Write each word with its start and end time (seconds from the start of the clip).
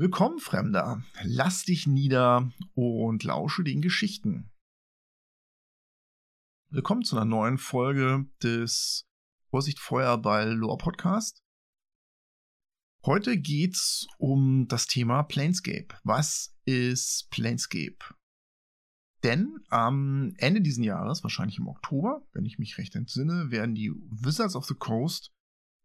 Willkommen, 0.00 0.38
Fremder. 0.38 1.04
Lass 1.24 1.64
dich 1.66 1.86
nieder 1.86 2.50
und 2.72 3.22
lausche 3.22 3.62
den 3.62 3.82
Geschichten. 3.82 4.50
Willkommen 6.70 7.02
zu 7.02 7.16
einer 7.16 7.26
neuen 7.26 7.58
Folge 7.58 8.24
des 8.42 9.06
Vorsicht 9.50 9.78
Feuerball 9.78 10.54
Lore 10.54 10.78
Podcast. 10.78 11.42
Heute 13.04 13.36
geht's 13.36 14.06
um 14.16 14.68
das 14.68 14.86
Thema 14.86 15.22
Planescape. 15.22 15.88
Was 16.02 16.56
ist 16.64 17.28
Planescape? 17.28 17.98
Denn 19.22 19.62
am 19.68 20.32
Ende 20.38 20.62
dieses 20.62 20.82
Jahres, 20.82 21.22
wahrscheinlich 21.24 21.58
im 21.58 21.68
Oktober, 21.68 22.26
wenn 22.32 22.46
ich 22.46 22.58
mich 22.58 22.78
recht 22.78 22.94
entsinne, 22.94 23.50
werden 23.50 23.74
die 23.74 23.92
Wizards 24.08 24.56
of 24.56 24.64
the 24.64 24.74
Coast 24.74 25.30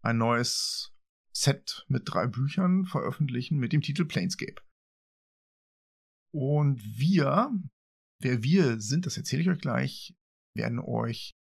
ein 0.04 0.18
neues 0.18 0.95
Set 1.36 1.86
mit 1.90 2.04
drei 2.06 2.28
Büchern 2.28 2.86
veröffentlichen 2.86 3.58
mit 3.58 3.74
dem 3.74 3.82
Titel 3.82 4.06
Planescape. 4.06 4.62
Und 6.34 6.82
wir, 6.82 7.52
wer 8.22 8.42
wir 8.42 8.80
sind, 8.80 9.06
das 9.06 9.18
erzähle 9.18 9.42
ich 9.42 9.50
euch 9.50 9.60
gleich, 9.60 10.16
werden 10.56 10.80
euch 10.80 11.36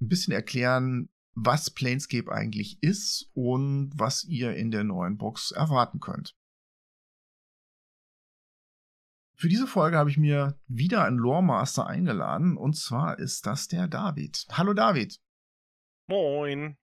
ein 0.00 0.08
bisschen 0.08 0.32
erklären, 0.32 1.08
was 1.34 1.70
Planescape 1.70 2.30
eigentlich 2.30 2.80
ist 2.80 3.28
und 3.34 3.90
was 3.96 4.22
ihr 4.24 4.54
in 4.54 4.70
der 4.70 4.84
neuen 4.84 5.18
Box 5.18 5.50
erwarten 5.50 5.98
könnt. 5.98 6.36
Für 9.36 9.48
diese 9.48 9.66
Folge 9.66 9.96
habe 9.96 10.10
ich 10.10 10.16
mir 10.16 10.60
wieder 10.68 11.04
einen 11.04 11.18
Lore 11.18 11.42
Master 11.42 11.88
eingeladen 11.88 12.56
und 12.56 12.76
zwar 12.76 13.18
ist 13.18 13.46
das 13.46 13.66
der 13.66 13.88
David. 13.88 14.46
Hallo 14.52 14.74
David. 14.74 15.20
Moin. 16.06 16.76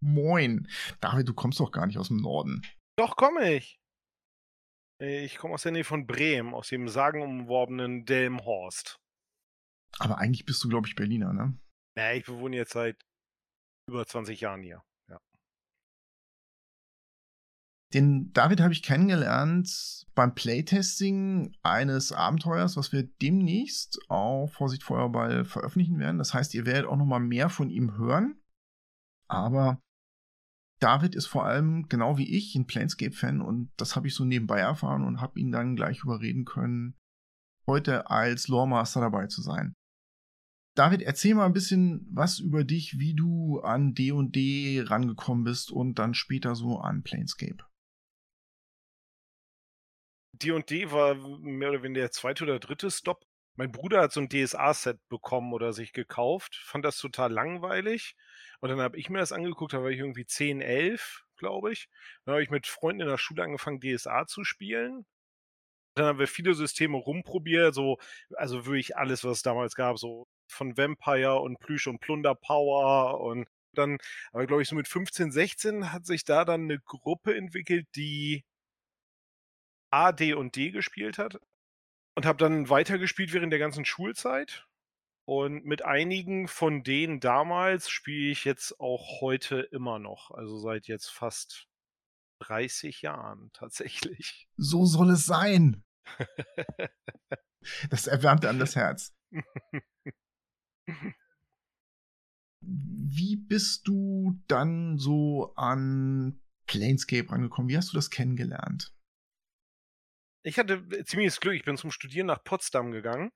Moin. 0.00 0.68
David, 1.00 1.28
du 1.28 1.34
kommst 1.34 1.60
doch 1.60 1.70
gar 1.70 1.86
nicht 1.86 1.98
aus 1.98 2.08
dem 2.08 2.18
Norden. 2.18 2.62
Doch, 2.96 3.16
komme 3.16 3.54
ich. 3.54 3.80
Ich 5.00 5.36
komme 5.36 5.54
aus 5.54 5.62
der 5.62 5.72
Nähe 5.72 5.84
von 5.84 6.06
Bremen, 6.06 6.54
aus 6.54 6.68
dem 6.68 6.88
sagenumworbenen 6.88 8.04
Delmhorst. 8.04 8.98
Aber 9.98 10.18
eigentlich 10.18 10.44
bist 10.44 10.62
du, 10.64 10.68
glaube 10.68 10.88
ich, 10.88 10.96
Berliner, 10.96 11.32
ne? 11.32 11.56
Ja, 11.96 12.12
ich 12.12 12.24
bewohne 12.24 12.56
jetzt 12.56 12.72
seit 12.72 13.00
über 13.88 14.06
20 14.06 14.40
Jahren 14.40 14.62
hier. 14.62 14.82
Ja. 15.08 15.20
Den 17.94 18.32
David 18.32 18.60
habe 18.60 18.72
ich 18.72 18.82
kennengelernt 18.82 20.04
beim 20.14 20.34
Playtesting 20.34 21.56
eines 21.62 22.12
Abenteuers, 22.12 22.76
was 22.76 22.92
wir 22.92 23.04
demnächst 23.04 24.00
auf 24.08 24.52
Vorsicht 24.52 24.82
Feuerball 24.82 25.44
veröffentlichen 25.44 25.98
werden. 25.98 26.18
Das 26.18 26.34
heißt, 26.34 26.54
ihr 26.54 26.66
werdet 26.66 26.86
auch 26.86 26.96
noch 26.96 27.06
mal 27.06 27.20
mehr 27.20 27.48
von 27.50 27.70
ihm 27.70 27.96
hören. 27.96 28.42
Aber 29.28 29.80
David 30.80 31.16
ist 31.16 31.26
vor 31.26 31.44
allem, 31.44 31.88
genau 31.88 32.18
wie 32.18 32.36
ich, 32.36 32.54
ein 32.54 32.66
Planescape-Fan 32.66 33.40
und 33.40 33.72
das 33.76 33.96
habe 33.96 34.06
ich 34.06 34.14
so 34.14 34.24
nebenbei 34.24 34.60
erfahren 34.60 35.04
und 35.04 35.20
habe 35.20 35.40
ihn 35.40 35.50
dann 35.50 35.74
gleich 35.74 36.04
überreden 36.04 36.44
können, 36.44 36.96
heute 37.66 38.10
als 38.10 38.48
Loremaster 38.48 39.00
dabei 39.00 39.26
zu 39.26 39.42
sein. 39.42 39.74
David, 40.76 41.02
erzähl 41.02 41.34
mal 41.34 41.46
ein 41.46 41.52
bisschen 41.52 42.06
was 42.12 42.38
über 42.38 42.62
dich, 42.62 43.00
wie 43.00 43.14
du 43.14 43.60
an 43.60 43.94
D&D 43.94 44.84
rangekommen 44.86 45.42
bist 45.42 45.72
und 45.72 45.98
dann 45.98 46.14
später 46.14 46.54
so 46.54 46.78
an 46.78 47.02
Planescape. 47.02 47.64
D&D 50.34 50.92
war 50.92 51.16
mehr 51.16 51.70
oder 51.70 51.82
weniger 51.82 52.02
der 52.02 52.12
zweite 52.12 52.44
oder 52.44 52.60
dritte 52.60 52.92
Stop. 52.92 53.26
Mein 53.56 53.72
Bruder 53.72 54.02
hat 54.02 54.12
so 54.12 54.20
ein 54.20 54.28
DSA-Set 54.28 55.00
bekommen 55.08 55.52
oder 55.52 55.72
sich 55.72 55.92
gekauft, 55.92 56.54
fand 56.54 56.84
das 56.84 56.96
total 56.98 57.32
langweilig 57.32 58.14
und 58.60 58.68
dann 58.70 58.80
habe 58.80 58.98
ich 58.98 59.10
mir 59.10 59.18
das 59.18 59.32
angeguckt, 59.32 59.72
da 59.72 59.82
war 59.82 59.90
ich 59.90 60.00
irgendwie 60.00 60.26
10, 60.26 60.60
11, 60.60 61.24
glaube 61.36 61.72
ich. 61.72 61.88
Dann 62.24 62.34
habe 62.34 62.42
ich 62.42 62.50
mit 62.50 62.66
Freunden 62.66 63.02
in 63.02 63.08
der 63.08 63.18
Schule 63.18 63.42
angefangen, 63.44 63.80
DSA 63.80 64.26
zu 64.26 64.44
spielen. 64.44 65.06
Dann 65.96 66.06
haben 66.06 66.18
wir 66.18 66.28
viele 66.28 66.54
Systeme 66.54 66.96
rumprobiert, 66.96 67.74
so, 67.74 67.98
also 68.36 68.66
wirklich 68.66 68.96
alles, 68.96 69.24
was 69.24 69.38
es 69.38 69.42
damals 69.42 69.74
gab, 69.74 69.98
so 69.98 70.28
von 70.48 70.76
Vampire 70.76 71.40
und 71.40 71.58
Plüsch 71.60 71.86
und 71.88 72.00
Plunder 72.00 72.34
Power 72.34 73.20
und 73.20 73.48
dann, 73.74 73.98
aber 74.32 74.46
glaube 74.46 74.62
ich, 74.62 74.68
so 74.68 74.76
mit 74.76 74.88
15, 74.88 75.32
16 75.32 75.92
hat 75.92 76.06
sich 76.06 76.24
da 76.24 76.44
dann 76.44 76.64
eine 76.64 76.80
Gruppe 76.80 77.36
entwickelt, 77.36 77.86
die 77.96 78.44
A, 79.90 80.12
D 80.12 80.34
und 80.34 80.56
D 80.56 80.70
gespielt 80.70 81.18
hat 81.18 81.38
und 82.16 82.26
habe 82.26 82.38
dann 82.38 82.68
weitergespielt 82.68 83.32
während 83.32 83.52
der 83.52 83.60
ganzen 83.60 83.84
Schulzeit 83.84 84.67
und 85.28 85.66
mit 85.66 85.84
einigen 85.84 86.48
von 86.48 86.82
denen 86.82 87.20
damals 87.20 87.90
spiele 87.90 88.30
ich 88.30 88.46
jetzt 88.46 88.80
auch 88.80 89.20
heute 89.20 89.60
immer 89.60 89.98
noch. 89.98 90.30
Also 90.30 90.56
seit 90.58 90.86
jetzt 90.86 91.10
fast 91.10 91.68
30 92.40 93.02
Jahren 93.02 93.50
tatsächlich. 93.52 94.48
So 94.56 94.86
soll 94.86 95.10
es 95.10 95.26
sein. 95.26 95.84
das 97.90 98.06
erwärmt 98.06 98.46
an 98.46 98.58
das 98.58 98.74
Herz. 98.74 99.14
Wie 102.62 103.36
bist 103.36 103.86
du 103.86 104.42
dann 104.46 104.96
so 104.96 105.52
an 105.56 106.40
Planescape 106.66 107.28
angekommen? 107.28 107.68
Wie 107.68 107.76
hast 107.76 107.92
du 107.92 107.96
das 107.96 108.08
kennengelernt? 108.08 108.94
Ich 110.42 110.58
hatte 110.58 110.88
ziemliches 111.04 111.38
Glück. 111.40 111.54
Ich 111.54 111.64
bin 111.64 111.76
zum 111.76 111.90
Studieren 111.90 112.28
nach 112.28 112.42
Potsdam 112.42 112.92
gegangen 112.92 113.30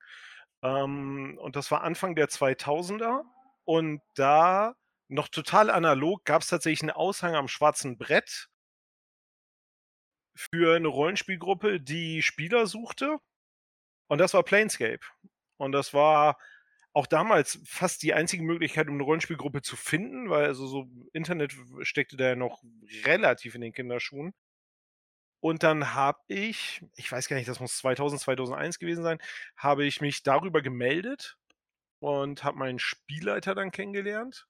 ähm, 0.63 1.37
und 1.39 1.55
das 1.55 1.69
war 1.71 1.83
Anfang 1.83 2.15
der 2.15 2.29
2000er. 2.29 3.23
Und 3.65 4.01
da 4.15 4.75
noch 5.09 5.27
total 5.27 5.69
analog 5.69 6.25
gab 6.25 6.41
es 6.41 6.47
tatsächlich 6.47 6.81
einen 6.81 6.91
Aushang 6.91 7.35
am 7.35 7.47
schwarzen 7.47 7.97
Brett 7.97 8.49
für 10.35 10.75
eine 10.75 10.87
Rollenspielgruppe, 10.87 11.79
die 11.79 12.21
Spieler 12.21 12.65
suchte. 12.65 13.17
Und 14.07 14.19
das 14.19 14.33
war 14.33 14.43
Planescape. 14.43 15.01
Und 15.57 15.71
das 15.73 15.93
war 15.93 16.37
auch 16.93 17.07
damals 17.07 17.59
fast 17.65 18.03
die 18.03 18.13
einzige 18.13 18.43
Möglichkeit, 18.43 18.87
um 18.87 18.95
eine 18.95 19.03
Rollenspielgruppe 19.03 19.61
zu 19.61 19.75
finden, 19.75 20.29
weil 20.29 20.45
also 20.45 20.67
so 20.67 20.87
Internet 21.13 21.53
steckte 21.81 22.17
da 22.17 22.29
ja 22.29 22.35
noch 22.35 22.63
relativ 23.05 23.55
in 23.55 23.61
den 23.61 23.73
Kinderschuhen. 23.73 24.33
Und 25.43 25.61
dann 25.63 25.93
habe 25.93 26.21
ich, 26.29 26.85
ich 26.95 27.11
weiß 27.11 27.27
gar 27.27 27.35
nicht, 27.35 27.49
das 27.49 27.59
muss 27.59 27.75
2000, 27.77 28.21
2001 28.21 28.79
gewesen 28.79 29.03
sein, 29.03 29.19
habe 29.57 29.83
ich 29.83 29.99
mich 29.99 30.23
darüber 30.23 30.61
gemeldet 30.61 31.35
und 31.99 32.45
habe 32.45 32.57
meinen 32.59 32.79
Spielleiter 32.79 33.53
dann 33.53 33.71
kennengelernt 33.71 34.47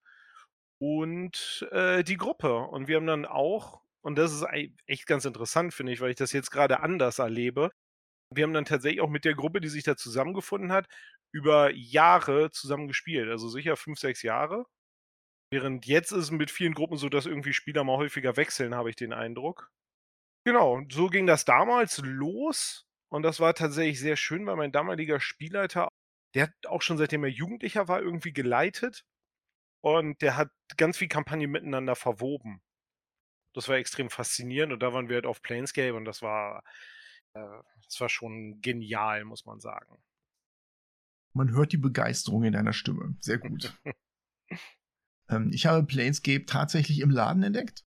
und 0.80 1.68
äh, 1.72 2.04
die 2.04 2.18
Gruppe. 2.18 2.60
Und 2.60 2.88
wir 2.88 2.98
haben 2.98 3.08
dann 3.08 3.26
auch, 3.26 3.82
und 4.02 4.18
das 4.20 4.34
ist 4.34 4.46
echt 4.86 5.08
ganz 5.08 5.26
interessant, 5.26 5.74
finde 5.74 5.94
ich, 5.94 6.00
weil 6.00 6.12
ich 6.12 6.16
das 6.18 6.32
jetzt 6.32 6.52
gerade 6.52 6.82
anders 6.82 7.18
erlebe, 7.18 7.72
wir 8.32 8.44
haben 8.44 8.54
dann 8.54 8.66
tatsächlich 8.66 9.02
auch 9.02 9.10
mit 9.10 9.26
der 9.26 9.36
Gruppe, 9.36 9.62
die 9.62 9.70
sich 9.70 9.84
da 9.84 9.98
zusammengefunden 9.98 10.72
hat, 10.72 10.88
über 11.32 11.72
Jahre 11.72 12.52
zusammen 12.52 12.88
gespielt. 12.88 13.30
Also 13.30 13.50
sicher 13.50 13.78
fünf, 13.78 14.00
sechs 14.00 14.22
Jahre. 14.22 14.66
Während 15.52 15.88
jetzt 15.88 16.12
ist 16.12 16.26
es 16.26 16.32
mit 16.32 16.52
vielen 16.52 16.76
Gruppen 16.76 16.98
so, 16.98 17.10
dass 17.10 17.26
irgendwie 17.26 17.54
Spieler 17.54 17.84
mal 17.84 17.98
häufiger 17.98 18.38
wechseln, 18.38 18.76
habe 18.76 18.92
ich 18.92 18.96
den 18.96 19.14
Eindruck. 19.14 19.72
Genau, 20.46 20.82
so 20.90 21.08
ging 21.08 21.26
das 21.26 21.46
damals 21.46 22.00
los 22.00 22.86
und 23.10 23.24
das 23.24 23.40
war 23.40 23.54
tatsächlich 23.54 24.00
sehr 24.00 24.18
schön, 24.18 24.46
weil 24.46 24.58
mein 24.58 24.72
damaliger 24.72 25.20
Spielleiter, 25.20 25.88
der 26.34 26.44
hat 26.44 26.68
auch 26.68 26.82
schon 26.82 26.98
seitdem 26.98 27.24
er 27.24 27.30
Jugendlicher 27.30 27.88
war 27.88 28.02
irgendwie 28.02 28.34
geleitet 28.34 29.06
und 29.82 30.22
der 30.22 30.36
hat 30.36 30.50
ganz 30.78 30.98
viel 30.98 31.08
Kampagnen 31.08 31.52
miteinander 31.52 31.96
verwoben. 31.96 32.62
Das 33.54 33.70
war 33.70 33.78
extrem 33.78 34.10
faszinierend 34.10 34.74
und 34.74 34.80
da 34.80 34.94
waren 34.94 35.10
wir 35.10 35.16
halt 35.16 35.26
auf 35.26 35.42
Planescape 35.42 35.94
und 35.94 36.06
das 36.06 36.22
war, 36.22 36.64
äh, 37.34 37.62
das 37.86 38.02
war 38.02 38.10
schon 38.10 38.60
genial, 38.62 39.26
muss 39.26 39.46
man 39.46 39.60
sagen. 39.60 40.04
Man 41.34 41.52
hört 41.52 41.72
die 41.72 41.78
Begeisterung 41.78 42.44
in 42.44 42.54
deiner 42.54 42.74
Stimme. 42.74 43.16
Sehr 43.20 43.38
gut. 43.38 43.78
ähm, 45.30 45.52
ich 45.54 45.66
habe 45.66 45.86
Planescape 45.86 46.46
tatsächlich 46.46 47.00
im 47.00 47.10
Laden 47.10 47.44
entdeckt. 47.44 47.86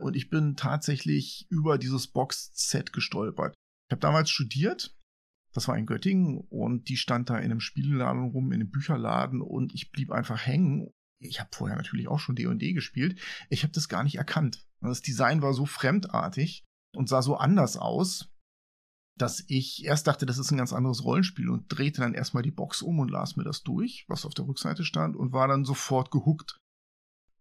Und 0.00 0.16
ich 0.16 0.28
bin 0.28 0.56
tatsächlich 0.56 1.46
über 1.50 1.78
dieses 1.78 2.08
Box-Set 2.08 2.92
gestolpert. 2.92 3.54
Ich 3.88 3.92
habe 3.92 4.00
damals 4.00 4.30
studiert, 4.30 4.96
das 5.52 5.68
war 5.68 5.78
in 5.78 5.86
Göttingen, 5.86 6.38
und 6.48 6.88
die 6.88 6.96
stand 6.96 7.30
da 7.30 7.38
in 7.38 7.44
einem 7.44 7.60
Spielladen 7.60 8.30
rum, 8.30 8.52
in 8.52 8.60
einem 8.60 8.70
Bücherladen, 8.70 9.40
und 9.40 9.72
ich 9.72 9.92
blieb 9.92 10.10
einfach 10.10 10.44
hängen. 10.46 10.90
Ich 11.20 11.38
habe 11.40 11.50
vorher 11.52 11.76
natürlich 11.76 12.08
auch 12.08 12.18
schon 12.18 12.34
D&D 12.34 12.72
gespielt. 12.72 13.20
Ich 13.48 13.62
habe 13.62 13.72
das 13.72 13.88
gar 13.88 14.02
nicht 14.02 14.16
erkannt. 14.16 14.66
Das 14.80 15.00
Design 15.00 15.42
war 15.42 15.54
so 15.54 15.64
fremdartig 15.64 16.64
und 16.94 17.08
sah 17.08 17.22
so 17.22 17.36
anders 17.36 17.76
aus, 17.76 18.30
dass 19.16 19.44
ich 19.46 19.84
erst 19.84 20.08
dachte, 20.08 20.26
das 20.26 20.38
ist 20.38 20.50
ein 20.50 20.58
ganz 20.58 20.72
anderes 20.72 21.04
Rollenspiel 21.04 21.48
und 21.48 21.66
drehte 21.68 22.00
dann 22.00 22.14
erstmal 22.14 22.42
die 22.42 22.50
Box 22.50 22.82
um 22.82 22.98
und 22.98 23.10
las 23.10 23.36
mir 23.36 23.44
das 23.44 23.62
durch, 23.62 24.04
was 24.08 24.26
auf 24.26 24.34
der 24.34 24.46
Rückseite 24.46 24.84
stand 24.84 25.14
und 25.16 25.32
war 25.32 25.46
dann 25.46 25.64
sofort 25.64 26.10
gehuckt 26.10 26.60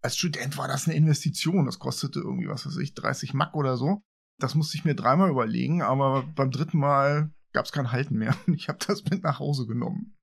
als 0.03 0.17
Student 0.17 0.57
war 0.57 0.67
das 0.67 0.85
eine 0.85 0.95
Investition. 0.95 1.65
Das 1.65 1.79
kostete 1.79 2.19
irgendwie, 2.19 2.50
was 2.50 2.65
weiß 2.65 2.77
ich, 2.77 2.94
30 2.94 3.33
Mack 3.33 3.55
oder 3.55 3.77
so. 3.77 4.03
Das 4.39 4.53
musste 4.53 4.77
ich 4.77 4.85
mir 4.85 4.95
dreimal 4.95 5.29
überlegen, 5.29 5.81
aber 5.81 6.23
beim 6.23 6.51
dritten 6.51 6.77
Mal 6.77 7.33
gab 7.53 7.65
es 7.65 7.71
kein 7.71 7.91
Halten 7.91 8.17
mehr. 8.17 8.35
Ich 8.53 8.67
habe 8.67 8.79
das 8.85 9.03
mit 9.05 9.23
nach 9.23 9.39
Hause 9.39 9.65
genommen. 9.65 10.17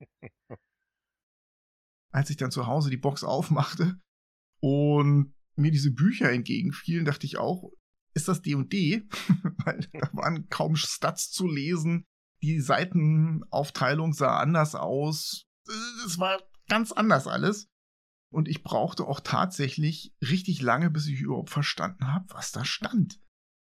Als 2.13 2.29
ich 2.29 2.37
dann 2.37 2.51
zu 2.51 2.67
Hause 2.67 2.91
die 2.91 2.97
Box 2.97 3.25
aufmachte 3.25 3.99
und 4.61 5.35
mir 5.57 5.71
diese 5.71 5.93
Bücher 5.93 6.31
entgegenfielen, 6.31 7.05
dachte 7.05 7.27
ich 7.27 7.39
auch, 7.39 7.71
ist 8.15 8.29
das 8.29 8.43
D&D? 8.43 9.09
weil 9.65 9.89
da 9.93 10.11
waren 10.13 10.49
kaum 10.49 10.77
Stats 10.77 11.31
zu 11.31 11.47
lesen. 11.47 12.05
Die 12.43 12.61
Seitenaufteilung 12.61 14.13
sah 14.13 14.41
anders 14.41 14.75
aus. 14.75 15.47
Es 16.05 16.19
war 16.19 16.43
ganz 16.69 16.91
anders 16.93 17.27
alles. 17.27 17.70
Und 18.33 18.49
ich 18.49 18.63
brauchte 18.63 19.07
auch 19.07 19.21
tatsächlich 19.21 20.15
richtig 20.23 20.63
lange, 20.63 20.91
bis 20.91 21.07
ich 21.07 21.21
überhaupt 21.21 21.51
verstanden 21.51 22.07
habe, 22.07 22.27
was 22.31 22.53
da 22.53 22.65
stand. 22.65 23.21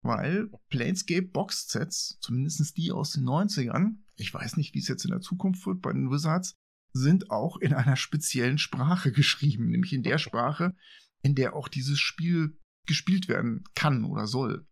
Weil 0.01 0.49
Planescape 0.69 1.27
Box 1.27 1.67
Sets, 1.67 2.17
zumindest 2.21 2.77
die 2.77 2.91
aus 2.91 3.11
den 3.11 3.23
90ern, 3.23 3.97
ich 4.15 4.33
weiß 4.33 4.55
nicht, 4.57 4.73
wie 4.73 4.79
es 4.79 4.87
jetzt 4.87 5.03
in 5.03 5.11
der 5.11 5.19
Zukunft 5.19 5.65
wird 5.65 5.81
bei 5.81 5.91
den 5.91 6.09
Wizards, 6.09 6.55
sind 6.93 7.31
auch 7.31 7.57
in 7.57 7.73
einer 7.73 7.97
speziellen 7.97 8.57
Sprache 8.57 9.11
geschrieben, 9.11 9.69
nämlich 9.69 9.91
in 9.91 10.03
der 10.03 10.17
Sprache, 10.17 10.75
in 11.21 11.35
der 11.35 11.55
auch 11.55 11.67
dieses 11.67 11.99
Spiel 11.99 12.57
gespielt 12.85 13.27
werden 13.27 13.65
kann 13.75 14.05
oder 14.05 14.27
soll. 14.27 14.65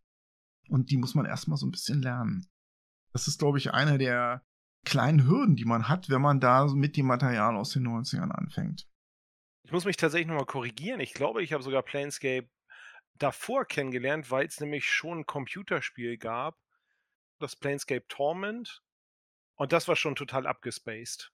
Und 0.70 0.92
die 0.92 0.98
muss 0.98 1.16
man 1.16 1.26
erstmal 1.26 1.58
so 1.58 1.66
ein 1.66 1.72
bisschen 1.72 2.02
lernen. 2.02 2.48
Das 3.12 3.28
ist, 3.28 3.40
glaube 3.40 3.58
ich, 3.58 3.74
eine 3.74 3.98
der 3.98 4.46
kleinen 4.86 5.28
Hürden, 5.28 5.56
die 5.56 5.66
man 5.66 5.90
hat, 5.90 6.10
wenn 6.10 6.22
man 6.22 6.40
da 6.40 6.68
mit 6.68 6.96
dem 6.96 7.08
Material 7.08 7.56
aus 7.58 7.72
den 7.72 7.88
90ern 7.88 8.32
anfängt. 8.32 8.88
Ich 9.66 9.72
muss 9.72 9.86
mich 9.86 9.98
tatsächlich 9.98 10.28
nochmal 10.28 10.46
korrigieren. 10.46 11.00
Ich 11.00 11.14
glaube, 11.14 11.42
ich 11.44 11.54
habe 11.54 11.64
sogar 11.64 11.84
Planescape 11.84 12.50
davor 13.18 13.66
kennengelernt, 13.66 14.30
weil 14.32 14.46
es 14.46 14.60
nämlich 14.60 14.86
schon 14.86 15.20
ein 15.20 15.26
Computerspiel 15.26 16.18
gab, 16.18 16.58
das 17.40 17.56
Planescape 17.56 18.06
Torment. 18.08 18.82
Und 19.56 19.72
das 19.72 19.88
war 19.88 19.96
schon 19.96 20.16
total 20.16 20.48
abgespaced. 20.48 21.32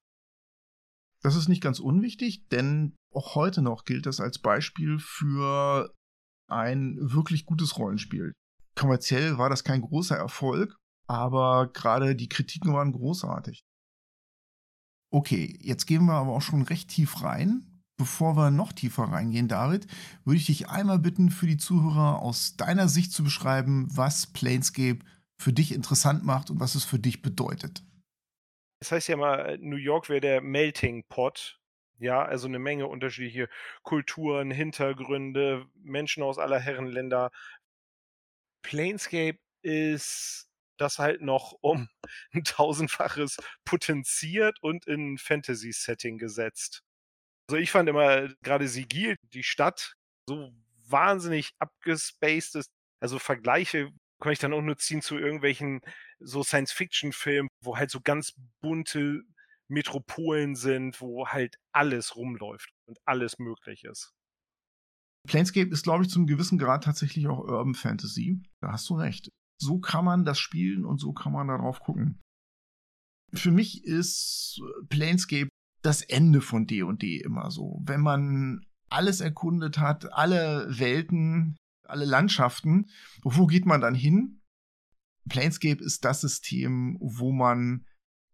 Das 1.21 1.35
ist 1.35 1.49
nicht 1.49 1.63
ganz 1.63 1.79
unwichtig, 1.79 2.47
denn 2.49 2.95
auch 3.13 3.35
heute 3.35 3.61
noch 3.61 3.83
gilt 3.83 4.05
das 4.05 4.19
als 4.19 4.39
Beispiel 4.39 4.99
für 4.99 5.93
ein 6.47 6.97
wirklich 6.99 7.45
gutes 7.45 7.77
Rollenspiel. 7.77 8.33
Kommerziell 8.75 9.37
war 9.37 9.49
das 9.49 9.63
kein 9.63 9.81
großer 9.81 10.15
Erfolg, 10.15 10.77
aber 11.07 11.71
gerade 11.73 12.15
die 12.15 12.29
Kritiken 12.29 12.73
waren 12.73 12.91
großartig. 12.91 13.61
Okay, 15.11 15.57
jetzt 15.61 15.85
gehen 15.87 16.05
wir 16.05 16.13
aber 16.13 16.31
auch 16.31 16.41
schon 16.41 16.61
recht 16.61 16.89
tief 16.89 17.23
rein. 17.23 17.68
Bevor 17.99 18.37
wir 18.37 18.49
noch 18.49 18.71
tiefer 18.71 19.03
reingehen, 19.03 19.49
David, 19.49 19.85
würde 20.23 20.37
ich 20.37 20.45
dich 20.45 20.69
einmal 20.69 20.99
bitten, 20.99 21.31
für 21.31 21.47
die 21.47 21.57
Zuhörer 21.57 22.21
aus 22.21 22.55
deiner 22.55 22.87
Sicht 22.87 23.11
zu 23.11 23.25
beschreiben, 23.25 23.89
was 23.91 24.25
Planescape 24.27 24.99
für 25.37 25.51
dich 25.51 25.73
interessant 25.73 26.23
macht 26.23 26.49
und 26.49 26.61
was 26.61 26.75
es 26.75 26.85
für 26.85 26.97
dich 26.97 27.21
bedeutet. 27.21 27.83
Es 28.81 28.93
heißt 28.93 29.09
ja 29.09 29.17
mal, 29.17 29.57
New 29.57 29.75
York 29.75 30.07
wäre 30.07 30.21
der 30.21 30.39
Melting 30.39 31.03
Pot. 31.09 31.59
Ja, 31.97 32.23
also 32.23 32.47
eine 32.47 32.59
Menge 32.59 32.87
unterschiedliche 32.87 33.49
Kulturen, 33.83 34.49
Hintergründe, 34.49 35.65
Menschen 35.75 36.23
aus 36.23 36.37
aller 36.37 36.59
Herren 36.59 36.87
Länder. 36.87 37.31
Planescape 38.61 39.39
ist 39.61 40.47
das 40.77 40.99
halt 40.99 41.19
noch 41.19 41.51
um 41.59 41.89
ein 42.31 42.45
tausendfaches 42.45 43.35
potenziert 43.65 44.57
und 44.61 44.87
in 44.87 45.17
Fantasy-Setting 45.17 46.17
gesetzt. 46.17 46.85
Also 47.49 47.57
ich 47.57 47.71
fand 47.71 47.89
immer 47.89 48.27
gerade 48.43 48.67
Sigil, 48.67 49.15
die 49.33 49.41
Stadt, 49.41 49.95
so 50.27 50.51
wahnsinnig 50.87 51.49
abgespaced 51.57 52.53
ist. 52.53 52.69
Also 53.01 53.17
Vergleiche 53.17 53.89
kann 54.21 54.33
ich 54.33 54.37
dann 54.37 54.53
auch 54.53 54.61
nur 54.61 54.77
ziehen 54.77 55.01
zu 55.01 55.17
irgendwelchen 55.17 55.81
so 56.19 56.43
Science-Fiction-Filmen, 56.43 57.49
wo 57.63 57.75
halt 57.75 57.89
so 57.89 58.01
ganz 58.01 58.35
bunte 58.61 59.23
Metropolen 59.67 60.55
sind, 60.55 61.01
wo 61.01 61.27
halt 61.27 61.55
alles 61.71 62.15
rumläuft 62.15 62.69
und 62.85 62.99
alles 63.05 63.39
möglich 63.39 63.83
ist. 63.83 64.11
Planescape 65.27 65.71
ist, 65.71 65.81
glaube 65.81 66.03
ich, 66.03 66.11
zum 66.11 66.27
gewissen 66.27 66.59
Grad 66.59 66.83
tatsächlich 66.83 67.27
auch 67.27 67.39
Urban 67.39 67.73
Fantasy. 67.73 68.43
Da 68.61 68.73
hast 68.73 68.87
du 68.91 68.93
recht. 68.93 69.29
So 69.59 69.79
kann 69.79 70.05
man 70.05 70.23
das 70.23 70.37
spielen 70.37 70.85
und 70.85 70.99
so 70.99 71.13
kann 71.13 71.33
man 71.33 71.47
darauf 71.47 71.79
gucken. 71.79 72.21
Für 73.33 73.49
mich 73.49 73.83
ist 73.85 74.61
Planescape 74.89 75.49
das 75.81 76.01
Ende 76.01 76.41
von 76.41 76.65
D&D 76.65 77.17
immer 77.17 77.51
so. 77.51 77.81
Wenn 77.83 78.01
man 78.01 78.65
alles 78.89 79.21
erkundet 79.21 79.77
hat, 79.77 80.11
alle 80.13 80.67
Welten, 80.69 81.57
alle 81.83 82.05
Landschaften, 82.05 82.89
wo 83.23 83.47
geht 83.47 83.65
man 83.65 83.81
dann 83.81 83.95
hin? 83.95 84.41
Planescape 85.29 85.83
ist 85.83 86.05
das 86.05 86.21
System, 86.21 86.97
wo 86.99 87.31
man 87.31 87.85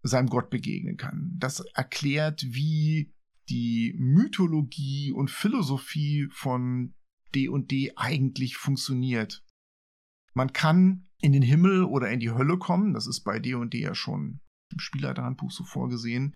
seinem 0.02 0.28
Gott 0.28 0.50
begegnen 0.50 0.98
kann. 0.98 1.34
Das 1.38 1.60
erklärt, 1.74 2.44
wie 2.48 3.14
die 3.50 3.94
Mythologie 3.98 5.12
und 5.12 5.30
Philosophie 5.30 6.28
von 6.32 6.94
D&D 7.34 7.94
eigentlich 7.96 8.56
funktioniert. 8.58 9.44
Man 10.34 10.54
kann 10.54 11.08
in 11.22 11.34
den 11.34 11.42
Himmel 11.42 11.84
oder 11.84 12.10
in 12.10 12.20
die 12.20 12.32
Hölle 12.32 12.58
kommen, 12.58 12.94
das 12.94 13.08
ist 13.08 13.22
bei 13.22 13.40
D&D 13.40 13.80
ja 13.80 13.96
schon 13.96 14.42
im 14.72 14.80
Spielleiterhandbuch 14.80 15.52
so 15.52 15.64
vorgesehen. 15.64 16.36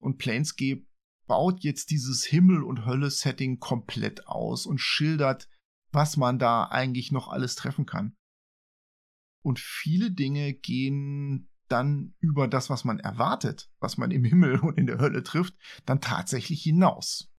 Und 0.00 0.18
Planescape 0.18 0.86
baut 1.26 1.62
jetzt 1.62 1.90
dieses 1.90 2.24
Himmel- 2.24 2.62
und 2.62 2.86
Hölle-Setting 2.86 3.58
komplett 3.58 4.26
aus 4.26 4.66
und 4.66 4.78
schildert, 4.78 5.48
was 5.92 6.16
man 6.16 6.38
da 6.38 6.64
eigentlich 6.64 7.12
noch 7.12 7.28
alles 7.28 7.54
treffen 7.54 7.86
kann. 7.86 8.14
Und 9.44 9.58
viele 9.58 10.10
Dinge 10.10 10.54
gehen 10.54 11.50
dann 11.68 12.14
über 12.18 12.48
das, 12.48 12.70
was 12.70 12.84
man 12.84 12.98
erwartet, 12.98 13.70
was 13.78 13.98
man 13.98 14.10
im 14.10 14.24
Himmel 14.24 14.58
und 14.60 14.78
in 14.78 14.86
der 14.86 14.98
Hölle 14.98 15.22
trifft, 15.22 15.54
dann 15.84 16.00
tatsächlich 16.00 16.62
hinaus. 16.62 17.30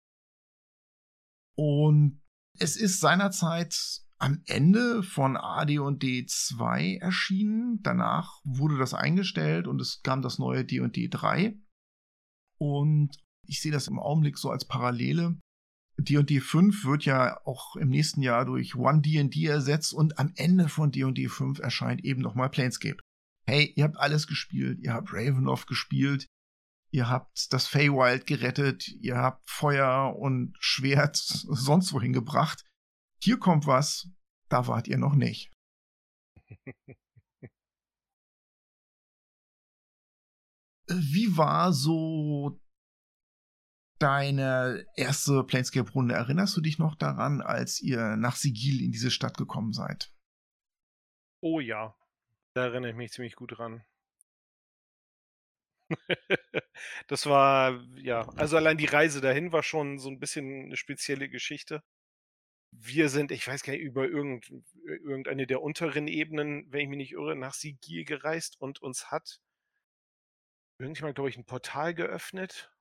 Und 1.58 2.22
es 2.58 2.78
ist 2.78 3.00
seinerzeit 3.00 3.76
am 4.18 4.42
Ende 4.46 5.02
von 5.02 5.38
AD&D 5.38 6.26
2 6.26 6.98
erschienen. 6.98 7.80
Danach 7.82 8.40
wurde 8.44 8.78
das 8.78 8.94
eingestellt 8.94 9.68
und 9.68 9.82
es 9.82 10.02
kam 10.04 10.22
das 10.22 10.40
neue 10.40 10.66
D&D 10.66 11.08
3. 11.08 11.58
Und 12.60 13.18
ich 13.48 13.62
sehe 13.62 13.72
das 13.72 13.88
im 13.88 14.00
Augenblick 14.00 14.38
so 14.38 14.52
als 14.52 14.66
Parallele. 14.66 15.40
D&D 15.98 16.40
5 16.40 16.86
wird 16.86 17.06
ja 17.06 17.40
auch 17.46 17.76
im 17.76 17.90
nächsten 17.90 18.22
Jahr 18.22 18.46
durch 18.46 18.76
One 18.76 19.02
D&D 19.02 19.46
ersetzt 19.46 19.94
und 19.94 20.18
am 20.18 20.32
Ende 20.36 20.70
von 20.70 20.92
D&D 20.92 21.28
5 21.28 21.60
erscheint 21.60 22.04
eben 22.06 22.22
nochmal 22.22 22.50
Planescape 22.50 23.02
hey, 23.50 23.74
ihr 23.76 23.84
habt 23.84 23.98
alles 23.98 24.28
gespielt, 24.28 24.80
ihr 24.80 24.94
habt 24.94 25.12
Ravenloft 25.12 25.68
gespielt, 25.68 26.28
ihr 26.92 27.10
habt 27.10 27.52
das 27.52 27.68
Feywild 27.68 28.28
gerettet, 28.28 28.88
ihr 28.88 29.18
habt 29.18 29.50
Feuer 29.50 30.16
und 30.16 30.56
Schwert 30.60 31.16
sonst 31.18 31.92
wohin 31.94 32.14
gebracht. 32.14 32.64
Hier 33.22 33.38
kommt 33.38 33.66
was, 33.66 34.10
da 34.50 34.68
wart 34.68 34.88
ihr 34.88 34.98
noch 34.98 35.16
nicht. 35.16 35.52
Wie 40.90 41.38
war 41.38 41.72
so 41.72 42.60
deine 44.00 44.86
erste 44.96 45.44
Planescape-Runde? 45.44 46.16
Erinnerst 46.16 46.58
du 46.58 46.62
dich 46.62 46.80
noch 46.80 46.96
daran, 46.96 47.42
als 47.42 47.80
ihr 47.80 48.16
nach 48.16 48.36
Sigil 48.36 48.82
in 48.84 48.92
diese 48.92 49.12
Stadt 49.12 49.38
gekommen 49.38 49.72
seid? 49.72 50.12
Oh 51.42 51.60
ja, 51.60 51.96
da 52.54 52.66
erinnere 52.66 52.92
ich 52.92 52.98
mich 52.98 53.12
ziemlich 53.12 53.36
gut 53.36 53.58
dran. 53.58 53.84
das 57.08 57.26
war, 57.26 57.84
ja, 57.96 58.28
also 58.36 58.58
allein 58.58 58.78
die 58.78 58.86
Reise 58.86 59.22
dahin 59.22 59.52
war 59.52 59.64
schon 59.64 60.00
so 60.00 60.10
ein 60.10 60.20
bisschen 60.20 60.66
eine 60.66 60.78
spezielle 60.78 61.30
Geschichte. 61.30 61.84
Wir 62.72 63.10
sind, 63.10 63.32
ich 63.32 63.48
weiß 63.48 63.64
gar 63.64 63.74
nicht, 63.74 63.82
über 63.82 64.08
irgend, 64.08 64.52
irgendeine 64.86 65.48
der 65.48 65.62
unteren 65.62 66.08
Ebenen, 66.08 66.72
wenn 66.72 66.82
ich 66.82 66.88
mich 66.88 66.98
nicht 66.98 67.12
irre, 67.14 67.36
nach 67.36 67.54
Sigil 67.54 68.06
gereist 68.06 68.60
und 68.60 68.82
uns 68.82 69.12
hat 69.12 69.40
irgendjemand, 70.80 71.16
glaube 71.16 71.30
ich, 71.30 71.38
ein 71.38 71.46
Portal 71.46 71.94
geöffnet. 71.94 72.72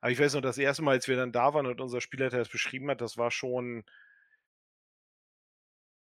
Aber 0.00 0.10
ich 0.10 0.18
weiß 0.18 0.34
noch, 0.34 0.42
das 0.42 0.58
erste 0.58 0.82
Mal, 0.82 0.92
als 0.92 1.08
wir 1.08 1.16
dann 1.16 1.32
da 1.32 1.54
waren 1.54 1.66
und 1.66 1.80
unser 1.80 2.00
Spielleiter 2.00 2.38
das 2.38 2.50
beschrieben 2.50 2.90
hat, 2.90 3.00
das 3.00 3.16
war 3.16 3.30
schon 3.30 3.84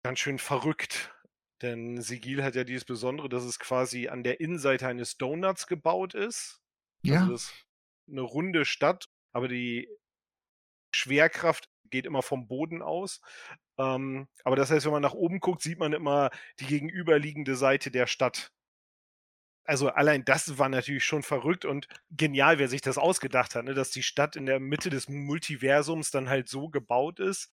ganz 0.05 0.21
schön 0.21 0.39
verrückt. 0.39 1.15
Denn 1.61 2.01
Sigil 2.01 2.45
hat 2.45 2.55
ja 2.55 2.63
dieses 2.63 2.85
Besondere, 2.85 3.29
dass 3.29 3.43
es 3.43 3.59
quasi 3.59 4.09
an 4.09 4.23
der 4.23 4.41
Innenseite 4.41 4.87
eines 4.87 5.17
Donuts 5.17 5.67
gebaut 5.67 6.15
ist. 6.15 6.63
Also 7.05 7.15
ja. 7.15 7.21
Also 7.21 7.33
das 7.33 7.43
ist 7.43 7.67
eine 8.09 8.21
runde 8.21 8.65
Stadt, 8.65 9.09
aber 9.33 9.49
die 9.49 9.89
Schwerkraft 10.95 11.69
geht 11.91 12.07
immer 12.07 12.23
vom 12.23 12.47
Boden 12.47 12.83
aus. 12.83 13.21
Ähm, 13.79 14.29
aber 14.45 14.57
das 14.57 14.71
heißt, 14.71 14.87
wenn 14.87 14.93
man 14.93 15.03
nach 15.03 15.15
oben 15.15 15.41
guckt, 15.41 15.63
sieht 15.63 15.79
man 15.79 15.93
immer 15.93 16.31
die 16.61 16.67
gegenüberliegende 16.67 17.57
Seite 17.57 17.91
der 17.91 18.07
Stadt. 18.07 18.53
Also 19.69 19.91
allein 19.91 20.25
das 20.25 20.59
war 20.59 20.69
natürlich 20.71 21.05
schon 21.05 21.23
verrückt 21.23 21.65
und 21.67 21.89
genial, 22.11 22.59
wer 22.59 22.69
sich 22.69 22.81
das 22.81 22.97
ausgedacht 22.97 23.55
hat, 23.55 23.67
ne? 23.67 23.75
dass 23.75 23.91
die 23.91 24.03
Stadt 24.03 24.35
in 24.35 24.47
der 24.47 24.61
Mitte 24.61 24.89
des 24.89 25.09
Multiversums 25.09 26.11
dann 26.11 26.31
halt 26.31 26.49
so 26.49 26.71
gebaut 26.71 27.21
ist, 27.21 27.53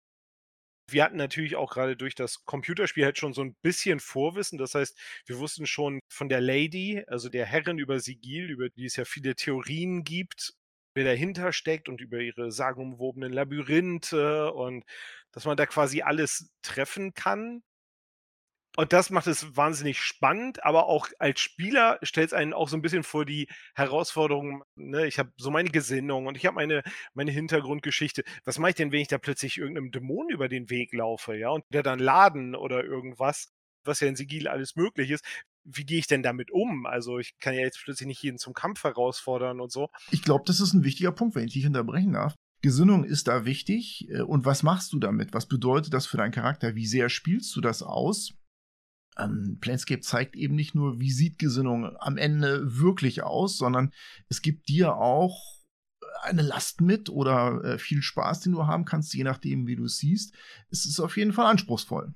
wir 0.91 1.03
hatten 1.03 1.17
natürlich 1.17 1.57
auch 1.57 1.73
gerade 1.73 1.97
durch 1.97 2.15
das 2.15 2.45
Computerspiel 2.45 3.05
halt 3.05 3.19
schon 3.19 3.33
so 3.33 3.43
ein 3.43 3.55
bisschen 3.63 4.01
Vorwissen. 4.01 4.59
Das 4.59 4.75
heißt, 4.75 4.99
wir 5.27 5.39
wussten 5.39 5.67
schon 5.67 6.01
von 6.09 6.29
der 6.29 6.41
Lady, 6.41 7.03
also 7.07 7.29
der 7.29 7.47
Herrin 7.47 7.79
über 7.79 8.01
Sigil, 8.01 8.51
über 8.51 8.69
die 8.69 8.85
es 8.87 8.97
ja 8.97 9.05
viele 9.05 9.35
Theorien 9.35 10.05
gibt, 10.05 10.55
wer 10.95 11.05
dahinter 11.05 11.53
steckt 11.53 11.89
und 11.89 12.01
über 12.01 12.19
ihre 12.21 12.53
sagenumwobenen 12.53 13.33
Labyrinthe 13.33 14.53
und 14.53 14.85
dass 15.33 15.47
man 15.47 15.57
da 15.57 15.67
quasi 15.67 16.03
alles 16.03 16.51
treffen 16.63 17.15
kann. 17.15 17.63
Und 18.77 18.93
das 18.93 19.11
macht 19.11 19.29
es 19.29 19.57
wahnsinnig 19.57 20.01
spannend, 20.01 20.65
aber 20.65 20.87
auch 20.87 21.09
als 21.19 21.41
Spieler 21.41 21.99
stellt 22.03 22.29
es 22.29 22.33
einen 22.33 22.53
auch 22.53 22.69
so 22.69 22.77
ein 22.77 22.83
bisschen 22.83 23.05
vor 23.05 23.25
die 23.25 23.49
Herausforderung, 23.75 24.65
ne, 24.75 25.07
ich 25.07 25.19
habe 25.19 25.31
so 25.37 25.51
meine 25.51 25.71
Gesinnung 25.71 26.27
und 26.27 26.37
ich 26.37 26.45
habe 26.45 26.57
meine 26.57 26.83
meine 27.15 27.31
Hintergrundgeschichte. 27.31 28.25
Was 28.45 28.59
mache 28.59 28.71
ich 28.71 28.77
denn, 28.77 28.91
wenn 28.91 29.01
ich 29.01 29.09
da 29.09 29.19
plötzlich 29.19 29.59
irgendeinem 29.59 29.93
Dämon 29.93 30.29
über 30.29 30.49
den 30.49 30.71
Weg 30.71 30.93
laufe, 30.93 31.37
ja, 31.37 31.51
und 31.51 31.65
der 31.69 31.85
dann 31.85 32.01
Laden 32.01 32.57
oder 32.57 32.83
irgendwas, 32.83 33.53
was 33.85 34.01
ja 34.01 34.09
in 34.09 34.17
Sigil 34.17 34.49
alles 34.49 34.77
möglich 34.77 35.11
ist. 35.11 35.25
Wie 35.65 35.85
gehe 35.85 35.99
ich 35.99 36.07
denn 36.07 36.23
damit 36.23 36.51
um? 36.51 36.85
Also, 36.85 37.19
ich 37.19 37.39
kann 37.39 37.55
ja 37.55 37.61
jetzt 37.61 37.81
plötzlich 37.83 38.07
nicht 38.07 38.23
jeden 38.23 38.39
zum 38.39 38.53
Kampf 38.53 38.85
herausfordern 38.85 39.61
und 39.61 39.73
so. 39.73 39.89
Ich 40.11 40.23
glaube, 40.23 40.45
das 40.47 40.61
ist 40.61 40.75
ein 40.75 40.85
wichtiger 40.85 41.13
Punkt, 41.13 41.35
wenn 41.35 41.47
ich 41.47 41.55
dich 41.55 41.67
unterbrechen 41.67 42.13
darf. 42.13 42.35
Gesinnung 42.61 43.05
ist 43.05 43.29
da 43.29 43.45
wichtig. 43.45 44.09
Äh, 44.11 44.23
und 44.23 44.45
was 44.45 44.63
machst 44.63 44.93
du 44.93 44.99
damit? 44.99 45.33
Was 45.33 45.47
bedeutet 45.47 45.95
das 45.95 46.07
für 46.07 46.17
deinen 46.17 46.33
Charakter? 46.33 46.75
Wie 46.75 46.87
sehr 46.87 47.09
spielst 47.09 47.55
du 47.57 47.61
das 47.61 47.83
aus? 47.83 48.35
Ähm, 49.19 49.59
Planescape 49.61 50.01
zeigt 50.01 50.37
eben 50.37 50.55
nicht 50.55 50.75
nur, 50.75 51.01
wie 51.01 51.11
sieht 51.11 51.39
Gesinnung 51.39 51.97
am 51.99 52.17
Ende 52.17 52.79
wirklich 52.79 53.23
aus, 53.23 53.57
sondern 53.57 53.93
es 54.29 54.43
gibt 54.43 54.69
dir 54.69 54.97
auch 54.97 55.63
eine 56.23 56.43
Last 56.43 56.81
mit 56.81 57.11
oder 57.11 57.63
äh, 57.65 57.79
viel 57.79 58.03
Spaß, 58.03 58.41
den 58.41 58.53
du 58.53 58.67
haben 58.67 58.85
kannst, 58.85 59.15
je 59.15 59.25
nachdem, 59.25 59.67
wie 59.67 59.77
du 59.77 59.85
es 59.85 59.99
siehst. 59.99 60.35
Es 60.71 60.87
ist 60.87 61.01
auf 61.01 61.17
jeden 61.17 61.33
Fall 61.33 61.47
anspruchsvoll. 61.47 62.15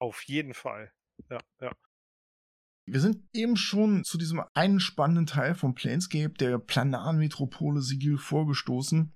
Auf 0.00 0.22
jeden 0.24 0.54
Fall. 0.54 0.92
Ja, 1.30 1.40
ja. 1.60 1.72
Wir 2.86 3.00
sind 3.00 3.24
eben 3.32 3.56
schon 3.56 4.04
zu 4.04 4.18
diesem 4.18 4.42
einen 4.52 4.78
spannenden 4.78 5.26
Teil 5.26 5.54
von 5.54 5.74
Planescape, 5.74 6.34
der 6.34 6.58
planaren 6.58 7.18
Metropole 7.18 7.80
Sigil, 7.80 8.18
vorgestoßen. 8.18 9.14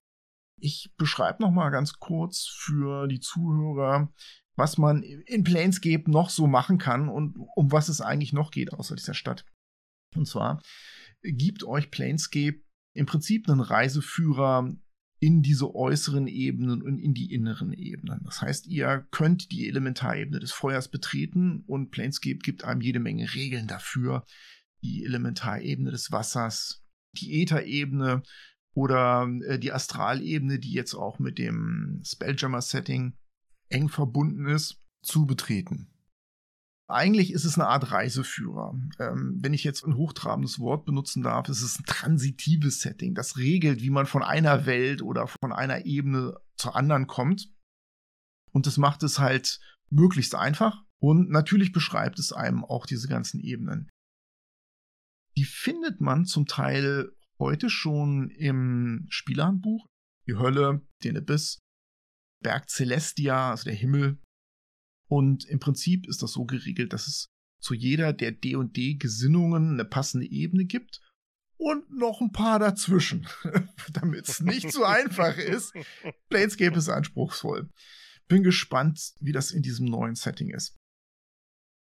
Ich 0.60 0.94
beschreibe 0.96 1.42
noch 1.42 1.50
mal 1.50 1.70
ganz 1.70 1.94
kurz 1.94 2.46
für 2.46 3.06
die 3.08 3.20
Zuhörer, 3.20 4.10
was 4.58 4.76
man 4.76 5.04
in 5.04 5.44
Planescape 5.44 6.10
noch 6.10 6.30
so 6.30 6.48
machen 6.48 6.78
kann 6.78 7.08
und 7.08 7.36
um 7.54 7.70
was 7.70 7.88
es 7.88 8.00
eigentlich 8.00 8.32
noch 8.32 8.50
geht 8.50 8.72
außer 8.72 8.96
dieser 8.96 9.14
Stadt. 9.14 9.46
Und 10.16 10.26
zwar 10.26 10.60
gibt 11.22 11.62
euch 11.62 11.92
Planescape 11.92 12.60
im 12.94 13.06
Prinzip 13.06 13.48
einen 13.48 13.60
Reiseführer 13.60 14.74
in 15.20 15.42
diese 15.42 15.74
äußeren 15.74 16.26
Ebenen 16.26 16.82
und 16.82 16.98
in 16.98 17.14
die 17.14 17.32
inneren 17.32 17.72
Ebenen. 17.72 18.20
Das 18.24 18.42
heißt, 18.42 18.66
ihr 18.66 19.06
könnt 19.12 19.52
die 19.52 19.68
Elementarebene 19.68 20.40
des 20.40 20.52
Feuers 20.52 20.88
betreten 20.88 21.62
und 21.66 21.90
Planescape 21.90 22.38
gibt 22.38 22.64
einem 22.64 22.80
jede 22.80 23.00
Menge 23.00 23.32
Regeln 23.34 23.68
dafür. 23.68 24.24
Die 24.82 25.04
Elementarebene 25.04 25.92
des 25.92 26.10
Wassers, 26.10 26.84
die 27.16 27.42
Ätherebene 27.42 28.22
oder 28.74 29.28
äh, 29.46 29.58
die 29.58 29.72
Astralebene, 29.72 30.58
die 30.58 30.72
jetzt 30.72 30.94
auch 30.94 31.18
mit 31.18 31.38
dem 31.38 32.00
Spelljammer-Setting 32.04 33.16
eng 33.68 33.88
verbunden 33.88 34.46
ist, 34.46 34.80
zu 35.02 35.26
betreten. 35.26 35.90
Eigentlich 36.90 37.32
ist 37.32 37.44
es 37.44 37.58
eine 37.58 37.68
Art 37.68 37.92
Reiseführer. 37.92 38.74
Ähm, 38.98 39.38
wenn 39.40 39.52
ich 39.52 39.62
jetzt 39.62 39.84
ein 39.84 39.96
hochtrabendes 39.96 40.58
Wort 40.58 40.86
benutzen 40.86 41.22
darf, 41.22 41.48
ist 41.50 41.60
es 41.60 41.78
ein 41.78 41.84
transitives 41.84 42.80
Setting. 42.80 43.14
Das 43.14 43.36
regelt, 43.36 43.82
wie 43.82 43.90
man 43.90 44.06
von 44.06 44.22
einer 44.22 44.64
Welt 44.64 45.02
oder 45.02 45.26
von 45.26 45.52
einer 45.52 45.84
Ebene 45.84 46.38
zur 46.56 46.76
anderen 46.76 47.06
kommt. 47.06 47.52
Und 48.52 48.66
das 48.66 48.78
macht 48.78 49.02
es 49.02 49.18
halt 49.18 49.60
möglichst 49.90 50.34
einfach. 50.34 50.82
Und 50.98 51.28
natürlich 51.28 51.72
beschreibt 51.72 52.18
es 52.18 52.32
einem 52.32 52.64
auch 52.64 52.86
diese 52.86 53.06
ganzen 53.06 53.40
Ebenen. 53.40 53.90
Die 55.36 55.44
findet 55.44 56.00
man 56.00 56.24
zum 56.24 56.46
Teil 56.46 57.12
heute 57.38 57.68
schon 57.68 58.30
im 58.30 59.06
Spielhandbuch. 59.10 59.86
Die 60.26 60.36
Hölle, 60.36 60.80
den 61.04 61.18
Abyss, 61.18 61.58
Berg 62.42 62.68
Celestia, 62.68 63.50
also 63.50 63.64
der 63.64 63.74
Himmel. 63.74 64.18
Und 65.08 65.44
im 65.46 65.58
Prinzip 65.58 66.06
ist 66.06 66.22
das 66.22 66.32
so 66.32 66.44
geregelt, 66.44 66.92
dass 66.92 67.06
es 67.06 67.28
zu 67.60 67.74
jeder 67.74 68.12
der 68.12 68.32
D&D 68.32 68.94
Gesinnungen 68.94 69.72
eine 69.72 69.84
passende 69.84 70.26
Ebene 70.26 70.64
gibt 70.64 71.00
und 71.56 71.90
noch 71.90 72.20
ein 72.20 72.30
paar 72.30 72.58
dazwischen, 72.58 73.26
damit 73.92 74.28
es 74.28 74.40
nicht 74.40 74.70
so 74.70 74.84
einfach 74.84 75.36
ist. 75.36 75.74
Planescape 76.28 76.76
ist 76.76 76.88
anspruchsvoll. 76.88 77.68
Bin 78.28 78.42
gespannt, 78.42 79.14
wie 79.20 79.32
das 79.32 79.50
in 79.50 79.62
diesem 79.62 79.86
neuen 79.86 80.14
Setting 80.14 80.50
ist. 80.50 80.76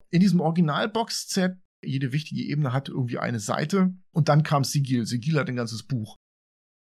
In 0.10 0.20
diesem 0.20 0.42
Original-Box-Set, 0.42 1.58
jede 1.82 2.12
wichtige 2.12 2.44
Ebene 2.44 2.74
hatte 2.74 2.92
irgendwie 2.92 3.20
eine 3.20 3.40
Seite 3.40 3.96
und 4.12 4.30
dann 4.30 4.44
kam 4.44 4.64
Sigil. 4.64 5.06
Sigil 5.06 5.40
hat 5.40 5.48
ein 5.48 5.56
ganzes 5.56 5.84
Buch. 5.84 6.18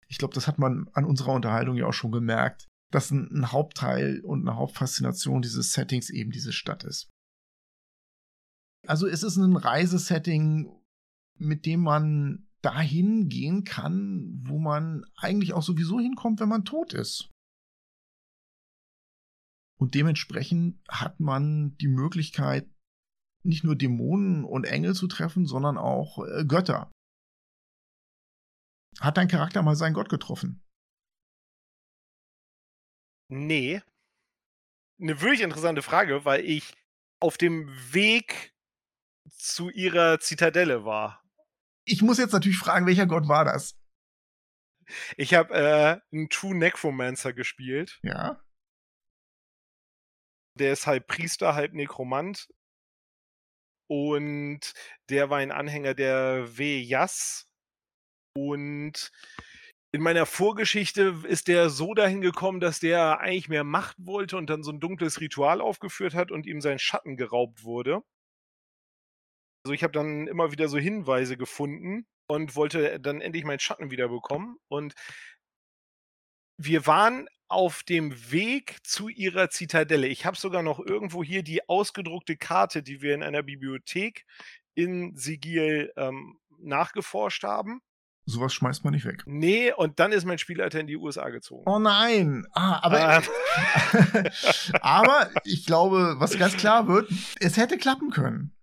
Ich 0.07 0.17
glaube, 0.17 0.33
das 0.33 0.47
hat 0.47 0.59
man 0.59 0.87
an 0.93 1.05
unserer 1.05 1.33
Unterhaltung 1.33 1.75
ja 1.75 1.85
auch 1.85 1.93
schon 1.93 2.11
gemerkt 2.11 2.67
dass 2.91 3.11
ein, 3.11 3.29
ein 3.31 3.51
Hauptteil 3.51 4.21
und 4.21 4.47
eine 4.47 4.57
Hauptfaszination 4.57 5.41
dieses 5.41 5.73
Settings 5.73 6.09
eben 6.09 6.31
diese 6.31 6.53
Stadt 6.53 6.83
ist. 6.83 7.09
Also 8.85 9.07
es 9.07 9.23
ist 9.23 9.37
ein 9.37 9.55
Reisesetting, 9.55 10.71
mit 11.37 11.65
dem 11.65 11.81
man 11.81 12.47
dahin 12.61 13.27
gehen 13.29 13.63
kann, 13.63 14.39
wo 14.43 14.59
man 14.59 15.05
eigentlich 15.15 15.53
auch 15.53 15.63
sowieso 15.63 15.99
hinkommt, 15.99 16.39
wenn 16.39 16.49
man 16.49 16.65
tot 16.65 16.93
ist. 16.93 17.29
Und 19.79 19.93
dementsprechend 19.93 20.81
hat 20.89 21.19
man 21.19 21.77
die 21.77 21.87
Möglichkeit, 21.87 22.69
nicht 23.43 23.63
nur 23.63 23.75
Dämonen 23.75 24.43
und 24.43 24.63
Engel 24.65 24.95
zu 24.95 25.07
treffen, 25.07 25.45
sondern 25.45 25.77
auch 25.77 26.19
äh, 26.25 26.45
Götter. 26.45 26.91
Hat 28.99 29.17
dein 29.17 29.27
Charakter 29.27 29.61
mal 29.61 29.75
seinen 29.75 29.93
Gott 29.93 30.09
getroffen? 30.09 30.66
Nee. 33.29 33.81
Eine 34.99 35.21
wirklich 35.21 35.41
interessante 35.41 35.81
Frage, 35.81 36.25
weil 36.25 36.45
ich 36.45 36.73
auf 37.19 37.37
dem 37.37 37.69
Weg 37.93 38.53
zu 39.29 39.69
ihrer 39.69 40.19
Zitadelle 40.19 40.85
war. 40.85 41.23
Ich 41.85 42.01
muss 42.01 42.17
jetzt 42.17 42.33
natürlich 42.33 42.57
fragen, 42.57 42.85
welcher 42.85 43.05
Gott 43.05 43.27
war 43.27 43.45
das? 43.45 43.77
Ich 45.17 45.33
habe 45.33 45.53
äh, 45.53 46.15
einen 46.15 46.29
True 46.29 46.55
Necromancer 46.55 47.33
gespielt. 47.33 47.99
Ja. 48.03 48.41
Der 50.55 50.73
ist 50.73 50.87
halb 50.87 51.07
Priester, 51.07 51.55
halb 51.55 51.73
Nekromant. 51.73 52.47
Und 53.87 54.73
der 55.09 55.29
war 55.29 55.37
ein 55.37 55.51
Anhänger 55.51 55.93
der 55.93 56.57
Vejas. 56.57 57.49
Und 58.33 59.11
in 59.91 60.01
meiner 60.01 60.25
Vorgeschichte 60.25 61.23
ist 61.27 61.47
der 61.47 61.69
so 61.69 61.93
dahin 61.93 62.21
gekommen, 62.21 62.59
dass 62.59 62.79
der 62.79 63.19
eigentlich 63.19 63.49
mehr 63.49 63.63
Macht 63.63 63.95
wollte 63.99 64.37
und 64.37 64.49
dann 64.49 64.63
so 64.63 64.71
ein 64.71 64.79
dunkles 64.79 65.21
Ritual 65.21 65.61
aufgeführt 65.61 66.13
hat 66.13 66.31
und 66.31 66.45
ihm 66.45 66.61
sein 66.61 66.79
Schatten 66.79 67.15
geraubt 67.15 67.63
wurde. 67.63 68.01
Also 69.63 69.73
ich 69.73 69.83
habe 69.83 69.93
dann 69.93 70.27
immer 70.27 70.51
wieder 70.51 70.67
so 70.67 70.77
Hinweise 70.77 71.37
gefunden 71.37 72.05
und 72.27 72.55
wollte 72.55 72.99
dann 72.99 73.21
endlich 73.21 73.45
meinen 73.45 73.59
Schatten 73.59 73.91
wiederbekommen. 73.91 74.57
Und 74.67 74.93
wir 76.57 76.85
waren 76.85 77.27
auf 77.47 77.83
dem 77.83 78.31
Weg 78.31 78.77
zu 78.83 79.07
ihrer 79.07 79.49
Zitadelle. 79.49 80.07
Ich 80.07 80.25
habe 80.25 80.35
sogar 80.35 80.63
noch 80.63 80.79
irgendwo 80.79 81.23
hier 81.23 81.43
die 81.43 81.67
ausgedruckte 81.69 82.35
Karte, 82.35 82.83
die 82.83 83.01
wir 83.01 83.13
in 83.15 83.23
einer 83.23 83.43
Bibliothek 83.43 84.25
in 84.75 85.15
Sigil 85.15 85.93
ähm, 85.95 86.39
nachgeforscht 86.59 87.43
haben 87.43 87.81
sowas 88.27 88.53
schmeißt 88.53 88.83
man 88.83 88.93
nicht 88.93 89.05
weg. 89.05 89.23
Nee, 89.25 89.71
und 89.73 89.99
dann 89.99 90.11
ist 90.11 90.25
mein 90.25 90.37
Spielleiter 90.37 90.79
in 90.79 90.87
die 90.87 90.97
USA 90.97 91.29
gezogen. 91.29 91.63
Oh 91.65 91.79
nein. 91.79 92.45
Ah, 92.51 92.79
aber, 92.83 93.23
ähm. 93.23 94.29
aber 94.81 95.31
ich 95.45 95.65
glaube, 95.65 96.15
was 96.17 96.37
ganz 96.37 96.55
klar 96.57 96.87
wird, 96.87 97.09
es 97.39 97.57
hätte 97.57 97.77
klappen 97.77 98.11
können. 98.11 98.53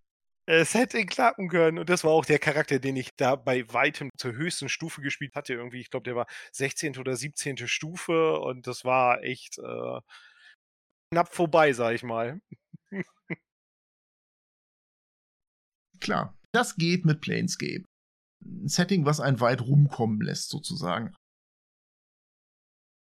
Es 0.47 0.75
hätte 0.75 1.07
klappen 1.07 1.49
können. 1.49 1.79
Und 1.79 1.89
das 1.89 2.05
war 2.05 2.11
auch 2.11 2.27
der 2.27 2.39
Charakter, 2.39 2.79
den 2.79 2.97
ich 2.97 3.17
da 3.17 3.35
bei 3.35 3.65
weitem 3.73 4.11
zur 4.19 4.35
höchsten 4.35 4.69
Stufe 4.69 5.01
gespielt 5.01 5.35
hatte. 5.35 5.55
Irgendwie, 5.55 5.81
ich 5.81 5.89
glaube, 5.89 6.05
der 6.05 6.17
war 6.17 6.27
16. 6.53 6.99
oder 6.99 7.17
17. 7.17 7.67
Stufe 7.67 8.39
und 8.41 8.67
das 8.67 8.85
war 8.85 9.23
echt 9.23 9.59
äh, 9.59 10.01
knapp 11.11 11.35
vorbei, 11.35 11.73
sag 11.73 11.95
ich 11.95 12.03
mal. 12.03 12.41
Klar, 16.01 16.37
das 16.53 16.77
geht 16.77 17.07
mit 17.07 17.23
Planescape 17.23 17.85
ein 18.45 18.69
Setting, 18.69 19.07
was 19.07 19.21
einen 19.21 19.41
weit 19.41 19.63
rumkommen 19.63 20.21
lässt, 20.21 20.51
sozusagen. 20.51 21.15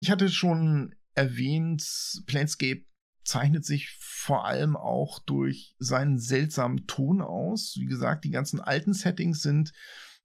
Ich 0.02 0.12
hatte 0.12 0.30
schon 0.30 0.96
erwähnt, 1.16 1.84
Planescape 2.28 2.86
zeichnet 3.24 3.66
sich 3.66 3.98
vor 4.00 4.46
allem 4.46 4.78
auch 4.78 5.20
durch 5.20 5.76
seinen 5.80 6.18
seltsamen 6.18 6.88
Ton 6.88 7.22
aus. 7.22 7.76
Wie 7.78 7.86
gesagt, 7.86 8.24
die 8.24 8.30
ganzen 8.30 8.62
alten 8.62 8.94
Settings 8.94 9.42
sind 9.42 9.74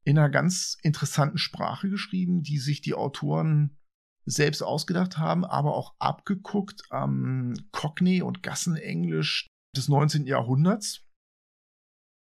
in 0.05 0.19
einer 0.19 0.31
ganz 0.31 0.77
interessanten 0.83 1.39
Sprache 1.39 1.89
geschrieben, 1.89 2.43
die 2.43 2.59
sich 2.59 2.81
die 2.81 2.95
Autoren 2.95 3.79
selbst 4.25 4.63
ausgedacht 4.63 5.19
haben, 5.19 5.45
aber 5.45 5.75
auch 5.75 5.95
abgeguckt 5.99 6.83
am 6.91 7.55
Cockney- 7.73 8.23
und 8.23 8.43
Gassenenglisch 8.43 9.49
des 9.77 9.89
19. 9.89 10.27
Jahrhunderts. 10.27 11.05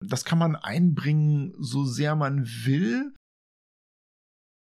Das 0.07 0.25
kann 0.25 0.37
man 0.39 0.55
einbringen, 0.55 1.53
so 1.59 1.85
sehr 1.85 2.15
man 2.15 2.45
will. 2.65 3.13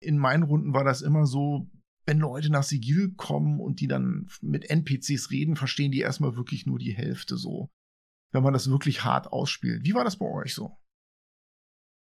In 0.00 0.18
meinen 0.18 0.42
Runden 0.44 0.74
war 0.74 0.84
das 0.84 1.02
immer 1.02 1.26
so, 1.26 1.68
wenn 2.06 2.18
Leute 2.18 2.50
nach 2.50 2.62
Sigil 2.62 3.14
kommen 3.16 3.60
und 3.60 3.80
die 3.80 3.88
dann 3.88 4.28
mit 4.40 4.70
NPCs 4.70 5.30
reden, 5.30 5.56
verstehen 5.56 5.90
die 5.92 6.00
erstmal 6.00 6.36
wirklich 6.36 6.66
nur 6.66 6.78
die 6.78 6.92
Hälfte 6.96 7.36
so. 7.36 7.68
wenn 8.32 8.42
man 8.42 8.52
das 8.52 8.70
wirklich 8.70 9.04
hart 9.04 9.26
ausspielt. 9.32 9.84
Wie 9.84 9.94
war 9.94 10.04
das 10.04 10.18
bei 10.18 10.26
euch 10.26 10.54
so? 10.54 10.76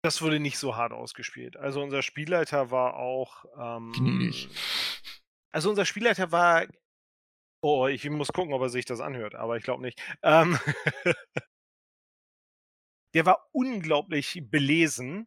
Das 0.04 0.20
wurde 0.20 0.40
nicht 0.40 0.58
so 0.58 0.76
hart 0.76 0.92
ausgespielt. 0.92 1.56
Also 1.56 1.80
unser 1.80 2.02
Spielleiter 2.02 2.70
war 2.70 2.96
auch. 2.96 3.44
Ähm, 3.56 3.92
Gnädig. 3.92 4.48
Also 5.52 5.70
unser 5.70 5.84
Spielleiter 5.84 6.32
war. 6.32 6.66
Oh, 7.62 7.86
ich 7.86 8.08
muss 8.10 8.32
gucken, 8.32 8.52
ob 8.52 8.62
er 8.62 8.68
sich 8.68 8.84
das 8.84 9.00
anhört, 9.00 9.34
aber 9.36 9.56
ich 9.56 9.62
glaube 9.62 9.82
nicht. 9.82 10.00
Ähm, 10.22 10.58
der 13.14 13.26
war 13.26 13.48
unglaublich 13.52 14.42
belesen, 14.44 15.26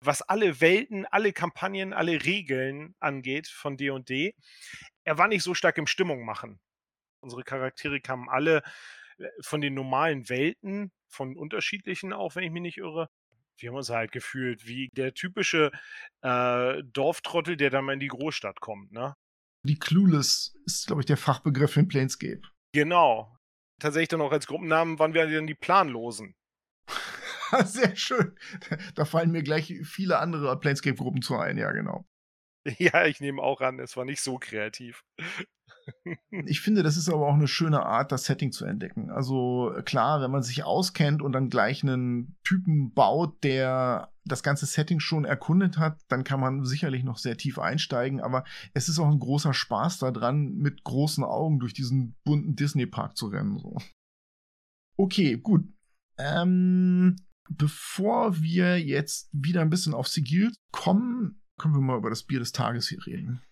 was 0.00 0.22
alle 0.22 0.60
Welten, 0.60 1.06
alle 1.06 1.32
Kampagnen, 1.32 1.92
alle 1.92 2.24
Regeln 2.24 2.94
angeht 3.00 3.48
von 3.48 3.76
D&D. 3.76 4.34
Er 5.04 5.18
war 5.18 5.28
nicht 5.28 5.42
so 5.42 5.54
stark 5.54 5.78
im 5.78 5.86
Stimmung 5.86 6.24
machen. 6.24 6.60
Unsere 7.20 7.42
Charaktere 7.44 8.00
kamen 8.00 8.28
alle 8.28 8.62
äh, 9.18 9.28
von 9.40 9.60
den 9.60 9.74
normalen 9.74 10.28
Welten, 10.28 10.92
von 11.08 11.36
unterschiedlichen 11.36 12.12
auch, 12.12 12.36
wenn 12.36 12.44
ich 12.44 12.50
mich 12.50 12.62
nicht 12.62 12.78
irre 12.78 13.08
wir 13.58 13.70
haben 13.70 13.76
uns 13.76 13.90
halt 13.90 14.12
gefühlt 14.12 14.66
wie 14.66 14.88
der 14.92 15.14
typische 15.14 15.70
äh, 16.22 16.82
Dorftrottel, 16.84 17.56
der 17.56 17.70
dann 17.70 17.84
mal 17.84 17.94
in 17.94 18.00
die 18.00 18.08
Großstadt 18.08 18.60
kommt, 18.60 18.92
ne? 18.92 19.14
Die 19.62 19.78
Clueless 19.78 20.56
ist, 20.64 20.86
glaube 20.86 21.02
ich, 21.02 21.06
der 21.06 21.16
Fachbegriff 21.16 21.72
für 21.72 21.84
Planescape. 21.84 22.42
Genau. 22.72 23.36
Tatsächlich 23.80 24.08
dann 24.08 24.20
auch 24.20 24.30
als 24.30 24.46
Gruppennamen 24.46 24.98
waren 24.98 25.12
wir 25.12 25.26
dann 25.26 25.46
die 25.46 25.54
Planlosen. 25.54 26.36
Sehr 27.64 27.96
schön. 27.96 28.34
Da 28.94 29.04
fallen 29.04 29.30
mir 29.30 29.42
gleich 29.42 29.74
viele 29.84 30.18
andere 30.18 30.58
Planescape-Gruppen 30.58 31.22
zu 31.22 31.36
ein, 31.36 31.58
ja, 31.58 31.72
genau. 31.72 32.06
Ja, 32.78 33.06
ich 33.06 33.20
nehme 33.20 33.42
auch 33.42 33.60
an, 33.60 33.78
es 33.78 33.96
war 33.96 34.04
nicht 34.04 34.20
so 34.20 34.38
kreativ. 34.38 35.04
Ich 36.46 36.60
finde, 36.60 36.82
das 36.82 36.96
ist 36.96 37.08
aber 37.08 37.28
auch 37.28 37.34
eine 37.34 37.46
schöne 37.46 37.84
Art, 37.84 38.10
das 38.10 38.24
Setting 38.24 38.50
zu 38.50 38.64
entdecken. 38.64 39.10
Also 39.10 39.72
klar, 39.84 40.20
wenn 40.20 40.32
man 40.32 40.42
sich 40.42 40.64
auskennt 40.64 41.22
und 41.22 41.32
dann 41.32 41.48
gleich 41.48 41.82
einen 41.82 42.36
Typen 42.42 42.92
baut, 42.92 43.42
der 43.44 44.12
das 44.24 44.42
ganze 44.42 44.66
Setting 44.66 44.98
schon 44.98 45.24
erkundet 45.24 45.78
hat, 45.78 46.00
dann 46.08 46.24
kann 46.24 46.40
man 46.40 46.64
sicherlich 46.64 47.04
noch 47.04 47.18
sehr 47.18 47.36
tief 47.36 47.60
einsteigen, 47.60 48.20
aber 48.20 48.44
es 48.74 48.88
ist 48.88 48.98
auch 48.98 49.08
ein 49.08 49.20
großer 49.20 49.54
Spaß 49.54 49.98
daran, 49.98 50.56
mit 50.56 50.82
großen 50.82 51.22
Augen 51.22 51.60
durch 51.60 51.72
diesen 51.72 52.16
bunten 52.24 52.56
Disney-Park 52.56 53.16
zu 53.16 53.28
rennen. 53.28 53.58
So. 53.58 53.76
Okay, 54.98 55.36
gut. 55.36 55.64
Ähm, 56.18 57.16
bevor 57.48 58.40
wir 58.40 58.80
jetzt 58.80 59.28
wieder 59.32 59.60
ein 59.60 59.70
bisschen 59.70 59.94
auf 59.94 60.08
Sigil 60.08 60.52
kommen, 60.72 61.42
können 61.58 61.74
wir 61.74 61.80
mal 61.80 61.98
über 61.98 62.10
das 62.10 62.24
Bier 62.24 62.38
des 62.38 62.52
Tages 62.52 62.88
hier 62.88 63.04
reden. 63.06 63.42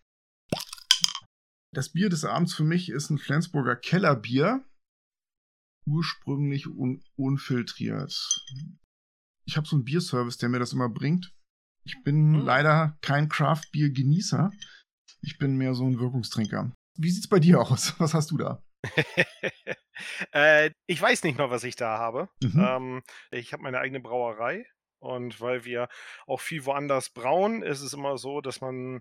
Das 1.73 1.91
Bier 1.91 2.09
des 2.09 2.25
Abends 2.25 2.55
für 2.55 2.65
mich 2.65 2.89
ist 2.89 3.11
ein 3.11 3.19
Flensburger 3.19 3.77
Kellerbier. 3.77 4.65
Ursprünglich 5.87 6.69
un 6.69 7.03
unfiltriert. 7.17 8.45
Ich 9.45 9.57
habe 9.57 9.67
so 9.67 9.77
einen 9.77 9.85
Bierservice, 9.85 10.39
der 10.39 10.49
mir 10.49 10.61
das 10.61 10.73
immer 10.73 10.89
bringt. 10.89 11.35
Ich 11.85 12.03
bin 12.03 12.31
mhm. 12.31 12.41
leider 12.41 12.97
kein 13.03 13.29
Craft-Bier-Genießer. 13.29 14.51
Ich 15.21 15.37
bin 15.39 15.57
mehr 15.57 15.75
so 15.75 15.85
ein 15.85 15.99
Wirkungstrinker. 15.99 16.73
Wie 16.97 17.11
sieht's 17.11 17.29
bei 17.29 17.41
dir 17.41 17.61
aus? 17.61 17.99
Was 17.99 18.15
hast 18.15 18.31
du 18.31 18.39
da? 18.39 18.63
äh, 20.33 20.71
ich 20.87 21.01
weiß 21.01 21.25
nicht 21.25 21.39
mal, 21.39 21.51
was 21.51 21.65
ich 21.65 21.77
da 21.77 21.99
habe. 21.99 22.29
Mhm. 22.43 22.65
Ähm, 22.67 23.03
ich 23.31 23.53
habe 23.53 23.63
meine 23.63 23.79
eigene 23.79 24.01
Brauerei 24.01 24.67
und 24.99 25.41
weil 25.41 25.65
wir 25.65 25.89
auch 26.27 26.41
viel 26.41 26.65
woanders 26.65 27.11
brauen, 27.11 27.63
ist 27.63 27.81
es 27.81 27.93
immer 27.93 28.19
so, 28.19 28.41
dass 28.41 28.61
man 28.61 29.01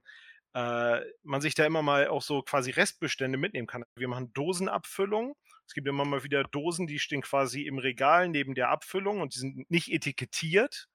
äh, 0.53 1.01
man 1.23 1.41
sich 1.41 1.55
da 1.55 1.65
immer 1.65 1.81
mal 1.81 2.07
auch 2.07 2.21
so 2.21 2.41
quasi 2.43 2.71
Restbestände 2.71 3.37
mitnehmen 3.37 3.67
kann. 3.67 3.83
Wir 3.95 4.07
machen 4.07 4.31
Dosenabfüllung. 4.33 5.35
Es 5.65 5.73
gibt 5.73 5.87
immer 5.87 6.05
mal 6.05 6.23
wieder 6.23 6.43
Dosen, 6.43 6.87
die 6.87 6.99
stehen 6.99 7.21
quasi 7.21 7.63
im 7.63 7.79
Regal 7.79 8.29
neben 8.29 8.53
der 8.53 8.69
Abfüllung 8.69 9.21
und 9.21 9.33
die 9.33 9.39
sind 9.39 9.71
nicht 9.71 9.91
etikettiert, 9.91 10.89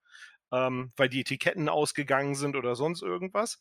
ähm, 0.53 0.93
weil 0.97 1.09
die 1.09 1.21
Etiketten 1.21 1.69
ausgegangen 1.69 2.35
sind 2.35 2.55
oder 2.55 2.77
sonst 2.77 3.03
irgendwas. 3.03 3.61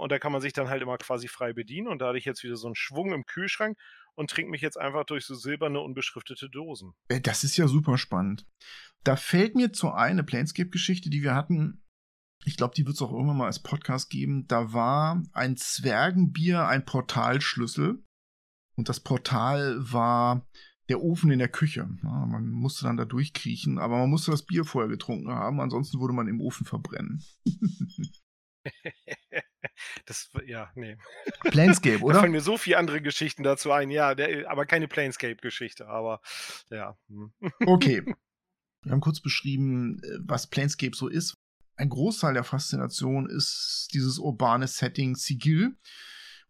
Und 0.00 0.12
da 0.12 0.18
kann 0.18 0.32
man 0.32 0.40
sich 0.40 0.52
dann 0.52 0.68
halt 0.68 0.82
immer 0.82 0.98
quasi 0.98 1.28
frei 1.28 1.52
bedienen. 1.52 1.88
Und 1.88 2.00
da 2.00 2.08
hatte 2.08 2.18
ich 2.18 2.24
jetzt 2.24 2.42
wieder 2.42 2.56
so 2.56 2.68
einen 2.68 2.74
Schwung 2.74 3.12
im 3.12 3.24
Kühlschrank 3.24 3.78
und 4.14 4.30
trinke 4.30 4.50
mich 4.50 4.60
jetzt 4.60 4.78
einfach 4.78 5.04
durch 5.04 5.24
so 5.24 5.34
silberne, 5.34 5.80
unbeschriftete 5.80 6.48
Dosen. 6.50 6.94
Äh, 7.08 7.20
das 7.20 7.44
ist 7.44 7.56
ja 7.56 7.68
super 7.68 7.98
spannend. 7.98 8.46
Da 9.04 9.16
fällt 9.16 9.54
mir 9.54 9.72
zu 9.72 9.92
eine 9.92 10.24
Planescape-Geschichte, 10.24 11.10
die 11.10 11.22
wir 11.22 11.34
hatten 11.34 11.82
ich 12.44 12.56
glaube, 12.56 12.74
die 12.74 12.86
wird 12.86 12.96
es 12.96 13.02
auch 13.02 13.12
irgendwann 13.12 13.36
mal 13.36 13.46
als 13.46 13.62
Podcast 13.62 14.10
geben. 14.10 14.46
Da 14.48 14.72
war 14.72 15.22
ein 15.32 15.56
Zwergenbier 15.56 16.66
ein 16.66 16.84
Portalschlüssel. 16.84 18.02
Und 18.76 18.88
das 18.88 19.00
Portal 19.00 19.76
war 19.80 20.46
der 20.88 21.02
Ofen 21.02 21.30
in 21.30 21.40
der 21.40 21.48
Küche. 21.48 21.88
Ja, 22.02 22.26
man 22.26 22.48
musste 22.48 22.84
dann 22.84 22.96
da 22.96 23.04
durchkriechen, 23.04 23.78
aber 23.78 23.98
man 23.98 24.08
musste 24.08 24.30
das 24.30 24.46
Bier 24.46 24.64
vorher 24.64 24.88
getrunken 24.88 25.30
haben, 25.30 25.60
ansonsten 25.60 26.00
würde 26.00 26.14
man 26.14 26.28
im 26.28 26.40
Ofen 26.40 26.64
verbrennen. 26.64 27.22
das, 30.06 30.30
ja, 30.46 30.70
nee. 30.74 30.96
Planescape, 31.40 32.02
oder? 32.02 32.14
Da 32.14 32.20
fallen 32.20 32.32
mir 32.32 32.40
so 32.40 32.56
viele 32.56 32.78
andere 32.78 33.00
Geschichten 33.00 33.42
dazu 33.42 33.72
ein, 33.72 33.90
ja, 33.90 34.14
der, 34.14 34.50
aber 34.50 34.66
keine 34.66 34.88
Planescape-Geschichte, 34.88 35.88
aber 35.88 36.20
ja. 36.70 36.96
Hm. 37.08 37.32
okay. 37.66 38.02
Wir 38.82 38.92
haben 38.92 39.00
kurz 39.00 39.20
beschrieben, 39.20 40.00
äh, 40.04 40.18
was 40.20 40.46
Planescape 40.46 40.94
so 40.94 41.08
ist, 41.08 41.36
ein 41.78 41.88
Großteil 41.88 42.34
der 42.34 42.44
Faszination 42.44 43.30
ist 43.30 43.90
dieses 43.94 44.18
urbane 44.18 44.66
Setting 44.66 45.14
Sigil. 45.14 45.76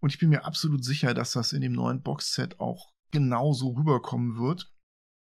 Und 0.01 0.13
ich 0.13 0.19
bin 0.19 0.31
mir 0.31 0.45
absolut 0.45 0.85
sicher, 0.85 1.13
dass 1.13 1.33
das 1.33 1.53
in 1.53 1.61
dem 1.61 1.73
neuen 1.73 2.03
Boxset 2.03 2.59
auch 2.61 2.93
genauso 3.11 3.71
rüberkommen 3.73 4.39
wird. 4.39 4.73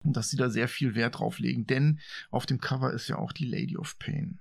Und 0.03 0.17
dass 0.17 0.31
sie 0.31 0.37
da 0.37 0.51
sehr 0.51 0.67
viel 0.67 0.95
Wert 0.95 1.19
drauf 1.19 1.39
legen. 1.39 1.67
Denn 1.67 2.01
auf 2.31 2.47
dem 2.47 2.59
Cover 2.59 2.93
ist 2.93 3.09
ja 3.09 3.19
auch 3.19 3.33
die 3.33 3.45
Lady 3.45 3.77
of 3.77 3.99
Pain. 3.99 4.41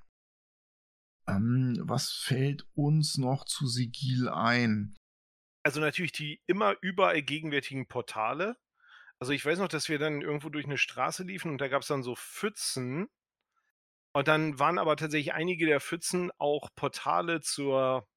Ähm, 1.27 1.77
was 1.81 2.11
fällt 2.11 2.65
uns 2.73 3.17
noch 3.17 3.45
zu 3.45 3.67
Sigil 3.67 4.29
ein? 4.29 4.95
Also 5.63 5.79
natürlich 5.79 6.11
die 6.11 6.41
immer 6.47 6.75
überall 6.81 7.21
gegenwärtigen 7.21 7.87
Portale. 7.87 8.57
Also 9.19 9.33
ich 9.33 9.45
weiß 9.45 9.59
noch, 9.59 9.67
dass 9.67 9.89
wir 9.89 9.99
dann 9.99 10.21
irgendwo 10.21 10.49
durch 10.49 10.65
eine 10.65 10.77
Straße 10.77 11.23
liefen 11.23 11.51
und 11.51 11.59
da 11.59 11.67
gab 11.67 11.83
es 11.83 11.87
dann 11.87 12.01
so 12.01 12.15
Pfützen, 12.15 13.07
und 14.13 14.27
dann 14.27 14.59
waren 14.59 14.77
aber 14.77 14.97
tatsächlich 14.97 15.33
einige 15.33 15.65
der 15.65 15.79
Pfützen 15.79 16.31
auch 16.37 16.69
Portale 16.75 17.41
zur 17.41 18.07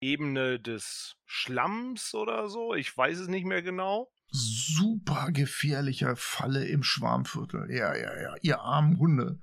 Ebene 0.00 0.60
des 0.60 1.16
Schlamms 1.26 2.14
oder 2.14 2.48
so. 2.48 2.74
Ich 2.74 2.96
weiß 2.96 3.18
es 3.18 3.28
nicht 3.28 3.44
mehr 3.44 3.62
genau. 3.62 4.10
Super 4.28 5.30
gefährlicher 5.30 6.16
Falle 6.16 6.66
im 6.66 6.82
Schwarmviertel. 6.82 7.70
Ja, 7.70 7.94
ja, 7.94 8.20
ja. 8.20 8.34
Ihr 8.40 8.60
armen 8.60 8.98
Hunde. 8.98 9.40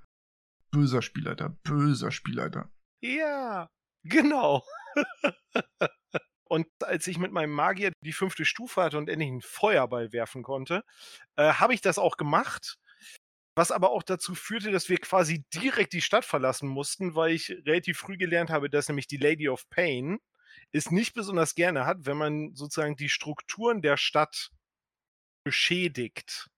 Böser 0.72 1.02
Spielleiter, 1.02 1.50
böser 1.64 2.12
Spielleiter. 2.12 2.72
Ja, 3.02 3.70
genau. 4.04 4.64
und 6.50 6.68
als 6.82 7.08
ich 7.08 7.18
mit 7.18 7.32
meinem 7.32 7.52
Magier 7.52 7.92
die 8.04 8.14
fünfte 8.14 8.46
Stufe 8.46 8.82
hatte 8.82 8.98
und 8.98 9.10
endlich 9.10 9.30
einen 9.30 9.42
Feuerball 9.42 10.12
werfen 10.14 10.44
konnte, 10.44 10.84
äh, 11.36 11.54
habe 11.54 11.74
ich 11.74 11.82
das 11.82 11.98
auch 11.98 12.18
gemacht 12.18 12.78
was 13.56 13.72
aber 13.72 13.92
auch 13.92 14.04
dazu 14.04 14.34
führte, 14.34 14.72
dass 14.72 14.90
wir 14.90 14.98
quasi 14.98 15.44
direkt 15.54 15.94
die 15.94 16.02
Stadt 16.02 16.26
verlassen 16.26 16.70
mussten, 16.70 17.16
weil 17.16 17.32
ich 17.34 17.50
relativ 17.50 17.98
früh 17.98 18.18
gelernt 18.18 18.50
habe, 18.50 18.70
dass 18.70 18.88
nämlich 18.88 19.08
die 19.08 19.18
Lady 19.18 19.50
of 19.50 19.70
Pain 19.70 20.20
es 20.72 20.92
nicht 20.92 21.14
besonders 21.14 21.56
gerne 21.56 21.86
hat, 21.86 22.06
wenn 22.06 22.18
man 22.18 22.56
sozusagen 22.56 22.96
die 22.96 23.10
Strukturen 23.10 23.82
der 23.82 23.98
Stadt 23.98 24.52
beschädigt. 25.44 26.50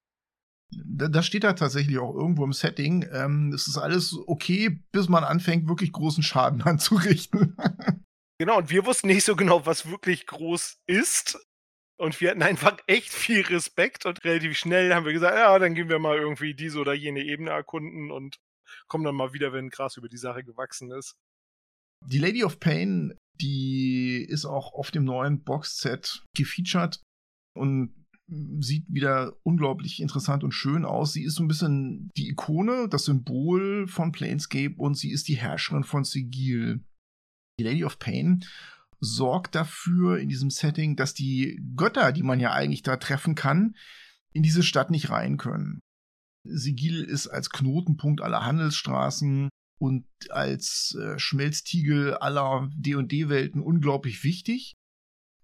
Das 0.85 1.25
steht 1.25 1.43
da 1.43 1.53
tatsächlich 1.53 1.97
auch 1.99 2.13
irgendwo 2.13 2.43
im 2.43 2.53
Setting. 2.53 3.05
Ähm, 3.11 3.51
es 3.53 3.67
ist 3.67 3.77
alles 3.77 4.15
okay, 4.27 4.81
bis 4.91 5.09
man 5.09 5.23
anfängt, 5.23 5.67
wirklich 5.67 5.91
großen 5.91 6.23
Schaden 6.23 6.61
anzurichten. 6.63 7.57
genau, 8.39 8.57
und 8.57 8.69
wir 8.69 8.85
wussten 8.85 9.07
nicht 9.07 9.25
so 9.25 9.35
genau, 9.35 9.65
was 9.65 9.89
wirklich 9.89 10.27
groß 10.27 10.81
ist. 10.87 11.37
Und 11.97 12.19
wir 12.19 12.31
hatten 12.31 12.41
einfach 12.41 12.77
echt 12.87 13.13
viel 13.13 13.41
Respekt 13.41 14.05
und 14.05 14.23
relativ 14.23 14.57
schnell 14.57 14.93
haben 14.93 15.05
wir 15.05 15.13
gesagt, 15.13 15.37
ja, 15.37 15.57
dann 15.59 15.75
gehen 15.75 15.89
wir 15.89 15.99
mal 15.99 16.17
irgendwie 16.17 16.55
diese 16.55 16.79
oder 16.79 16.93
jene 16.93 17.21
Ebene 17.21 17.51
erkunden 17.51 18.11
und 18.11 18.39
kommen 18.87 19.03
dann 19.03 19.15
mal 19.15 19.33
wieder, 19.33 19.53
wenn 19.53 19.69
Gras 19.69 19.97
über 19.97 20.09
die 20.09 20.17
Sache 20.17 20.43
gewachsen 20.43 20.91
ist. 20.91 21.15
Die 22.05 22.17
Lady 22.17 22.43
of 22.43 22.59
Pain, 22.59 23.15
die 23.39 24.25
ist 24.27 24.45
auch 24.45 24.73
auf 24.73 24.91
dem 24.91 25.05
neuen 25.05 25.43
Boxset 25.43 26.25
gefeatured 26.35 26.99
und 27.55 28.02
sieht 28.59 28.85
wieder 28.87 29.35
unglaublich 29.43 30.01
interessant 30.01 30.43
und 30.43 30.51
schön 30.51 30.85
aus. 30.85 31.13
Sie 31.13 31.23
ist 31.23 31.35
so 31.35 31.43
ein 31.43 31.47
bisschen 31.47 32.09
die 32.17 32.29
Ikone, 32.29 32.87
das 32.89 33.05
Symbol 33.05 33.87
von 33.87 34.11
Planescape 34.11 34.75
und 34.77 34.95
sie 34.97 35.11
ist 35.11 35.27
die 35.27 35.37
Herrscherin 35.37 35.83
von 35.83 36.03
Sigil. 36.03 36.83
Die 37.59 37.63
Lady 37.63 37.83
of 37.83 37.99
Pain 37.99 38.45
sorgt 38.99 39.55
dafür 39.55 40.17
in 40.19 40.29
diesem 40.29 40.49
Setting, 40.49 40.95
dass 40.95 41.13
die 41.13 41.61
Götter, 41.75 42.11
die 42.11 42.23
man 42.23 42.39
ja 42.39 42.53
eigentlich 42.53 42.83
da 42.83 42.97
treffen 42.97 43.35
kann, 43.35 43.75
in 44.31 44.43
diese 44.43 44.63
Stadt 44.63 44.89
nicht 44.89 45.09
rein 45.09 45.37
können. 45.37 45.79
Sigil 46.45 47.03
ist 47.03 47.27
als 47.27 47.49
Knotenpunkt 47.49 48.21
aller 48.21 48.45
Handelsstraßen 48.45 49.49
und 49.79 50.05
als 50.29 50.97
äh, 50.99 51.19
Schmelztiegel 51.19 52.15
aller 52.15 52.69
D&D-Welten 52.75 53.61
unglaublich 53.61 54.23
wichtig. 54.23 54.73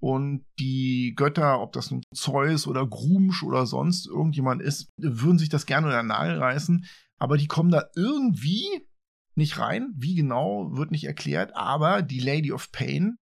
Und 0.01 0.45
die 0.59 1.13
Götter, 1.15 1.59
ob 1.59 1.73
das 1.73 1.91
nun 1.91 2.03
Zeus 2.15 2.67
oder 2.67 2.87
Grumsch 2.87 3.43
oder 3.43 3.65
sonst 3.65 4.07
irgendjemand 4.07 4.61
ist, 4.61 4.89
würden 4.97 5.37
sich 5.37 5.49
das 5.49 5.65
gerne 5.65 5.91
den 5.91 6.07
Nagel 6.07 6.37
reißen. 6.37 6.85
Aber 7.17 7.37
die 7.37 7.47
kommen 7.47 7.69
da 7.69 7.89
irgendwie 7.95 8.87
nicht 9.35 9.59
rein. 9.59 9.93
Wie 9.97 10.15
genau, 10.15 10.75
wird 10.77 10.91
nicht 10.91 11.03
erklärt. 11.03 11.55
Aber 11.55 12.01
die 12.01 12.21
Lady 12.21 12.53
of 12.53 12.71
Pain, 12.71 13.17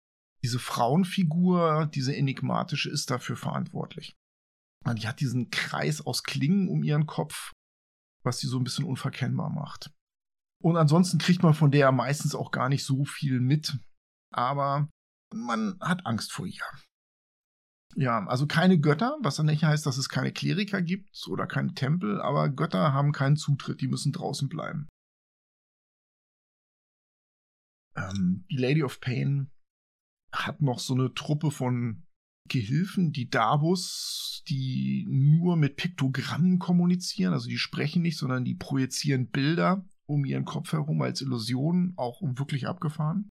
diese 0.42 0.58
Frauenfigur, 0.58 1.88
diese 1.94 2.16
enigmatische, 2.16 2.90
ist 2.90 3.10
dafür 3.10 3.36
verantwortlich. 3.36 4.16
Die 4.96 5.06
hat 5.06 5.20
diesen 5.20 5.50
Kreis 5.50 6.04
aus 6.04 6.24
Klingen 6.24 6.68
um 6.68 6.82
ihren 6.82 7.06
Kopf, 7.06 7.52
was 8.24 8.38
sie 8.38 8.48
so 8.48 8.58
ein 8.58 8.64
bisschen 8.64 8.84
unverkennbar 8.84 9.48
macht. 9.48 9.90
Und 10.60 10.76
ansonsten 10.76 11.18
kriegt 11.18 11.42
man 11.42 11.54
von 11.54 11.70
der 11.70 11.92
meistens 11.92 12.34
auch 12.34 12.50
gar 12.50 12.68
nicht 12.68 12.84
so 12.84 13.04
viel 13.04 13.40
mit. 13.40 13.78
Aber 14.32 14.88
man 15.34 15.78
hat 15.80 16.06
Angst 16.06 16.32
vor 16.32 16.46
ihr. 16.46 16.64
Ja, 17.96 18.26
also 18.26 18.46
keine 18.46 18.80
Götter, 18.80 19.18
was 19.20 19.36
dann 19.36 19.46
nicht 19.46 19.62
heißt, 19.62 19.86
dass 19.86 19.98
es 19.98 20.08
keine 20.08 20.32
Kleriker 20.32 20.82
gibt 20.82 21.26
oder 21.28 21.46
keine 21.46 21.74
Tempel, 21.74 22.20
aber 22.20 22.48
Götter 22.48 22.92
haben 22.92 23.12
keinen 23.12 23.36
Zutritt, 23.36 23.80
die 23.80 23.88
müssen 23.88 24.12
draußen 24.12 24.48
bleiben. 24.48 24.88
Ähm, 27.96 28.44
die 28.50 28.56
Lady 28.56 28.82
of 28.82 29.00
Pain 29.00 29.50
hat 30.32 30.60
noch 30.60 30.80
so 30.80 30.94
eine 30.94 31.14
Truppe 31.14 31.52
von 31.52 32.04
Gehilfen, 32.48 33.12
die 33.12 33.30
Dabus, 33.30 34.42
die 34.48 35.06
nur 35.08 35.56
mit 35.56 35.76
Piktogrammen 35.76 36.58
kommunizieren, 36.58 37.32
also 37.32 37.48
die 37.48 37.58
sprechen 37.58 38.02
nicht, 38.02 38.18
sondern 38.18 38.44
die 38.44 38.54
projizieren 38.54 39.30
Bilder 39.30 39.86
um 40.06 40.24
ihren 40.24 40.44
Kopf 40.44 40.72
herum 40.72 41.00
als 41.00 41.22
Illusion, 41.22 41.94
auch 41.96 42.20
wirklich 42.20 42.66
abgefahren. 42.66 43.30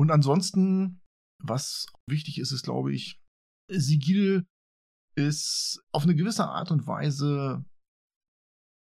Und 0.00 0.10
ansonsten, 0.10 1.02
was 1.42 1.84
wichtig 2.06 2.38
ist, 2.38 2.52
ist, 2.52 2.62
glaube 2.62 2.90
ich, 2.90 3.20
Sigil 3.68 4.46
ist 5.14 5.84
auf 5.92 6.04
eine 6.04 6.14
gewisse 6.14 6.46
Art 6.46 6.70
und 6.70 6.86
Weise 6.86 7.66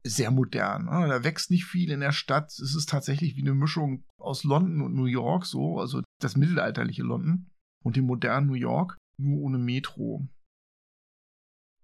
sehr 0.05 0.31
modern. 0.31 0.85
Ne? 0.85 1.09
Da 1.09 1.25
wächst 1.25 1.51
nicht 1.51 1.65
viel 1.65 1.91
in 1.91 2.01
der 2.01 2.13
Stadt. 2.13 2.53
Es 2.53 2.75
ist 2.75 2.91
tatsächlich 2.91 3.35
wie 3.35 3.41
eine 3.41 3.55
Mischung 3.55 4.05
aus 4.19 4.45
London 4.45 4.83
und 4.83 4.95
New 4.95 5.07
York, 5.07 5.47
so, 5.47 5.79
also 5.79 6.03
das 6.19 6.37
mittelalterliche 6.37 7.03
London 7.03 7.51
und 7.83 7.97
dem 7.97 8.05
modernen 8.05 8.49
New 8.49 8.53
York, 8.53 8.99
nur 9.17 9.41
ohne 9.41 9.57
Metro. 9.57 10.29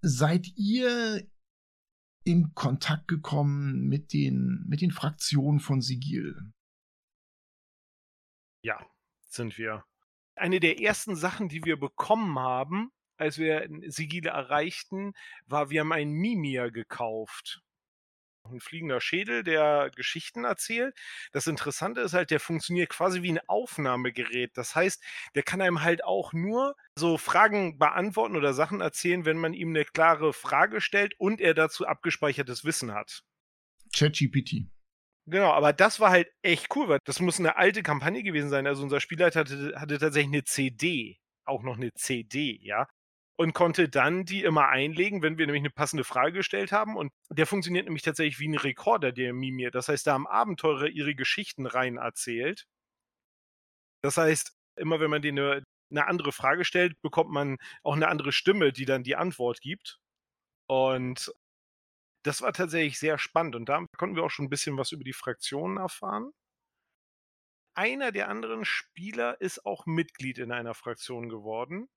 Seid 0.03 0.47
ihr 0.59 1.27
in 2.23 2.53
Kontakt 2.53 3.09
gekommen 3.09 3.89
mit 3.89 4.13
den, 4.13 4.67
mit 4.69 4.83
den 4.83 4.91
Fraktionen 4.91 5.61
von 5.61 5.81
Sigil? 5.81 6.53
Ja, 8.63 8.79
sind 9.37 9.59
wir. 9.59 9.85
Eine 10.35 10.61
der 10.61 10.81
ersten 10.81 11.17
Sachen, 11.17 11.49
die 11.49 11.65
wir 11.65 11.79
bekommen 11.79 12.39
haben, 12.39 12.91
als 13.17 13.39
wir 13.39 13.69
Sigile 13.87 14.31
erreichten, 14.31 15.13
war, 15.47 15.71
wir 15.71 15.81
haben 15.81 15.93
einen 15.93 16.13
Mimir 16.13 16.71
gekauft 16.71 17.63
ein 18.53 18.61
fliegender 18.61 19.01
Schädel, 19.01 19.43
der 19.43 19.91
Geschichten 19.95 20.45
erzählt. 20.45 20.95
Das 21.33 21.47
Interessante 21.47 22.01
ist 22.01 22.15
halt, 22.15 22.31
der 22.31 22.41
funktioniert 22.41 22.91
quasi 22.91 23.23
wie 23.23 23.33
ein 23.33 23.49
Aufnahmegerät. 23.49 24.57
Das 24.57 24.75
heißt, 24.75 25.03
der 25.35 25.43
kann 25.43 25.61
einem 25.61 25.83
halt 25.83 26.05
auch 26.05 26.33
nur 26.33 26.77
so 26.97 27.19
Fragen 27.19 27.79
beantworten 27.79 28.37
oder 28.37 28.55
Sachen 28.55 28.81
erzählen, 28.81 29.25
wenn 29.25 29.39
man 29.39 29.55
ihm 29.55 29.71
eine 29.71 29.85
klare 29.85 30.33
Frage 30.33 30.81
stellt 30.81 31.19
und 31.19 31.41
er 31.41 31.55
dazu 31.55 31.87
abgespeichertes 31.87 32.65
Wissen 32.65 32.93
hat. 32.93 33.23
ChatGPT. 33.95 34.67
Genau, 35.29 35.53
aber 35.53 35.73
das 35.73 35.99
war 35.99 36.11
halt 36.11 36.29
echt 36.43 36.75
cool, 36.77 36.89
weil 36.89 36.99
das 37.05 37.21
muss 37.21 37.41
eine 37.41 37.57
alte 37.57 37.83
Kampagne 37.83 38.23
gewesen 38.23 38.49
sein. 38.49 38.67
Also 38.67 38.83
unser 38.85 39.01
Spielleiter 39.01 39.41
hatte, 39.41 39.75
hatte 39.77 39.99
tatsächlich 39.99 40.33
eine 40.33 40.45
CD, 40.45 41.19
auch 41.45 41.63
noch 41.63 41.77
eine 41.77 41.93
CD, 41.95 42.59
ja 42.63 42.87
und 43.37 43.53
konnte 43.53 43.89
dann 43.89 44.25
die 44.25 44.43
immer 44.43 44.69
einlegen, 44.69 45.23
wenn 45.23 45.39
wir 45.39 45.47
nämlich 45.47 45.61
eine 45.63 45.71
passende 45.71 46.05
Frage 46.05 46.33
gestellt 46.33 46.73
haben. 46.73 46.97
Und 46.97 47.13
der 47.31 47.47
funktioniert 47.47 47.85
nämlich 47.85 48.03
tatsächlich 48.03 48.39
wie 48.41 48.49
ein 48.49 48.57
Rekorder, 48.57 49.13
der 49.13 49.33
Mimir. 49.35 49.71
Das 49.71 49.89
heißt, 49.89 50.07
da 50.07 50.15
haben 50.15 50.27
Abenteurer 50.27 50.89
ihre 50.89 51.15
Geschichten 51.15 51.67
rein 51.67 51.99
erzählt. 51.99 52.67
Das 54.03 54.17
heißt, 54.17 54.53
immer 54.77 55.01
wenn 55.01 55.11
man 55.11 55.23
denen 55.23 55.39
eine, 55.39 55.65
eine 55.91 56.07
andere 56.07 56.33
Frage 56.33 56.65
stellt, 56.65 57.01
bekommt 57.03 57.31
man 57.31 57.59
auch 57.83 57.95
eine 57.95 58.09
andere 58.09 58.33
Stimme, 58.33 58.73
die 58.73 58.87
dann 58.87 59.03
die 59.03 59.17
Antwort 59.17 59.61
gibt. 59.61 59.99
Und 60.69 61.33
das 62.27 62.43
war 62.43 62.53
tatsächlich 62.53 62.99
sehr 62.99 63.19
spannend. 63.19 63.55
Und 63.55 63.69
da 63.69 63.87
konnten 63.97 64.17
wir 64.17 64.25
auch 64.25 64.31
schon 64.31 64.47
ein 64.47 64.51
bisschen 64.51 64.77
was 64.77 64.93
über 64.93 65.05
die 65.05 65.13
Fraktionen 65.13 65.77
erfahren. 65.77 66.33
Einer 67.77 68.11
der 68.11 68.29
anderen 68.29 68.65
Spieler 68.65 69.41
ist 69.41 69.65
auch 69.65 69.87
Mitglied 69.87 70.39
in 70.39 70.51
einer 70.51 70.75
Fraktion 70.75 71.29
geworden. 71.29 71.89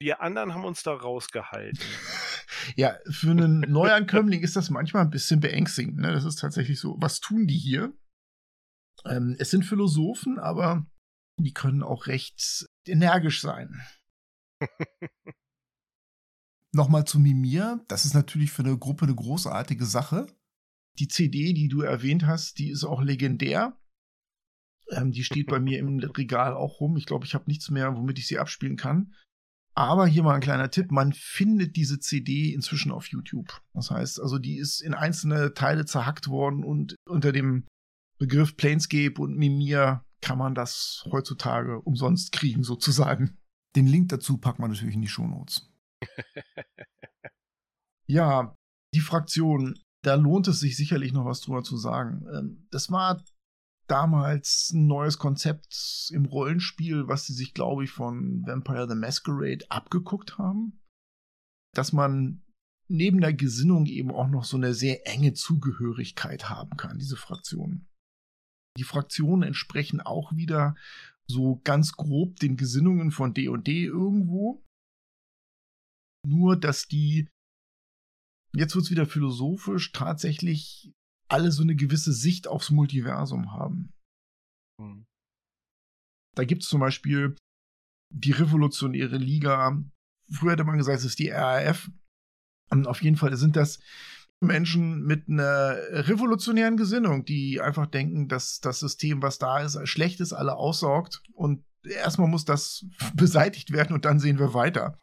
Wir 0.00 0.22
anderen 0.22 0.54
haben 0.54 0.64
uns 0.64 0.82
da 0.82 0.94
rausgehalten. 0.94 1.84
Ja, 2.76 2.98
für 3.10 3.30
einen 3.30 3.60
Neuankömmling 3.60 4.42
ist 4.42 4.54
das 4.54 4.68
manchmal 4.68 5.02
ein 5.02 5.10
bisschen 5.10 5.40
beängstigend. 5.40 5.96
Ne? 5.96 6.12
Das 6.12 6.26
ist 6.26 6.36
tatsächlich 6.36 6.78
so, 6.78 6.94
was 7.00 7.18
tun 7.18 7.46
die 7.46 7.56
hier? 7.56 7.96
Ähm, 9.06 9.34
es 9.38 9.50
sind 9.50 9.64
Philosophen, 9.64 10.38
aber 10.38 10.86
die 11.38 11.54
können 11.54 11.82
auch 11.82 12.06
recht 12.06 12.68
energisch 12.86 13.40
sein. 13.40 13.80
Nochmal 16.72 17.04
zu 17.04 17.18
Mimir. 17.18 17.84
Das 17.88 18.04
ist 18.04 18.14
natürlich 18.14 18.52
für 18.52 18.62
eine 18.62 18.78
Gruppe 18.78 19.06
eine 19.06 19.14
großartige 19.14 19.84
Sache. 19.84 20.26
Die 20.98 21.08
CD, 21.08 21.52
die 21.52 21.68
du 21.68 21.82
erwähnt 21.82 22.26
hast, 22.26 22.58
die 22.58 22.70
ist 22.70 22.84
auch 22.84 23.02
legendär. 23.02 23.76
Ähm, 24.90 25.12
die 25.12 25.24
steht 25.24 25.48
bei 25.48 25.60
mir 25.60 25.78
im 25.78 25.98
Regal 25.98 26.54
auch 26.54 26.80
rum. 26.80 26.96
Ich 26.96 27.06
glaube, 27.06 27.24
ich 27.24 27.34
habe 27.34 27.44
nichts 27.46 27.70
mehr, 27.70 27.96
womit 27.96 28.18
ich 28.18 28.26
sie 28.26 28.38
abspielen 28.38 28.76
kann. 28.76 29.14
Aber 29.74 30.06
hier 30.06 30.22
mal 30.22 30.34
ein 30.34 30.40
kleiner 30.40 30.70
Tipp, 30.70 30.90
man 30.90 31.12
findet 31.12 31.76
diese 31.76 32.00
CD 32.00 32.52
inzwischen 32.52 32.92
auf 32.92 33.06
YouTube. 33.06 33.62
Das 33.72 33.90
heißt, 33.90 34.20
also 34.20 34.38
die 34.38 34.56
ist 34.56 34.80
in 34.80 34.94
einzelne 34.94 35.54
Teile 35.54 35.86
zerhackt 35.86 36.28
worden 36.28 36.64
und 36.64 36.96
unter 37.08 37.32
dem 37.32 37.66
Begriff 38.18 38.56
Planescape 38.56 39.14
und 39.20 39.36
Mimir 39.36 40.04
kann 40.20 40.38
man 40.38 40.54
das 40.54 41.04
heutzutage 41.10 41.80
umsonst 41.80 42.32
kriegen, 42.32 42.62
sozusagen. 42.62 43.38
Den 43.76 43.86
Link 43.86 44.10
dazu 44.10 44.38
packt 44.38 44.58
man 44.58 44.70
natürlich 44.70 44.96
in 44.96 45.02
die 45.02 45.08
Shownotes. 45.08 45.69
Ja, 48.06 48.54
die 48.94 49.00
Fraktion, 49.00 49.78
da 50.02 50.14
lohnt 50.14 50.48
es 50.48 50.60
sich 50.60 50.76
sicherlich 50.76 51.12
noch 51.12 51.24
was 51.24 51.40
drüber 51.40 51.62
zu 51.62 51.76
sagen. 51.76 52.26
Ähm, 52.32 52.66
das 52.70 52.90
war 52.90 53.22
damals 53.86 54.70
ein 54.72 54.86
neues 54.86 55.18
Konzept 55.18 56.10
im 56.12 56.24
Rollenspiel, 56.24 57.08
was 57.08 57.26
sie 57.26 57.32
sich, 57.32 57.54
glaube 57.54 57.84
ich, 57.84 57.90
von 57.90 58.46
Vampire 58.46 58.88
the 58.88 58.94
Masquerade 58.94 59.64
abgeguckt 59.68 60.38
haben. 60.38 60.80
Dass 61.74 61.92
man 61.92 62.42
neben 62.88 63.20
der 63.20 63.34
Gesinnung 63.34 63.86
eben 63.86 64.10
auch 64.10 64.28
noch 64.28 64.44
so 64.44 64.56
eine 64.56 64.74
sehr 64.74 65.06
enge 65.06 65.32
Zugehörigkeit 65.32 66.48
haben 66.48 66.76
kann, 66.76 66.98
diese 66.98 67.16
Fraktionen. 67.16 67.88
Die 68.76 68.84
Fraktionen 68.84 69.42
entsprechen 69.42 70.00
auch 70.00 70.32
wieder 70.34 70.76
so 71.28 71.60
ganz 71.62 71.92
grob 71.92 72.36
den 72.36 72.56
Gesinnungen 72.56 73.10
von 73.10 73.34
D&D 73.34 73.56
&D 73.56 73.84
irgendwo. 73.84 74.64
Nur, 76.26 76.58
dass 76.58 76.86
die, 76.86 77.28
jetzt 78.54 78.74
wird's 78.74 78.90
wieder 78.90 79.06
philosophisch, 79.06 79.92
tatsächlich 79.92 80.92
alle 81.28 81.52
so 81.52 81.62
eine 81.62 81.76
gewisse 81.76 82.12
Sicht 82.12 82.48
aufs 82.48 82.70
Multiversum 82.70 83.52
haben. 83.52 83.92
Mhm. 84.78 85.06
Da 86.36 86.44
gibt 86.44 86.62
es 86.62 86.68
zum 86.68 86.80
Beispiel 86.80 87.36
die 88.12 88.32
Revolutionäre 88.32 89.16
Liga. 89.16 89.82
Früher 90.30 90.52
hätte 90.52 90.64
man 90.64 90.78
gesagt, 90.78 90.98
es 90.98 91.04
ist 91.04 91.18
die 91.18 91.30
RAF. 91.30 91.90
Und 92.70 92.86
auf 92.86 93.02
jeden 93.02 93.16
Fall 93.16 93.36
sind 93.36 93.56
das 93.56 93.80
Menschen 94.40 95.02
mit 95.04 95.28
einer 95.28 95.76
revolutionären 95.90 96.76
Gesinnung, 96.76 97.24
die 97.24 97.60
einfach 97.60 97.86
denken, 97.86 98.28
dass 98.28 98.60
das 98.60 98.80
System, 98.80 99.22
was 99.22 99.38
da 99.38 99.60
ist, 99.60 99.78
schlecht 99.88 100.20
ist, 100.20 100.32
alle 100.32 100.56
aussaugt. 100.56 101.22
Und 101.34 101.64
erstmal 101.84 102.28
muss 102.28 102.44
das 102.44 102.86
beseitigt 103.14 103.72
werden 103.72 103.94
und 103.94 104.04
dann 104.04 104.20
sehen 104.20 104.38
wir 104.38 104.54
weiter. 104.54 104.98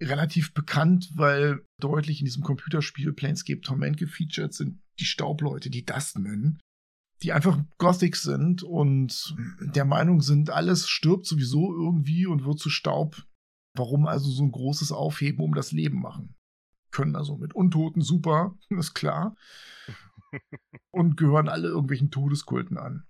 Relativ 0.00 0.52
bekannt, 0.52 1.10
weil 1.14 1.64
deutlich 1.78 2.20
in 2.20 2.24
diesem 2.24 2.42
Computerspiel 2.42 3.12
Planescape 3.12 3.60
Torment 3.60 3.96
gefeatured 3.96 4.52
sind 4.52 4.80
die 4.98 5.04
Staubleute, 5.04 5.70
die 5.70 5.84
Dustmen, 5.84 6.60
die 7.22 7.32
einfach 7.32 7.62
Gothic 7.78 8.16
sind 8.16 8.62
und 8.62 9.34
der 9.60 9.84
Meinung 9.84 10.20
sind, 10.20 10.50
alles 10.50 10.88
stirbt 10.88 11.26
sowieso 11.26 11.72
irgendwie 11.72 12.26
und 12.26 12.44
wird 12.44 12.58
zu 12.58 12.68
Staub. 12.68 13.24
Warum 13.74 14.06
also 14.06 14.30
so 14.30 14.42
ein 14.42 14.52
großes 14.52 14.92
Aufheben 14.92 15.42
um 15.42 15.54
das 15.54 15.72
Leben 15.72 16.00
machen? 16.00 16.34
Können 16.90 17.16
also 17.16 17.38
mit 17.38 17.54
Untoten 17.54 18.02
super, 18.02 18.58
ist 18.70 18.94
klar. 18.94 19.34
und 20.90 21.16
gehören 21.16 21.48
alle 21.48 21.68
irgendwelchen 21.68 22.10
Todeskulten 22.10 22.76
an. 22.76 23.06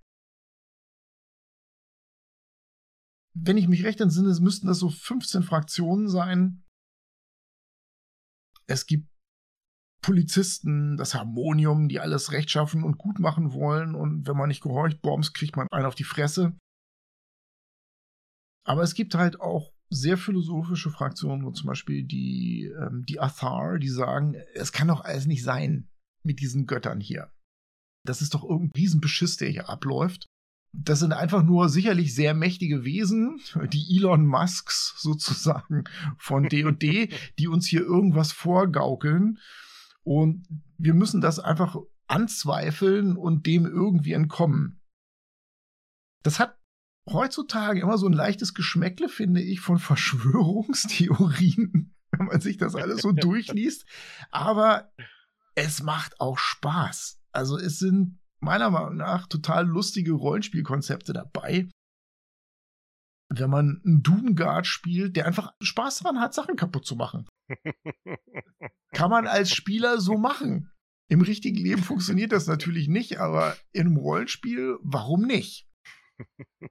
Wenn 3.34 3.56
ich 3.56 3.68
mich 3.68 3.84
recht 3.84 4.00
entsinne, 4.00 4.34
müssten 4.40 4.66
das 4.66 4.78
so 4.78 4.90
15 4.90 5.42
Fraktionen 5.42 6.08
sein, 6.08 6.64
es 8.66 8.86
gibt 8.86 9.08
Polizisten, 10.02 10.96
das 10.96 11.14
Harmonium, 11.14 11.88
die 11.88 12.00
alles 12.00 12.32
rechtschaffen 12.32 12.82
und 12.82 12.98
gut 12.98 13.20
machen 13.20 13.52
wollen. 13.52 13.94
Und 13.94 14.26
wenn 14.26 14.36
man 14.36 14.48
nicht 14.48 14.62
gehorcht, 14.62 15.00
Bombs, 15.00 15.32
kriegt 15.32 15.56
man 15.56 15.68
einen 15.70 15.86
auf 15.86 15.94
die 15.94 16.04
Fresse. 16.04 16.58
Aber 18.64 18.82
es 18.82 18.94
gibt 18.94 19.14
halt 19.14 19.40
auch 19.40 19.72
sehr 19.90 20.16
philosophische 20.16 20.90
Fraktionen, 20.90 21.44
wo 21.44 21.50
zum 21.50 21.68
Beispiel 21.68 22.04
die, 22.04 22.72
ähm, 22.80 23.04
die 23.06 23.20
Athar, 23.20 23.78
die 23.78 23.88
sagen, 23.88 24.34
es 24.54 24.72
kann 24.72 24.88
doch 24.88 25.02
alles 25.02 25.26
nicht 25.26 25.44
sein 25.44 25.88
mit 26.24 26.40
diesen 26.40 26.66
Göttern 26.66 27.00
hier. 27.00 27.32
Das 28.04 28.22
ist 28.22 28.34
doch 28.34 28.42
irgendein 28.42 28.80
Riesenbeschiss, 28.80 29.36
der 29.36 29.50
hier 29.50 29.68
abläuft. 29.68 30.26
Das 30.74 31.00
sind 31.00 31.12
einfach 31.12 31.42
nur 31.42 31.68
sicherlich 31.68 32.14
sehr 32.14 32.32
mächtige 32.32 32.84
Wesen, 32.84 33.40
die 33.72 33.96
Elon 33.96 34.26
Musks 34.26 34.94
sozusagen 34.98 35.84
von 36.16 36.48
D&D, 36.48 37.10
die 37.38 37.48
uns 37.48 37.66
hier 37.66 37.82
irgendwas 37.82 38.32
vorgaukeln. 38.32 39.38
Und 40.02 40.46
wir 40.78 40.94
müssen 40.94 41.20
das 41.20 41.38
einfach 41.38 41.76
anzweifeln 42.06 43.16
und 43.16 43.46
dem 43.46 43.66
irgendwie 43.66 44.12
entkommen. 44.12 44.80
Das 46.22 46.40
hat 46.40 46.56
heutzutage 47.08 47.80
immer 47.80 47.98
so 47.98 48.06
ein 48.06 48.12
leichtes 48.12 48.54
Geschmäckle, 48.54 49.08
finde 49.08 49.42
ich, 49.42 49.60
von 49.60 49.78
Verschwörungstheorien, 49.78 51.94
wenn 52.10 52.26
man 52.26 52.40
sich 52.40 52.56
das 52.56 52.74
alles 52.74 53.02
so 53.02 53.12
durchliest. 53.12 53.84
Aber 54.30 54.90
es 55.54 55.82
macht 55.82 56.18
auch 56.20 56.38
Spaß. 56.38 57.20
Also 57.32 57.58
es 57.58 57.78
sind 57.78 58.18
meiner 58.42 58.70
Meinung 58.70 58.96
nach 58.96 59.26
total 59.26 59.66
lustige 59.66 60.12
Rollenspielkonzepte 60.12 61.12
dabei. 61.12 61.68
Wenn 63.30 63.48
man 63.48 63.80
einen 63.84 64.02
Doomguard 64.02 64.66
spielt, 64.66 65.16
der 65.16 65.26
einfach 65.26 65.54
Spaß 65.62 66.00
daran 66.00 66.20
hat, 66.20 66.34
Sachen 66.34 66.56
kaputt 66.56 66.84
zu 66.84 66.96
machen. 66.96 67.26
Kann 68.92 69.10
man 69.10 69.26
als 69.26 69.52
Spieler 69.52 70.00
so 70.00 70.18
machen. 70.18 70.70
Im 71.08 71.22
richtigen 71.22 71.56
Leben 71.58 71.82
funktioniert 71.82 72.32
das 72.32 72.46
natürlich 72.46 72.88
nicht, 72.88 73.18
aber 73.18 73.56
in 73.72 73.86
einem 73.86 73.96
Rollenspiel, 73.96 74.78
warum 74.82 75.22
nicht? 75.22 75.68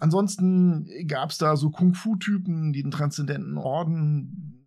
Ansonsten 0.00 0.88
gab 1.06 1.30
es 1.30 1.38
da 1.38 1.56
so 1.56 1.70
Kung-Fu-Typen, 1.70 2.72
die 2.72 2.82
den 2.82 2.90
transzendenten 2.90 3.58
Orden, 3.58 4.59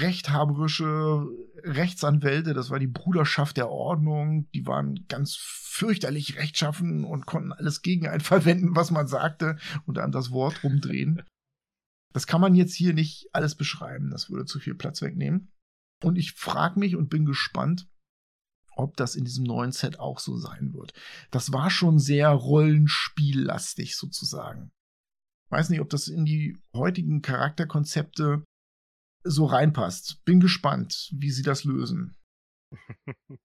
rechthaberische 0.00 1.26
Rechtsanwälte, 1.62 2.54
das 2.54 2.70
war 2.70 2.78
die 2.78 2.86
Bruderschaft 2.86 3.56
der 3.56 3.70
Ordnung, 3.70 4.50
die 4.52 4.66
waren 4.66 5.06
ganz 5.08 5.36
fürchterlich 5.36 6.36
rechtschaffen 6.36 7.04
und 7.04 7.26
konnten 7.26 7.52
alles 7.52 7.82
gegen 7.82 8.08
einen 8.08 8.20
verwenden, 8.32 8.74
was 8.74 8.90
man 8.90 9.06
sagte 9.06 9.58
und 9.86 9.96
dann 9.96 10.12
das 10.12 10.30
Wort 10.30 10.64
rumdrehen. 10.64 11.22
Das 12.12 12.26
kann 12.26 12.40
man 12.40 12.54
jetzt 12.54 12.74
hier 12.74 12.92
nicht 12.92 13.28
alles 13.32 13.54
beschreiben, 13.54 14.10
das 14.10 14.28
würde 14.28 14.44
zu 14.44 14.60
viel 14.60 14.74
Platz 14.74 15.00
wegnehmen. 15.00 15.50
Und 16.02 16.16
ich 16.16 16.32
frage 16.32 16.78
mich 16.78 16.96
und 16.96 17.08
bin 17.08 17.24
gespannt, 17.24 17.88
ob 18.74 18.96
das 18.96 19.14
in 19.14 19.24
diesem 19.24 19.44
neuen 19.44 19.72
Set 19.72 19.98
auch 20.00 20.18
so 20.18 20.36
sein 20.36 20.72
wird. 20.74 20.92
Das 21.30 21.52
war 21.52 21.70
schon 21.70 21.98
sehr 21.98 22.30
rollenspiellastig 22.30 23.96
sozusagen. 23.96 24.70
Weiß 25.50 25.68
nicht, 25.68 25.80
ob 25.80 25.90
das 25.90 26.08
in 26.08 26.24
die 26.24 26.58
heutigen 26.74 27.20
Charakterkonzepte 27.22 28.42
so 29.24 29.46
reinpasst. 29.46 30.24
Bin 30.24 30.40
gespannt, 30.40 31.10
wie 31.14 31.30
sie 31.30 31.42
das 31.42 31.64
lösen. 31.64 32.16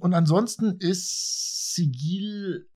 Und 0.00 0.14
ansonsten 0.14 0.76
ist 0.78 1.74
Sigil 1.74 2.68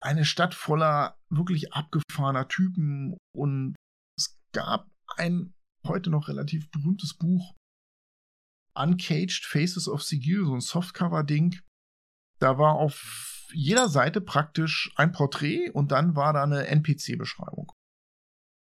eine 0.00 0.24
Stadt 0.24 0.54
voller 0.54 1.18
wirklich 1.28 1.72
abgefahrener 1.72 2.46
Typen 2.46 3.16
und 3.34 3.74
es 4.16 4.38
gab 4.52 4.88
ein 5.16 5.54
heute 5.84 6.10
noch 6.10 6.28
relativ 6.28 6.70
berühmtes 6.70 7.14
Buch 7.14 7.56
Uncaged 8.74 9.44
Faces 9.44 9.88
of 9.88 10.04
Sigil, 10.04 10.44
so 10.44 10.54
ein 10.54 10.60
Softcover-Ding. 10.60 11.60
Da 12.38 12.58
war 12.58 12.74
auf 12.74 13.48
jeder 13.52 13.88
Seite 13.88 14.20
praktisch 14.20 14.92
ein 14.94 15.10
Porträt 15.10 15.70
und 15.70 15.90
dann 15.90 16.14
war 16.14 16.32
da 16.32 16.44
eine 16.44 16.66
NPC-Beschreibung. 16.68 17.72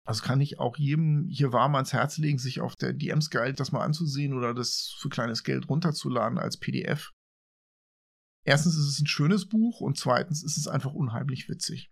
Also 0.06 0.22
kann 0.22 0.40
ich 0.40 0.58
auch 0.58 0.76
jedem 0.76 1.28
hier 1.28 1.52
warm 1.52 1.74
ans 1.74 1.94
Herz 1.94 2.18
legen, 2.18 2.38
sich 2.38 2.60
auf 2.60 2.76
der 2.76 2.92
DMs 2.92 3.30
Guide 3.30 3.54
das 3.54 3.72
mal 3.72 3.82
anzusehen 3.82 4.34
oder 4.34 4.52
das 4.52 4.94
für 4.98 5.08
kleines 5.08 5.44
Geld 5.44 5.68
runterzuladen 5.68 6.38
als 6.38 6.58
PDF. 6.58 7.12
Erstens 8.44 8.76
ist 8.76 8.88
es 8.88 9.00
ein 9.00 9.06
schönes 9.06 9.48
Buch 9.48 9.80
und 9.80 9.96
zweitens 9.96 10.44
ist 10.44 10.58
es 10.58 10.68
einfach 10.68 10.92
unheimlich 10.92 11.48
witzig. 11.48 11.90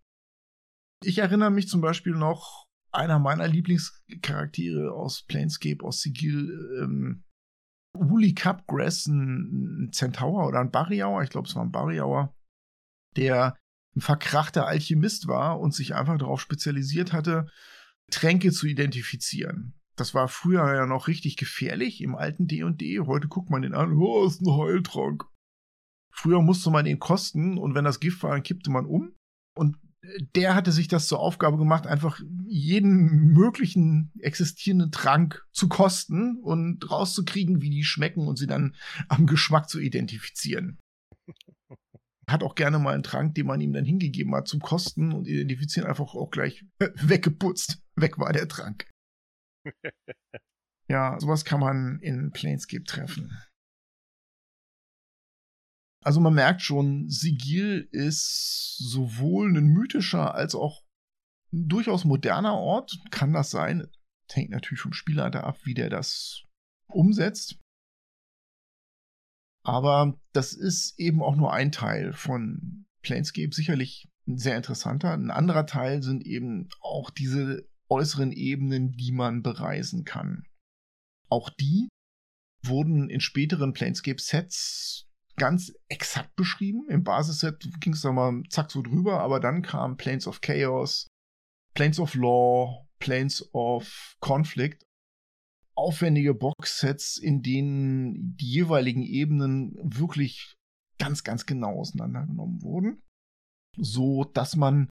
Ich 1.03 1.19
erinnere 1.19 1.51
mich 1.51 1.69
zum 1.69 1.81
Beispiel 1.81 2.15
noch, 2.15 2.67
einer 2.93 3.19
meiner 3.19 3.49
Lieblingscharaktere 3.49 4.93
aus 4.93 5.25
Planescape, 5.25 5.83
aus 5.83 6.03
Sigil, 6.03 6.51
ähm, 6.83 7.25
Wooly 7.95 8.35
Cupgrass, 8.35 9.07
ein 9.07 9.91
Centaur 9.93 10.47
oder 10.47 10.61
ein 10.61 10.71
Barriauer, 10.71 11.23
ich 11.23 11.31
glaube, 11.31 11.49
es 11.49 11.55
war 11.55 11.63
ein 11.63 11.73
Barriauer, 11.73 12.35
der 13.17 13.57
ein 13.97 14.01
verkrachter 14.01 14.67
Alchemist 14.67 15.27
war 15.27 15.59
und 15.59 15.75
sich 15.75 15.95
einfach 15.95 16.19
darauf 16.19 16.41
spezialisiert 16.41 17.15
hatte, 17.15 17.47
Tränke 18.11 18.53
zu 18.53 18.67
identifizieren. 18.67 19.75
Das 19.97 20.15
war 20.15 20.29
früher 20.29 20.75
ja 20.75 20.87
noch 20.87 21.07
richtig 21.07 21.37
gefährlich 21.37 22.01
im 22.01 22.15
alten 22.15 22.47
D&D. 22.47 23.01
Heute 23.01 23.29
guckt 23.29 23.51
man 23.51 23.63
den 23.63 23.75
an, 23.75 23.93
oh, 23.93 24.27
ist 24.27 24.41
ein 24.41 24.57
Heiltrank. 24.57 25.25
Früher 26.15 26.43
musste 26.43 26.71
man 26.71 26.87
ihn 26.87 26.99
kosten 26.99 27.59
und 27.59 27.75
wenn 27.75 27.85
das 27.85 28.01
Gift 28.01 28.23
war, 28.23 28.31
dann 28.31 28.43
kippte 28.43 28.71
man 28.71 28.87
um. 28.87 29.15
Und 29.55 29.77
der 30.35 30.55
hatte 30.55 30.73
sich 30.73 30.89
das 30.89 31.07
zur 31.07 31.21
Aufgabe 31.21 31.57
gemacht, 31.57 31.87
einfach 31.87 32.21
jeden 32.47 33.33
möglichen 33.33 34.13
existierenden 34.19 34.91
Trank 34.91 35.47
zu 35.53 35.69
kosten 35.69 36.39
und 36.43 36.91
rauszukriegen, 36.91 37.63
wie 37.63 37.71
die 37.71 37.85
schmecken 37.85 38.27
und 38.27 38.37
sie 38.37 38.47
dann 38.47 38.75
am 39.09 39.27
Geschmack 39.27 39.69
zu 39.69 39.79
identifizieren. 39.79 40.79
Hat 42.29 42.43
auch 42.43 42.55
gerne 42.55 42.79
mal 42.79 42.95
einen 42.95 43.03
Trank, 43.03 43.35
den 43.35 43.47
man 43.47 43.61
ihm 43.61 43.73
dann 43.73 43.85
hingegeben 43.85 44.35
hat, 44.35 44.49
zum 44.49 44.61
Kosten 44.61 45.13
und 45.13 45.27
identifizieren 45.27 45.89
einfach 45.89 46.15
auch 46.15 46.31
gleich 46.31 46.65
weggeputzt. 46.79 47.83
Weg 47.97 48.19
war 48.19 48.33
der 48.33 48.49
Trank. 48.49 48.91
ja, 50.89 51.19
sowas 51.19 51.45
kann 51.45 51.61
man 51.61 51.99
in 52.01 52.31
Planescape 52.31 52.85
treffen. 52.85 53.31
Also 56.05 56.21
man 56.21 56.35
merkt 56.35 56.63
schon, 56.63 57.09
Sigil 57.09 57.89
ist 57.93 58.77
sowohl 58.79 59.57
ein 59.57 59.67
mythischer 59.67 60.35
als 60.35 60.55
auch 60.55 60.83
ein 61.53 61.69
durchaus 61.69 62.05
moderner 62.05 62.55
Ort. 62.55 62.99
Kann 63.11 63.33
das 63.33 63.51
sein? 63.51 63.89
hängt 64.35 64.51
natürlich 64.51 64.81
vom 64.81 64.93
Spielleiter 64.93 65.45
ab, 65.45 65.59
wie 65.65 65.75
der 65.75 65.91
das 65.91 66.45
umsetzt. 66.87 67.62
Aber 69.65 70.19
das 70.33 70.53
ist 70.53 70.99
eben 70.99 71.23
auch 71.23 71.37
nur 71.37 71.53
ein 71.53 71.73
Teil 71.73 72.13
von 72.13 72.87
Planescape, 73.03 73.55
sicherlich 73.55 74.09
ein 74.27 74.39
sehr 74.39 74.57
interessanter. 74.57 75.13
Ein 75.13 75.31
anderer 75.31 75.67
Teil 75.67 76.03
sind 76.03 76.25
eben 76.25 76.69
auch 76.81 77.11
diese 77.11 77.67
äußeren 77.89 78.33
Ebenen, 78.33 78.93
die 78.93 79.13
man 79.13 79.43
bereisen 79.43 80.05
kann. 80.05 80.45
Auch 81.29 81.51
die 81.51 81.89
wurden 82.65 83.11
in 83.11 83.21
späteren 83.21 83.73
Planescape-Sets 83.73 85.07
ganz 85.37 85.73
exakt 85.89 86.35
beschrieben. 86.37 86.87
Im 86.89 87.05
Basisset 87.05 87.67
ging 87.81 87.93
es 87.95 88.05
mal 88.05 88.43
zack 88.51 88.71
so 88.71 88.83
drüber, 88.83 89.21
aber 89.21 89.41
dann 89.41 89.63
kam 89.63 89.97
Planes 89.97 90.27
of 90.27 90.41
Chaos, 90.41 91.09
Planes 91.75 91.99
of 91.99 92.15
Law, 92.15 92.87
Planes 92.99 93.49
of 93.53 94.17
Conflict. 94.21 94.85
Aufwendige 95.75 96.35
Boxsets, 96.35 97.17
in 97.17 97.43
denen 97.43 98.37
die 98.37 98.51
jeweiligen 98.51 99.03
Ebenen 99.03 99.75
wirklich 99.83 100.57
ganz, 100.99 101.25
ganz 101.25 101.47
genau 101.47 101.79
auseinandergenommen 101.81 102.63
wurden. 102.63 103.03
So 103.77 104.25
dass 104.25 104.57
man 104.57 104.89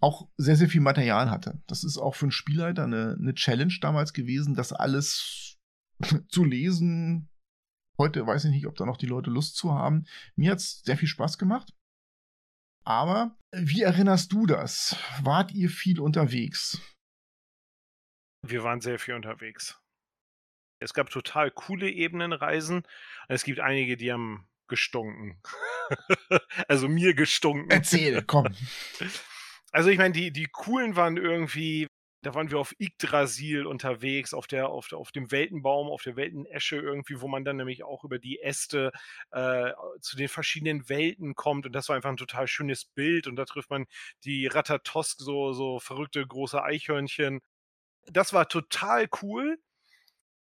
auch 0.00 0.28
sehr, 0.36 0.56
sehr 0.56 0.68
viel 0.68 0.80
Material 0.80 1.30
hatte. 1.30 1.62
Das 1.66 1.84
ist 1.84 1.98
auch 1.98 2.14
für 2.14 2.26
einen 2.26 2.32
Spielleiter 2.32 2.84
eine, 2.84 3.16
eine 3.18 3.34
Challenge 3.34 3.74
damals 3.80 4.12
gewesen, 4.12 4.54
das 4.54 4.72
alles 4.72 5.56
zu 6.28 6.44
lesen, 6.44 7.28
Heute 7.98 8.26
weiß 8.26 8.44
ich 8.44 8.50
nicht, 8.50 8.66
ob 8.66 8.76
da 8.76 8.84
noch 8.84 8.98
die 8.98 9.06
Leute 9.06 9.30
Lust 9.30 9.56
zu 9.56 9.72
haben. 9.72 10.04
Mir 10.34 10.50
hat 10.50 10.58
es 10.58 10.82
sehr 10.82 10.98
viel 10.98 11.08
Spaß 11.08 11.38
gemacht. 11.38 11.72
Aber 12.84 13.36
wie 13.52 13.82
erinnerst 13.82 14.32
du 14.32 14.46
das? 14.46 14.96
Wart 15.22 15.52
ihr 15.52 15.70
viel 15.70 15.98
unterwegs? 15.98 16.80
Wir 18.42 18.62
waren 18.62 18.80
sehr 18.80 18.98
viel 18.98 19.14
unterwegs. 19.14 19.80
Es 20.78 20.94
gab 20.94 21.10
total 21.10 21.50
coole 21.50 21.90
Ebenenreisen. 21.90 22.86
Es 23.28 23.44
gibt 23.44 23.60
einige, 23.60 23.96
die 23.96 24.12
haben 24.12 24.46
gestunken. 24.68 25.40
also 26.68 26.88
mir 26.88 27.14
gestunken. 27.14 27.70
Erzähl, 27.70 28.22
komm. 28.22 28.48
Also 29.72 29.90
ich 29.90 29.98
meine, 29.98 30.14
die, 30.14 30.30
die 30.32 30.46
coolen 30.46 30.96
waren 30.96 31.18
irgendwie, 31.18 31.86
da 32.22 32.34
waren 32.34 32.50
wir 32.50 32.58
auf 32.58 32.74
Yggdrasil 32.80 33.66
unterwegs, 33.66 34.32
auf, 34.32 34.46
der, 34.46 34.68
auf, 34.68 34.88
der, 34.88 34.96
auf 34.96 35.12
dem 35.12 35.30
Weltenbaum, 35.30 35.88
auf 35.88 36.02
der 36.02 36.16
Weltenesche 36.16 36.76
irgendwie, 36.76 37.20
wo 37.20 37.28
man 37.28 37.44
dann 37.44 37.56
nämlich 37.56 37.84
auch 37.84 38.02
über 38.02 38.18
die 38.18 38.40
Äste 38.40 38.90
äh, 39.32 39.72
zu 40.00 40.16
den 40.16 40.28
verschiedenen 40.28 40.88
Welten 40.88 41.34
kommt. 41.34 41.66
Und 41.66 41.72
das 41.72 41.90
war 41.90 41.96
einfach 41.96 42.08
ein 42.08 42.16
total 42.16 42.48
schönes 42.48 42.86
Bild. 42.86 43.26
Und 43.26 43.36
da 43.36 43.44
trifft 43.44 43.68
man 43.68 43.84
die 44.24 44.46
Ratatosk, 44.46 45.20
so, 45.20 45.52
so 45.52 45.78
verrückte 45.78 46.26
große 46.26 46.62
Eichhörnchen. 46.62 47.40
Das 48.06 48.32
war 48.32 48.48
total 48.48 49.08
cool. 49.20 49.58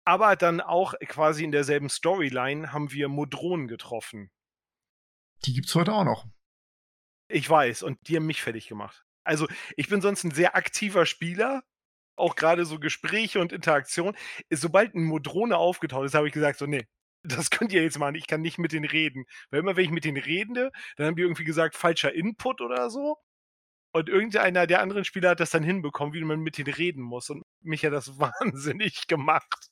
Aber 0.04 0.36
dann 0.36 0.60
auch 0.60 0.94
quasi 1.06 1.44
in 1.44 1.52
derselben 1.52 1.88
Storyline 1.88 2.72
haben 2.72 2.90
wir 2.92 3.08
Modronen 3.08 3.68
getroffen. 3.68 4.30
Die 5.44 5.54
gibt's 5.54 5.74
heute 5.74 5.92
auch 5.92 6.04
noch. 6.04 6.26
Ich 7.28 7.48
weiß, 7.48 7.82
und 7.82 7.98
die 8.08 8.16
haben 8.16 8.26
mich 8.26 8.42
fertig 8.42 8.68
gemacht. 8.68 9.04
Also, 9.24 9.48
ich 9.76 9.88
bin 9.88 10.00
sonst 10.00 10.24
ein 10.24 10.32
sehr 10.32 10.56
aktiver 10.56 11.06
Spieler 11.06 11.62
Auch 12.16 12.36
gerade 12.36 12.66
so 12.66 12.78
Gespräche 12.80 13.40
und 13.40 13.52
Interaktion. 13.52 14.16
Sobald 14.50 14.94
ein 14.94 15.04
Modrone 15.04 15.56
aufgetaucht 15.56 16.06
ist, 16.06 16.14
habe 16.14 16.28
ich 16.28 16.34
gesagt, 16.34 16.58
so, 16.58 16.66
nee, 16.66 16.86
das 17.24 17.50
könnt 17.50 17.72
ihr 17.72 17.82
jetzt 17.82 17.98
machen. 17.98 18.16
Ich 18.16 18.26
kann 18.26 18.42
nicht 18.42 18.58
mit 18.58 18.72
denen 18.72 18.86
reden. 18.86 19.26
Weil 19.50 19.60
immer, 19.60 19.76
wenn 19.76 19.84
ich 19.86 19.90
mit 19.92 20.04
denen 20.04 20.22
rede, 20.22 20.72
dann 20.96 21.06
haben 21.06 21.16
die 21.16 21.22
irgendwie 21.22 21.44
gesagt, 21.44 21.76
falscher 21.76 22.14
Input 22.14 22.60
oder 22.60 22.90
so. 22.90 23.18
Und 23.94 24.08
irgendeiner 24.08 24.66
der 24.66 24.80
anderen 24.82 25.04
Spieler 25.04 25.30
hat 25.30 25.40
das 25.40 25.50
dann 25.50 25.64
hinbekommen, 25.64 26.14
wie 26.14 26.22
man 26.24 26.40
mit 26.40 26.58
denen 26.58 26.72
reden 26.74 27.02
muss. 27.02 27.30
Und 27.30 27.44
mich 27.62 27.84
hat 27.84 27.92
das 27.92 28.18
wahnsinnig 28.20 29.06
gemacht. 29.08 29.71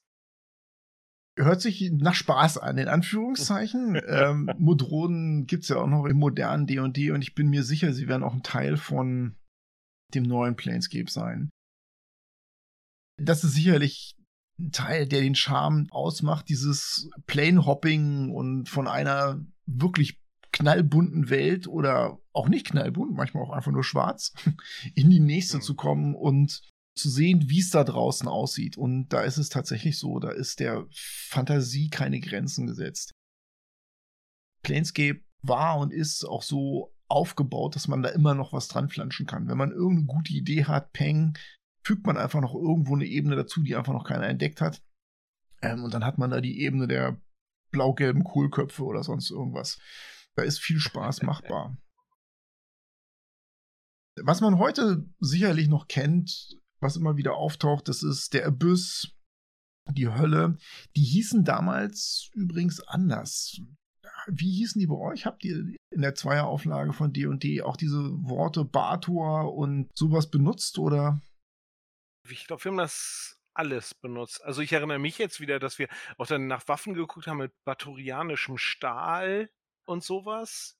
Hört 1.44 1.60
sich 1.60 1.90
nach 1.92 2.14
Spaß 2.14 2.58
an, 2.58 2.78
in 2.78 2.88
Anführungszeichen. 2.88 4.00
ähm, 4.08 4.50
Modronen 4.58 5.46
gibt 5.46 5.62
es 5.62 5.68
ja 5.70 5.76
auch 5.76 5.86
noch 5.86 6.04
im 6.04 6.18
modernen 6.18 6.66
D&D 6.66 7.10
und 7.10 7.22
ich 7.22 7.34
bin 7.34 7.48
mir 7.48 7.62
sicher, 7.62 7.92
sie 7.92 8.08
werden 8.08 8.22
auch 8.22 8.34
ein 8.34 8.42
Teil 8.42 8.76
von 8.76 9.36
dem 10.14 10.24
neuen 10.24 10.56
Planescape 10.56 11.10
sein. 11.10 11.50
Das 13.16 13.44
ist 13.44 13.54
sicherlich 13.54 14.16
ein 14.58 14.72
Teil, 14.72 15.06
der 15.06 15.20
den 15.20 15.34
Charme 15.34 15.86
ausmacht, 15.90 16.48
dieses 16.48 17.08
Plane-Hopping 17.26 18.30
und 18.30 18.68
von 18.68 18.86
einer 18.86 19.44
wirklich 19.66 20.20
knallbunten 20.52 21.30
Welt 21.30 21.66
oder 21.68 22.18
auch 22.32 22.48
nicht 22.48 22.66
knallbunt, 22.66 23.14
manchmal 23.14 23.44
auch 23.44 23.50
einfach 23.50 23.72
nur 23.72 23.84
schwarz, 23.84 24.32
in 24.94 25.10
die 25.10 25.20
nächste 25.20 25.58
mhm. 25.58 25.62
zu 25.62 25.74
kommen 25.74 26.14
und 26.14 26.60
zu 27.00 27.10
sehen, 27.10 27.48
wie 27.48 27.60
es 27.60 27.70
da 27.70 27.84
draußen 27.84 28.28
aussieht. 28.28 28.76
Und 28.76 29.08
da 29.08 29.22
ist 29.22 29.38
es 29.38 29.48
tatsächlich 29.48 29.98
so, 29.98 30.18
da 30.18 30.30
ist 30.30 30.60
der 30.60 30.86
Fantasie 30.92 31.88
keine 31.90 32.20
Grenzen 32.20 32.66
gesetzt. 32.66 33.12
Planescape 34.62 35.20
war 35.42 35.78
und 35.78 35.92
ist 35.92 36.24
auch 36.24 36.42
so 36.42 36.94
aufgebaut, 37.08 37.74
dass 37.74 37.88
man 37.88 38.02
da 38.02 38.10
immer 38.10 38.34
noch 38.34 38.52
was 38.52 38.68
dran 38.68 38.88
flanschen 38.88 39.26
kann. 39.26 39.48
Wenn 39.48 39.58
man 39.58 39.72
irgendeine 39.72 40.06
gute 40.06 40.32
Idee 40.32 40.64
hat, 40.64 40.92
Peng, 40.92 41.36
fügt 41.82 42.06
man 42.06 42.16
einfach 42.16 42.40
noch 42.40 42.54
irgendwo 42.54 42.94
eine 42.94 43.06
Ebene 43.06 43.36
dazu, 43.36 43.62
die 43.62 43.74
einfach 43.74 43.92
noch 43.92 44.04
keiner 44.04 44.28
entdeckt 44.28 44.60
hat. 44.60 44.82
Ähm, 45.62 45.84
und 45.84 45.94
dann 45.94 46.04
hat 46.04 46.18
man 46.18 46.30
da 46.30 46.40
die 46.40 46.60
Ebene 46.60 46.86
der 46.86 47.20
blau-gelben 47.70 48.24
Kohlköpfe 48.24 48.84
oder 48.84 49.02
sonst 49.02 49.30
irgendwas. 49.30 49.78
Da 50.34 50.42
ist 50.42 50.60
viel 50.60 50.78
Spaß 50.78 51.22
machbar. 51.22 51.76
Was 54.22 54.40
man 54.40 54.58
heute 54.58 55.08
sicherlich 55.18 55.68
noch 55.68 55.88
kennt, 55.88 56.59
was 56.80 56.96
immer 56.96 57.16
wieder 57.16 57.34
auftaucht, 57.34 57.88
das 57.88 58.02
ist 58.02 58.34
der 58.34 58.46
Abyss, 58.46 59.12
die 59.92 60.08
Hölle. 60.08 60.56
Die 60.96 61.04
hießen 61.04 61.44
damals 61.44 62.30
übrigens 62.34 62.80
anders. 62.80 63.60
Wie 64.26 64.50
hießen 64.50 64.78
die 64.78 64.86
bei 64.86 64.96
euch? 64.96 65.26
Habt 65.26 65.44
ihr 65.44 65.74
in 65.90 66.02
der 66.02 66.14
Zweierauflage 66.14 66.92
von 66.92 67.12
D&D 67.12 67.62
auch 67.62 67.76
diese 67.76 68.10
Worte 68.22 68.64
Bator 68.64 69.54
und 69.54 69.88
sowas 69.96 70.30
benutzt 70.30 70.78
oder? 70.78 71.20
Ich 72.28 72.46
glaube, 72.46 72.64
wir 72.64 72.70
haben 72.70 72.78
das 72.78 73.40
alles 73.54 73.94
benutzt. 73.94 74.42
Also 74.44 74.62
ich 74.62 74.72
erinnere 74.72 74.98
mich 74.98 75.18
jetzt 75.18 75.40
wieder, 75.40 75.58
dass 75.58 75.78
wir 75.78 75.88
auch 76.18 76.26
dann 76.26 76.46
nach 76.46 76.68
Waffen 76.68 76.94
geguckt 76.94 77.26
haben 77.26 77.38
mit 77.38 77.52
batorianischem 77.64 78.58
Stahl 78.58 79.50
und 79.86 80.04
sowas. 80.04 80.76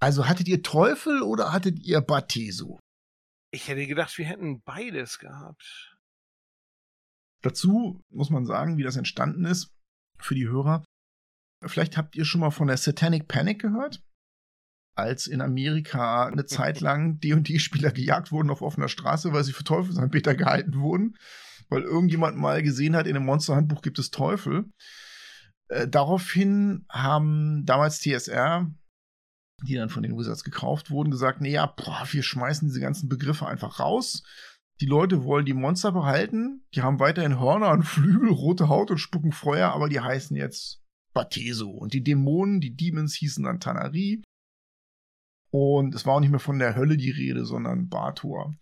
Also 0.00 0.26
hattet 0.26 0.48
ihr 0.48 0.62
Teufel 0.62 1.22
oder 1.22 1.52
hattet 1.52 1.78
ihr 1.80 2.00
Bateso? 2.00 2.80
Ich 3.54 3.68
hätte 3.68 3.86
gedacht, 3.86 4.18
wir 4.18 4.24
hätten 4.24 4.62
beides 4.62 5.20
gehabt. 5.20 5.96
Dazu 7.40 8.02
muss 8.10 8.28
man 8.28 8.46
sagen, 8.46 8.78
wie 8.78 8.82
das 8.82 8.96
entstanden 8.96 9.44
ist 9.44 9.72
für 10.18 10.34
die 10.34 10.48
Hörer. 10.48 10.84
Vielleicht 11.64 11.96
habt 11.96 12.16
ihr 12.16 12.24
schon 12.24 12.40
mal 12.40 12.50
von 12.50 12.66
der 12.66 12.78
Satanic 12.78 13.28
Panic 13.28 13.60
gehört? 13.60 14.02
Als 14.96 15.28
in 15.28 15.40
Amerika 15.40 16.26
eine 16.26 16.46
Zeit 16.46 16.80
lang 16.80 17.20
D&D-Spieler 17.20 17.92
gejagt 17.92 18.32
wurden 18.32 18.50
auf 18.50 18.60
offener 18.60 18.88
Straße, 18.88 19.32
weil 19.32 19.44
sie 19.44 19.52
für 19.52 19.62
Teufelsanbeter 19.62 20.34
gehalten 20.34 20.80
wurden, 20.80 21.16
weil 21.68 21.82
irgendjemand 21.82 22.36
mal 22.36 22.60
gesehen 22.60 22.96
hat, 22.96 23.06
in 23.06 23.14
dem 23.14 23.24
Monsterhandbuch 23.24 23.82
gibt 23.82 24.00
es 24.00 24.10
Teufel. 24.10 24.64
Äh, 25.68 25.86
daraufhin 25.86 26.86
haben 26.88 27.64
damals 27.64 28.00
TSR, 28.00 28.68
die 29.62 29.74
dann 29.74 29.88
von 29.88 30.02
den 30.02 30.16
Wizards 30.16 30.44
gekauft 30.44 30.90
wurden, 30.90 31.10
gesagt, 31.10 31.40
nee, 31.40 31.52
ja, 31.52 31.66
boah, 31.66 32.06
wir 32.10 32.22
schmeißen 32.22 32.68
diese 32.68 32.80
ganzen 32.80 33.08
Begriffe 33.08 33.46
einfach 33.46 33.80
raus. 33.80 34.22
Die 34.80 34.86
Leute 34.86 35.24
wollen 35.24 35.46
die 35.46 35.54
Monster 35.54 35.92
behalten, 35.92 36.66
die 36.74 36.82
haben 36.82 36.98
weiterhin 36.98 37.38
Hörner 37.38 37.70
und 37.70 37.84
Flügel, 37.84 38.30
rote 38.30 38.68
Haut 38.68 38.90
und 38.90 38.98
spucken 38.98 39.32
Feuer, 39.32 39.70
aber 39.70 39.88
die 39.88 40.00
heißen 40.00 40.36
jetzt 40.36 40.82
Bateso. 41.12 41.70
Und 41.70 41.94
die 41.94 42.02
Dämonen, 42.02 42.60
die 42.60 42.74
Demons 42.74 43.14
hießen 43.14 43.44
dann 43.44 43.60
Tanari. 43.60 44.22
Und 45.50 45.94
es 45.94 46.04
war 46.04 46.14
auch 46.14 46.20
nicht 46.20 46.30
mehr 46.30 46.40
von 46.40 46.58
der 46.58 46.74
Hölle 46.74 46.96
die 46.96 47.12
Rede, 47.12 47.44
sondern 47.44 47.88
Bator. 47.88 48.56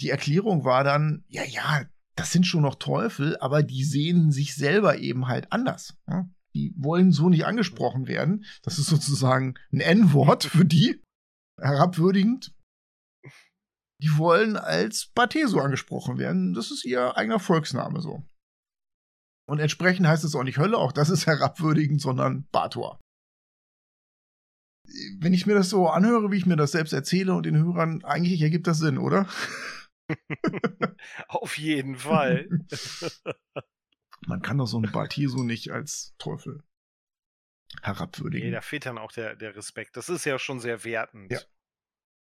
Die 0.00 0.08
Erklärung 0.08 0.64
war 0.64 0.82
dann, 0.84 1.24
ja, 1.28 1.44
ja, 1.44 1.84
das 2.16 2.32
sind 2.32 2.46
schon 2.46 2.62
noch 2.62 2.76
Teufel, 2.76 3.36
aber 3.38 3.62
die 3.62 3.84
sehen 3.84 4.32
sich 4.32 4.54
selber 4.54 4.98
eben 4.98 5.28
halt 5.28 5.52
anders. 5.52 5.98
Ja? 6.08 6.28
Die 6.54 6.74
wollen 6.76 7.12
so 7.12 7.28
nicht 7.28 7.46
angesprochen 7.46 8.06
werden. 8.06 8.44
Das 8.62 8.78
ist 8.78 8.86
sozusagen 8.86 9.54
ein 9.72 9.80
N-Wort 9.80 10.44
für 10.44 10.64
die, 10.64 11.02
herabwürdigend. 11.60 12.54
Die 14.02 14.18
wollen 14.18 14.56
als 14.56 15.10
Bateso 15.14 15.60
angesprochen 15.60 16.18
werden. 16.18 16.54
Das 16.54 16.70
ist 16.70 16.84
ihr 16.84 17.16
eigener 17.16 17.38
Volksname 17.38 18.00
so. 18.00 18.26
Und 19.48 19.58
entsprechend 19.58 20.06
heißt 20.06 20.24
es 20.24 20.34
auch 20.34 20.44
nicht 20.44 20.58
Hölle, 20.58 20.78
auch 20.78 20.92
das 20.92 21.10
ist 21.10 21.26
herabwürdigend, 21.26 22.00
sondern 22.00 22.46
Bator. 22.52 23.00
Wenn 25.18 25.32
ich 25.32 25.46
mir 25.46 25.54
das 25.54 25.70
so 25.70 25.88
anhöre, 25.88 26.30
wie 26.30 26.36
ich 26.36 26.46
mir 26.46 26.56
das 26.56 26.72
selbst 26.72 26.92
erzähle 26.92 27.34
und 27.34 27.46
den 27.46 27.56
Hörern, 27.56 28.04
eigentlich 28.04 28.40
ergibt 28.42 28.66
das 28.66 28.78
Sinn, 28.78 28.98
oder? 28.98 29.28
Auf 31.28 31.58
jeden 31.58 31.96
Fall. 31.96 32.48
Man 34.26 34.42
kann 34.42 34.58
doch 34.58 34.66
so 34.66 34.76
einen 34.76 34.92
Baltiso 34.92 35.42
nicht 35.42 35.70
als 35.70 36.14
Teufel 36.18 36.62
herabwürdigen. 37.82 38.48
Nee, 38.48 38.54
da 38.54 38.60
fehlt 38.60 38.86
dann 38.86 38.98
auch 38.98 39.12
der, 39.12 39.34
der 39.34 39.56
Respekt. 39.56 39.96
Das 39.96 40.08
ist 40.08 40.24
ja 40.24 40.38
schon 40.38 40.60
sehr 40.60 40.84
wertend. 40.84 41.32
Ja. 41.32 41.40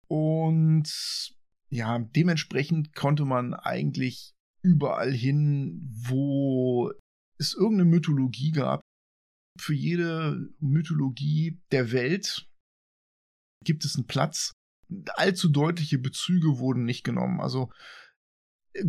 Und 0.08 1.34
ja, 1.70 1.98
dementsprechend 1.98 2.94
konnte 2.94 3.24
man 3.24 3.54
eigentlich 3.54 4.34
überall 4.62 5.12
hin, 5.12 5.80
wo 6.08 6.92
es 7.38 7.54
irgendeine 7.54 7.90
Mythologie 7.90 8.52
gab. 8.52 8.80
Für 9.60 9.74
jede 9.74 10.50
Mythologie 10.60 11.60
der 11.72 11.92
Welt 11.92 12.48
gibt 13.64 13.84
es 13.84 13.96
einen 13.96 14.06
Platz, 14.06 14.52
allzu 15.16 15.48
deutliche 15.48 15.98
Bezüge 15.98 16.58
wurden 16.58 16.84
nicht 16.84 17.04
genommen. 17.04 17.40
Also 17.40 17.70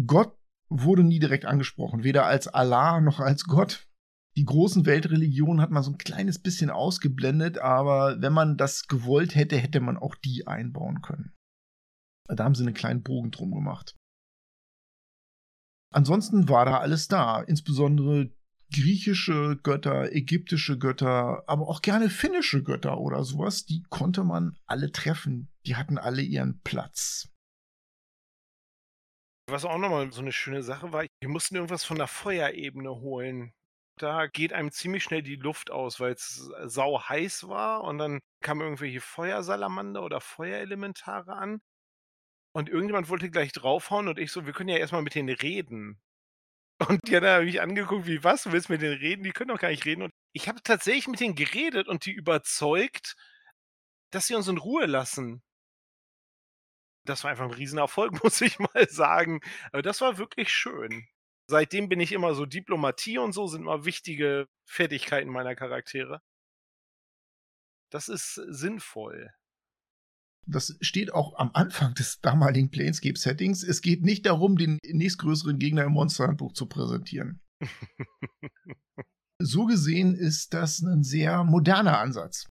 Gott 0.06 0.39
wurde 0.70 1.04
nie 1.04 1.20
direkt 1.20 1.46
angesprochen, 1.46 2.04
weder 2.04 2.26
als 2.26 2.48
Allah 2.48 3.02
noch 3.02 3.20
als 3.20 3.44
Gott. 3.46 3.88
Die 4.38 4.46
großen 4.46 4.86
Weltreligionen 4.86 5.62
hat 5.62 5.72
man 5.72 5.84
so 5.84 5.92
ein 5.92 5.98
kleines 5.98 6.40
bisschen 6.40 6.70
ausgeblendet, 6.70 7.58
aber 7.58 8.22
wenn 8.22 8.32
man 8.32 8.58
das 8.58 8.88
gewollt 8.88 9.36
hätte, 9.36 9.58
hätte 9.58 9.80
man 9.80 9.98
auch 9.98 10.16
die 10.16 10.48
einbauen 10.48 11.02
können. 11.02 11.34
Da 12.28 12.44
haben 12.44 12.56
sie 12.56 12.64
einen 12.64 12.76
kleinen 12.76 13.02
Bogen 13.02 13.32
drum 13.32 13.52
gemacht. 13.52 13.96
Ansonsten 15.92 16.48
war 16.48 16.66
da 16.66 16.78
alles 16.80 17.08
da, 17.08 17.42
insbesondere 17.42 18.32
griechische 18.72 19.60
Götter, 19.64 20.14
ägyptische 20.14 20.78
Götter, 20.78 21.44
aber 21.48 21.68
auch 21.68 21.82
gerne 21.82 22.10
finnische 22.10 22.64
Götter 22.64 23.00
oder 23.00 23.24
sowas, 23.24 23.66
die 23.66 23.84
konnte 23.90 24.24
man 24.24 24.58
alle 24.68 24.92
treffen. 24.92 25.52
Die 25.66 25.76
hatten 25.76 25.98
alle 25.98 26.22
ihren 26.22 26.62
Platz. 26.62 27.30
Was 29.50 29.66
auch 29.66 29.78
nochmal 29.78 30.12
so 30.12 30.22
eine 30.22 30.32
schöne 30.32 30.64
Sache 30.64 30.92
war, 30.94 31.06
wir 31.22 31.30
mussten 31.30 31.56
irgendwas 31.56 31.84
von 31.84 31.98
der 31.98 32.08
Feuerebene 32.08 32.90
holen. 33.02 33.54
Da 33.98 34.28
geht 34.28 34.54
einem 34.54 34.72
ziemlich 34.72 35.04
schnell 35.04 35.24
die 35.24 35.36
Luft 35.36 35.72
aus, 35.72 36.00
weil 36.00 36.14
es 36.14 36.50
sau 36.66 37.02
heiß 37.02 37.48
war 37.48 37.84
und 37.84 37.98
dann 37.98 38.20
kamen 38.42 38.62
irgendwelche 38.62 39.02
Feuersalamander 39.02 40.04
oder 40.04 40.22
Feuerelementare 40.22 41.34
an. 41.34 41.62
Und 42.54 42.70
irgendjemand 42.70 43.10
wollte 43.10 43.30
gleich 43.30 43.52
draufhauen 43.52 44.08
und 44.08 44.20
ich 44.20 44.32
so, 44.32 44.46
wir 44.46 44.54
können 44.54 44.70
ja 44.70 44.78
erstmal 44.78 45.02
mit 45.02 45.16
denen 45.16 45.30
reden. 45.30 46.00
Und 46.88 47.08
die 47.08 47.18
haben 47.18 47.46
mich 47.46 47.62
angeguckt, 47.62 48.08
wie 48.08 48.24
was, 48.24 48.44
du 48.44 48.52
willst 48.52 48.70
mit 48.70 48.82
denen 48.82 48.98
reden? 48.98 49.24
Die 49.24 49.32
können 49.32 49.50
doch 49.50 49.60
gar 49.60 49.70
nicht 49.70 49.86
reden. 49.86 50.04
Und 50.04 50.12
ich 50.34 50.48
habe 50.48 50.64
tatsächlich 50.64 51.08
mit 51.08 51.20
denen 51.20 51.36
geredet 51.36 51.88
und 51.88 52.06
die 52.06 52.14
überzeugt, 52.14 53.16
dass 54.12 54.28
sie 54.28 54.36
uns 54.36 54.48
in 54.48 54.58
Ruhe 54.58 54.86
lassen. 54.86 55.42
Das 57.10 57.24
war 57.24 57.32
einfach 57.32 57.46
ein 57.46 57.52
Riesenerfolg, 57.52 58.12
muss 58.24 58.42
ich 58.42 58.60
mal 58.60 58.88
sagen. 58.90 59.42
Aber 59.72 59.82
das 59.82 60.02
war 60.02 60.18
wirklich 60.18 60.50
schön. 60.50 61.08
Seitdem 61.48 61.90
bin 61.90 62.00
ich 62.00 62.12
immer 62.12 62.36
so, 62.36 62.46
Diplomatie 62.46 63.18
und 63.18 63.34
so 63.34 63.48
sind 63.48 63.62
immer 63.62 63.86
wichtige 63.86 64.48
Fertigkeiten 64.66 65.32
meiner 65.32 65.56
Charaktere. 65.56 66.22
Das 67.92 68.08
ist 68.08 68.36
sinnvoll 68.36 69.34
das 70.50 70.78
steht 70.82 71.14
auch 71.14 71.38
am 71.38 71.52
Anfang 71.54 71.94
des 71.94 72.22
damaligen 72.22 72.70
Planescape-Settings, 72.70 73.64
es 73.64 73.82
geht 73.82 74.04
nicht 74.04 74.26
darum, 74.26 74.58
den 74.58 74.80
nächstgrößeren 74.84 75.60
Gegner 75.60 75.84
im 75.84 75.94
Monsterhandbuch 75.94 76.54
zu 76.54 76.66
präsentieren. 76.66 77.42
so 79.42 79.66
gesehen 79.66 80.16
ist 80.16 80.54
das 80.54 80.82
ein 80.82 81.04
sehr 81.04 81.44
moderner 81.44 82.00
Ansatz. 82.00 82.48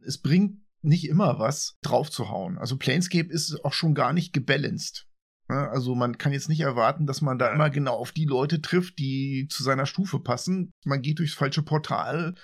Es 0.00 0.18
bringt 0.18 0.60
nicht 0.88 1.08
immer 1.08 1.38
was 1.38 1.76
draufzuhauen. 1.82 2.58
Also 2.58 2.76
Planescape 2.76 3.28
ist 3.30 3.64
auch 3.64 3.72
schon 3.72 3.94
gar 3.94 4.12
nicht 4.12 4.32
gebalanced. 4.32 5.06
Ne? 5.48 5.68
Also 5.70 5.94
man 5.94 6.18
kann 6.18 6.32
jetzt 6.32 6.48
nicht 6.48 6.60
erwarten, 6.60 7.06
dass 7.06 7.20
man 7.20 7.38
da 7.38 7.52
immer 7.52 7.70
genau 7.70 7.94
auf 7.94 8.12
die 8.12 8.24
Leute 8.24 8.60
trifft, 8.60 8.98
die 8.98 9.46
zu 9.50 9.62
seiner 9.62 9.86
Stufe 9.86 10.20
passen. 10.20 10.72
Man 10.84 11.02
geht 11.02 11.18
durchs 11.18 11.34
falsche 11.34 11.62
Portal 11.62 12.34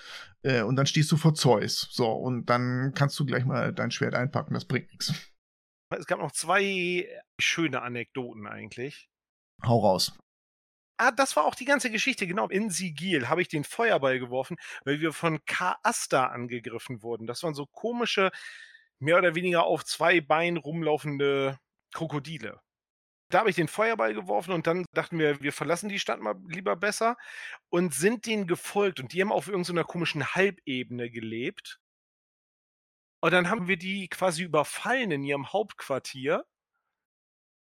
äh, 0.43 0.63
und 0.63 0.77
dann 0.77 0.87
stehst 0.87 1.11
du 1.13 1.17
vor 1.17 1.35
Zeus. 1.35 1.89
So, 1.91 2.11
und 2.11 2.47
dann 2.51 2.93
kannst 2.95 3.19
du 3.19 3.27
gleich 3.27 3.45
mal 3.45 3.73
dein 3.73 3.91
Schwert 3.91 4.15
einpacken, 4.15 4.55
das 4.55 4.67
bringt 4.67 4.91
nichts. 4.91 5.13
Es 5.91 6.07
gab 6.07 6.19
noch 6.19 6.33
zwei 6.33 7.07
schöne 7.39 7.83
Anekdoten 7.83 8.47
eigentlich. 8.47 9.09
Hau 9.65 9.79
raus. 9.79 10.17
Ah, 10.99 11.11
das 11.11 11.35
war 11.37 11.45
auch 11.45 11.55
die 11.57 11.65
ganze 11.65 11.91
Geschichte, 11.91 12.27
genau. 12.27 12.49
In 12.49 12.71
Sigil 12.71 13.29
habe 13.29 13.43
ich 13.43 13.49
den 13.49 13.65
Feuerball 13.65 14.19
geworfen, 14.21 14.57
weil 14.85 15.01
wir 15.01 15.13
von 15.13 15.45
Kaasta 15.45 16.27
angegriffen 16.27 17.03
wurden. 17.03 17.27
Das 17.27 17.43
waren 17.43 17.55
so 17.55 17.67
komische, 17.67 18.31
mehr 19.01 19.19
oder 19.19 19.35
weniger 19.35 19.65
auf 19.65 19.85
zwei 19.85 20.21
Beinen 20.21 20.57
rumlaufende 20.59 21.59
Krokodile. 21.93 22.61
Da 23.31 23.41
habe 23.41 23.51
ich 23.51 23.57
den 23.57 23.69
Feuerball 23.69 24.15
geworfen 24.15 24.53
und 24.53 24.67
dann 24.67 24.87
dachten 24.93 25.19
wir, 25.19 25.41
wir 25.43 25.53
verlassen 25.53 25.89
die 25.89 25.99
Stadt 26.01 26.21
mal 26.21 26.37
lieber 26.49 26.77
besser 26.77 27.17
und 27.71 27.95
sind 27.95 28.27
denen 28.27 28.47
gefolgt. 28.47 29.01
Und 29.01 29.13
die 29.13 29.21
haben 29.23 29.33
auf 29.33 29.49
irgendeiner 29.49 29.85
komischen 29.85 30.35
Halbebene 30.35 31.11
gelebt. 31.11 31.81
Und 33.21 33.33
dann 33.33 33.49
haben 33.51 33.67
wir 33.69 33.77
die 33.77 34.09
quasi 34.09 34.43
überfallen 34.45 35.11
in 35.11 35.25
ihrem 35.25 35.53
Hauptquartier. 35.53 36.45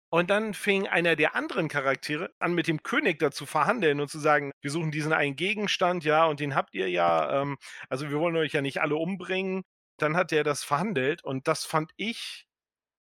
Und 0.09 0.29
dann 0.29 0.53
fing 0.53 0.87
einer 0.87 1.15
der 1.17 1.35
anderen 1.35 1.67
Charaktere 1.67 2.31
an, 2.39 2.53
mit 2.53 2.67
dem 2.67 2.81
König 2.81 3.19
dazu 3.19 3.45
verhandeln 3.45 3.99
und 3.99 4.09
zu 4.09 4.19
sagen, 4.19 4.51
wir 4.61 4.71
suchen 4.71 4.91
diesen 4.91 5.11
einen 5.11 5.35
Gegenstand, 5.35 6.05
ja, 6.05 6.25
und 6.25 6.39
den 6.39 6.55
habt 6.55 6.73
ihr 6.75 6.89
ja. 6.89 7.41
Ähm, 7.41 7.57
also 7.89 8.09
wir 8.09 8.19
wollen 8.19 8.37
euch 8.37 8.53
ja 8.53 8.61
nicht 8.61 8.81
alle 8.81 8.95
umbringen. 8.95 9.63
Dann 9.97 10.15
hat 10.15 10.31
er 10.31 10.43
das 10.43 10.63
verhandelt 10.63 11.23
und 11.23 11.47
das 11.47 11.65
fand 11.65 11.91
ich 11.97 12.47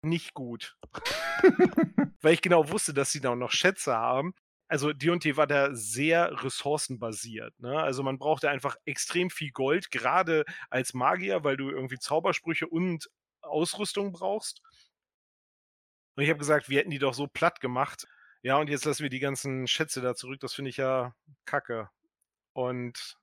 nicht 0.02 0.34
gut. 0.34 0.76
Weil 2.20 2.34
ich 2.34 2.42
genau 2.42 2.70
wusste, 2.70 2.94
dass 2.94 3.12
sie 3.12 3.20
da 3.20 3.34
noch 3.36 3.52
Schätze 3.52 3.94
haben. 3.96 4.34
Also 4.68 4.92
D&D 4.92 5.36
war 5.36 5.46
da 5.46 5.74
sehr 5.74 6.42
ressourcenbasiert. 6.44 7.58
Ne? 7.58 7.80
Also 7.80 8.02
man 8.02 8.18
brauchte 8.18 8.50
einfach 8.50 8.76
extrem 8.84 9.30
viel 9.30 9.50
Gold, 9.50 9.90
gerade 9.90 10.44
als 10.68 10.94
Magier, 10.94 11.42
weil 11.44 11.56
du 11.56 11.70
irgendwie 11.70 11.98
Zaubersprüche 11.98 12.66
und 12.66 13.08
Ausrüstung 13.40 14.12
brauchst. 14.12 14.62
Und 16.18 16.24
ich 16.24 16.30
habe 16.30 16.40
gesagt, 16.40 16.68
wir 16.68 16.80
hätten 16.80 16.90
die 16.90 16.98
doch 16.98 17.14
so 17.14 17.28
platt 17.28 17.60
gemacht. 17.60 18.08
Ja, 18.42 18.56
und 18.56 18.68
jetzt 18.68 18.84
lassen 18.84 19.04
wir 19.04 19.08
die 19.08 19.20
ganzen 19.20 19.68
Schätze 19.68 20.00
da 20.00 20.16
zurück. 20.16 20.40
Das 20.40 20.52
finde 20.52 20.70
ich 20.70 20.76
ja 20.76 21.14
kacke. 21.44 21.90
Und 22.54 23.16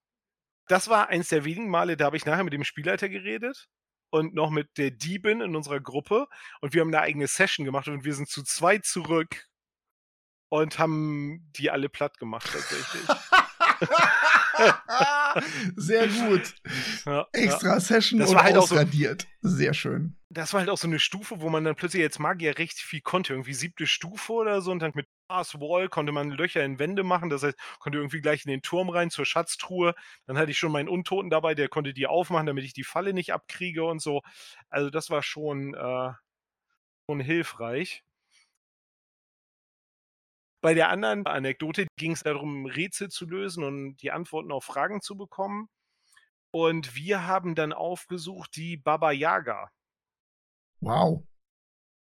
das 0.69 0.87
war 0.87 1.09
eins 1.09 1.27
der 1.27 1.43
wenigen 1.43 1.69
Male, 1.69 1.97
da 1.97 2.05
habe 2.05 2.15
ich 2.15 2.25
nachher 2.25 2.45
mit 2.45 2.53
dem 2.53 2.63
Spielleiter 2.63 3.09
geredet 3.09 3.67
und 4.11 4.33
noch 4.33 4.49
mit 4.49 4.77
der 4.77 4.91
Diebin 4.91 5.41
in 5.41 5.57
unserer 5.57 5.81
Gruppe 5.81 6.27
und 6.61 6.73
wir 6.73 6.79
haben 6.79 6.87
eine 6.87 7.01
eigene 7.01 7.27
Session 7.27 7.65
gemacht 7.65 7.89
und 7.89 8.05
wir 8.05 8.15
sind 8.15 8.29
zu 8.29 8.43
zweit 8.43 8.85
zurück 8.85 9.45
und 10.47 10.79
haben 10.79 11.51
die 11.51 11.71
alle 11.71 11.89
platt 11.89 12.17
gemacht 12.17 12.49
tatsächlich. 12.49 13.03
Sehr 15.75 16.07
gut. 16.07 16.55
Ja, 17.05 17.27
Extra 17.33 17.73
ja. 17.73 17.79
Session 17.79 18.19
das 18.19 18.29
und 18.29 18.35
war 18.35 18.43
halt 18.43 18.57
ausradiert. 18.57 19.27
So, 19.41 19.49
Sehr 19.49 19.73
schön. 19.73 20.15
Das 20.29 20.53
war 20.53 20.61
halt 20.61 20.69
auch 20.69 20.77
so 20.77 20.87
eine 20.87 20.99
Stufe, 20.99 21.41
wo 21.41 21.49
man 21.49 21.63
dann 21.63 21.75
plötzlich 21.75 22.01
jetzt 22.01 22.19
Magier 22.19 22.57
recht 22.57 22.79
viel 22.79 23.01
konnte. 23.01 23.33
Irgendwie 23.33 23.53
siebte 23.53 23.87
Stufe 23.87 24.33
oder 24.33 24.61
so. 24.61 24.71
Und 24.71 24.79
dann 24.79 24.91
mit 24.95 25.07
Pass 25.27 25.55
Wall 25.55 25.89
konnte 25.89 26.11
man 26.11 26.29
Löcher 26.31 26.63
in 26.63 26.79
Wände 26.79 27.03
machen. 27.03 27.29
Das 27.29 27.43
heißt, 27.43 27.57
konnte 27.79 27.97
irgendwie 27.97 28.21
gleich 28.21 28.45
in 28.45 28.51
den 28.51 28.61
Turm 28.61 28.89
rein 28.89 29.09
zur 29.09 29.25
Schatztruhe. 29.25 29.95
Dann 30.25 30.37
hatte 30.37 30.51
ich 30.51 30.57
schon 30.57 30.71
meinen 30.71 30.89
Untoten 30.89 31.29
dabei, 31.29 31.55
der 31.55 31.69
konnte 31.69 31.93
die 31.93 32.07
aufmachen, 32.07 32.45
damit 32.45 32.63
ich 32.63 32.73
die 32.73 32.83
Falle 32.83 33.13
nicht 33.13 33.33
abkriege 33.33 33.83
und 33.83 34.01
so. 34.01 34.21
Also 34.69 34.89
das 34.89 35.09
war 35.09 35.23
schon, 35.23 35.73
äh, 35.73 36.11
schon 37.09 37.19
hilfreich. 37.19 38.03
Bei 40.65 40.73
der 40.73 40.89
anderen 40.89 41.27
Anekdote 41.27 41.85
ging 41.95 42.13
es 42.13 42.23
darum, 42.23 42.65
Rätsel 42.65 43.09
zu 43.09 43.27
lösen 43.27 43.63
und 43.63 43.97
die 43.97 44.09
Antworten 44.09 44.51
auf 44.51 44.63
Fragen 44.63 44.99
zu 44.99 45.15
bekommen. 45.15 45.69
Und 46.49 46.95
wir 46.95 47.27
haben 47.27 47.53
dann 47.53 47.71
aufgesucht 47.71 48.55
die 48.55 48.75
Baba 48.75 49.11
Yaga. 49.11 49.69
Wow. 50.79 51.23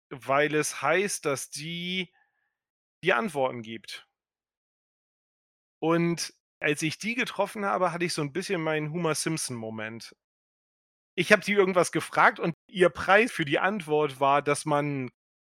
Weil 0.08 0.54
es 0.54 0.80
heißt, 0.80 1.24
dass 1.24 1.50
die 1.50 2.12
die 3.02 3.12
Antworten 3.12 3.62
gibt. 3.62 4.06
Und 5.80 6.32
als 6.60 6.80
ich 6.82 6.98
die 6.98 7.16
getroffen 7.16 7.64
habe, 7.64 7.90
hatte 7.90 8.04
ich 8.04 8.14
so 8.14 8.22
ein 8.22 8.32
bisschen 8.32 8.62
meinen 8.62 8.92
Homer 8.92 9.16
Simpson-Moment. 9.16 10.14
Ich 11.16 11.32
habe 11.32 11.42
die 11.42 11.54
irgendwas 11.54 11.90
gefragt 11.90 12.38
und 12.38 12.54
ihr 12.68 12.90
Preis 12.90 13.32
für 13.32 13.44
die 13.44 13.58
Antwort 13.58 14.20
war, 14.20 14.42
dass 14.42 14.64
man 14.64 15.10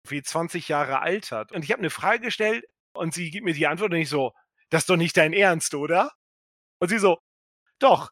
wie 0.08 0.24
20 0.24 0.70
Jahre 0.70 1.02
alt 1.02 1.34
hat. 1.34 1.52
Und 1.52 1.66
ich 1.66 1.74
habe 1.74 1.80
eine 1.80 1.90
Frage 1.90 2.22
gestellt, 2.22 2.64
und 2.96 3.14
sie 3.14 3.30
gibt 3.30 3.46
mir 3.46 3.54
die 3.54 3.68
Antwort 3.68 3.92
und 3.92 4.00
ich 4.00 4.10
so, 4.10 4.34
das 4.70 4.84
ist 4.84 4.90
doch 4.90 4.98
nicht 4.98 5.18
dein 5.18 5.34
Ernst, 5.34 5.76
oder? 5.76 6.12
Und 6.80 6.90
sie 6.90 7.00
so, 7.00 7.20
doch. 7.80 8.12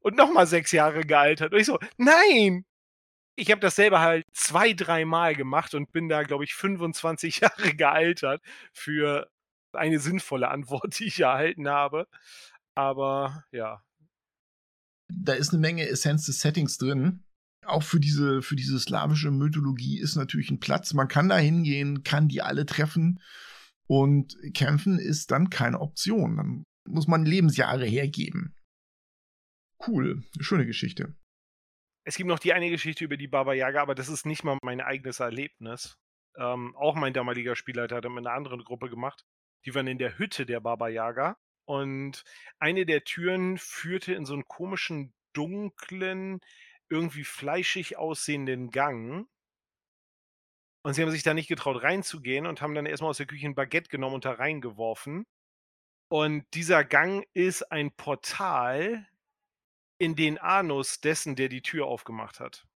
Und 0.00 0.16
nochmal 0.16 0.46
sechs 0.46 0.72
Jahre 0.72 1.02
gealtert. 1.02 1.52
Und 1.52 1.60
ich 1.60 1.66
so, 1.66 1.78
nein! 1.96 2.64
Ich 3.36 3.50
habe 3.50 3.60
das 3.60 3.76
selber 3.76 4.00
halt 4.00 4.26
zwei, 4.32 4.72
dreimal 4.72 5.36
gemacht 5.36 5.74
und 5.74 5.92
bin 5.92 6.08
da, 6.08 6.24
glaube 6.24 6.44
ich, 6.44 6.54
25 6.54 7.40
Jahre 7.40 7.74
gealtert 7.74 8.42
für 8.72 9.30
eine 9.72 10.00
sinnvolle 10.00 10.48
Antwort, 10.48 10.98
die 10.98 11.06
ich 11.06 11.20
erhalten 11.20 11.68
habe. 11.68 12.08
Aber 12.74 13.44
ja. 13.52 13.82
Da 15.08 15.34
ist 15.34 15.50
eine 15.50 15.60
Menge 15.60 15.88
Essenz 15.88 16.26
des 16.26 16.40
Settings 16.40 16.78
drin. 16.78 17.24
Auch 17.64 17.82
für 17.82 18.00
diese, 18.00 18.42
für 18.42 18.56
diese 18.56 18.78
slawische 18.78 19.30
Mythologie 19.30 19.98
ist 19.98 20.16
natürlich 20.16 20.50
ein 20.50 20.60
Platz. 20.60 20.94
Man 20.94 21.08
kann 21.08 21.28
da 21.28 21.36
hingehen, 21.36 22.02
kann 22.02 22.28
die 22.28 22.42
alle 22.42 22.66
treffen 22.66 23.20
und 23.88 24.36
kämpfen 24.54 24.98
ist 24.98 25.30
dann 25.30 25.50
keine 25.50 25.80
Option. 25.80 26.36
Dann 26.36 26.64
muss 26.86 27.08
man 27.08 27.24
Lebensjahre 27.24 27.86
hergeben. 27.86 28.54
Cool, 29.86 30.22
schöne 30.40 30.66
Geschichte. 30.66 31.16
Es 32.04 32.16
gibt 32.16 32.28
noch 32.28 32.38
die 32.38 32.52
eine 32.52 32.70
Geschichte 32.70 33.04
über 33.04 33.16
die 33.16 33.28
Baba 33.28 33.52
Yaga, 33.52 33.82
aber 33.82 33.94
das 33.94 34.08
ist 34.08 34.26
nicht 34.26 34.44
mal 34.44 34.58
mein 34.62 34.80
eigenes 34.80 35.20
Erlebnis. 35.20 35.98
Ähm, 36.36 36.74
auch 36.76 36.94
mein 36.94 37.12
damaliger 37.12 37.56
Spielleiter 37.56 37.96
hat 37.96 38.04
mit 38.04 38.18
einer 38.18 38.32
anderen 38.32 38.64
Gruppe 38.64 38.88
gemacht. 38.88 39.24
Die 39.66 39.74
waren 39.74 39.86
in 39.86 39.98
der 39.98 40.18
Hütte 40.18 40.46
der 40.46 40.60
Baba 40.60 40.88
Yaga 40.88 41.36
und 41.66 42.24
eine 42.58 42.86
der 42.86 43.04
Türen 43.04 43.58
führte 43.58 44.14
in 44.14 44.24
so 44.24 44.34
einen 44.34 44.48
komischen, 44.48 45.12
dunklen, 45.34 46.40
irgendwie 46.88 47.24
fleischig 47.24 47.98
aussehenden 47.98 48.70
Gang. 48.70 49.28
Und 50.88 50.94
sie 50.94 51.02
haben 51.02 51.10
sich 51.10 51.22
da 51.22 51.34
nicht 51.34 51.48
getraut 51.48 51.82
reinzugehen 51.82 52.46
und 52.46 52.62
haben 52.62 52.74
dann 52.74 52.86
erstmal 52.86 53.10
aus 53.10 53.18
der 53.18 53.26
Küche 53.26 53.46
ein 53.46 53.54
Baguette 53.54 53.90
genommen 53.90 54.14
und 54.14 54.24
da 54.24 54.32
reingeworfen. 54.32 55.26
Und 56.10 56.46
dieser 56.54 56.82
Gang 56.82 57.26
ist 57.34 57.70
ein 57.70 57.94
Portal 57.94 59.06
in 59.98 60.16
den 60.16 60.38
Anus 60.38 61.02
dessen, 61.02 61.36
der 61.36 61.50
die 61.50 61.60
Tür 61.60 61.84
aufgemacht 61.84 62.40
hat. 62.40 62.66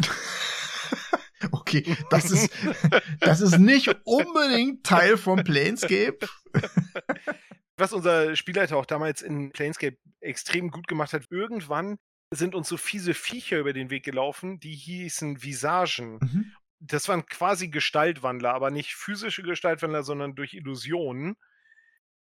okay, 1.52 1.96
das 2.10 2.32
ist, 2.32 2.50
das 3.20 3.40
ist 3.40 3.60
nicht 3.60 4.00
unbedingt 4.02 4.84
Teil 4.84 5.16
vom 5.16 5.44
Planescape. 5.44 6.26
Was 7.76 7.92
unser 7.92 8.34
Spielleiter 8.34 8.76
auch 8.76 8.86
damals 8.86 9.22
in 9.22 9.52
Planescape 9.52 9.96
extrem 10.18 10.72
gut 10.72 10.88
gemacht 10.88 11.12
hat, 11.12 11.26
irgendwann 11.30 11.98
sind 12.32 12.56
uns 12.56 12.68
so 12.68 12.76
fiese 12.76 13.14
Viecher 13.14 13.60
über 13.60 13.72
den 13.72 13.90
Weg 13.90 14.04
gelaufen, 14.04 14.58
die 14.58 14.74
hießen 14.74 15.44
Visagen. 15.44 16.18
Mhm 16.18 16.52
das 16.86 17.08
waren 17.08 17.26
quasi 17.26 17.68
Gestaltwandler, 17.68 18.52
aber 18.52 18.70
nicht 18.70 18.94
physische 18.94 19.42
Gestaltwandler, 19.42 20.02
sondern 20.02 20.34
durch 20.34 20.54
Illusionen. 20.54 21.36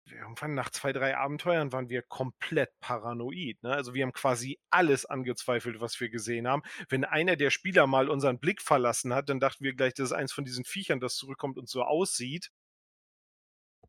Irgendwann 0.06 0.54
nach 0.54 0.70
zwei, 0.70 0.94
drei 0.94 1.18
Abenteuern 1.18 1.74
waren 1.74 1.90
wir 1.90 2.02
komplett 2.02 2.70
paranoid. 2.80 3.62
Ne? 3.62 3.74
Also 3.74 3.94
wir 3.94 4.04
haben 4.04 4.14
quasi 4.14 4.58
alles 4.70 5.06
angezweifelt, 5.06 5.82
was 5.82 6.00
wir 6.00 6.10
gesehen 6.10 6.48
haben. 6.48 6.64
Wenn 6.88 7.04
einer 7.04 7.36
der 7.36 7.50
Spieler 7.50 7.88
mal 7.88 8.08
unseren 8.08 8.40
Blick 8.40 8.62
verlassen 8.62 9.14
hat, 9.14 9.28
dann 9.28 9.42
dachten 9.42 9.66
wir 9.66 9.74
gleich, 9.74 9.94
das 9.94 10.12
ist 10.12 10.14
eins 10.14 10.32
von 10.32 10.46
diesen 10.46 10.64
Viechern, 10.64 11.02
das 11.02 11.16
zurückkommt 11.16 11.58
und 11.58 11.68
so 11.68 11.84
aussieht. 11.84 12.52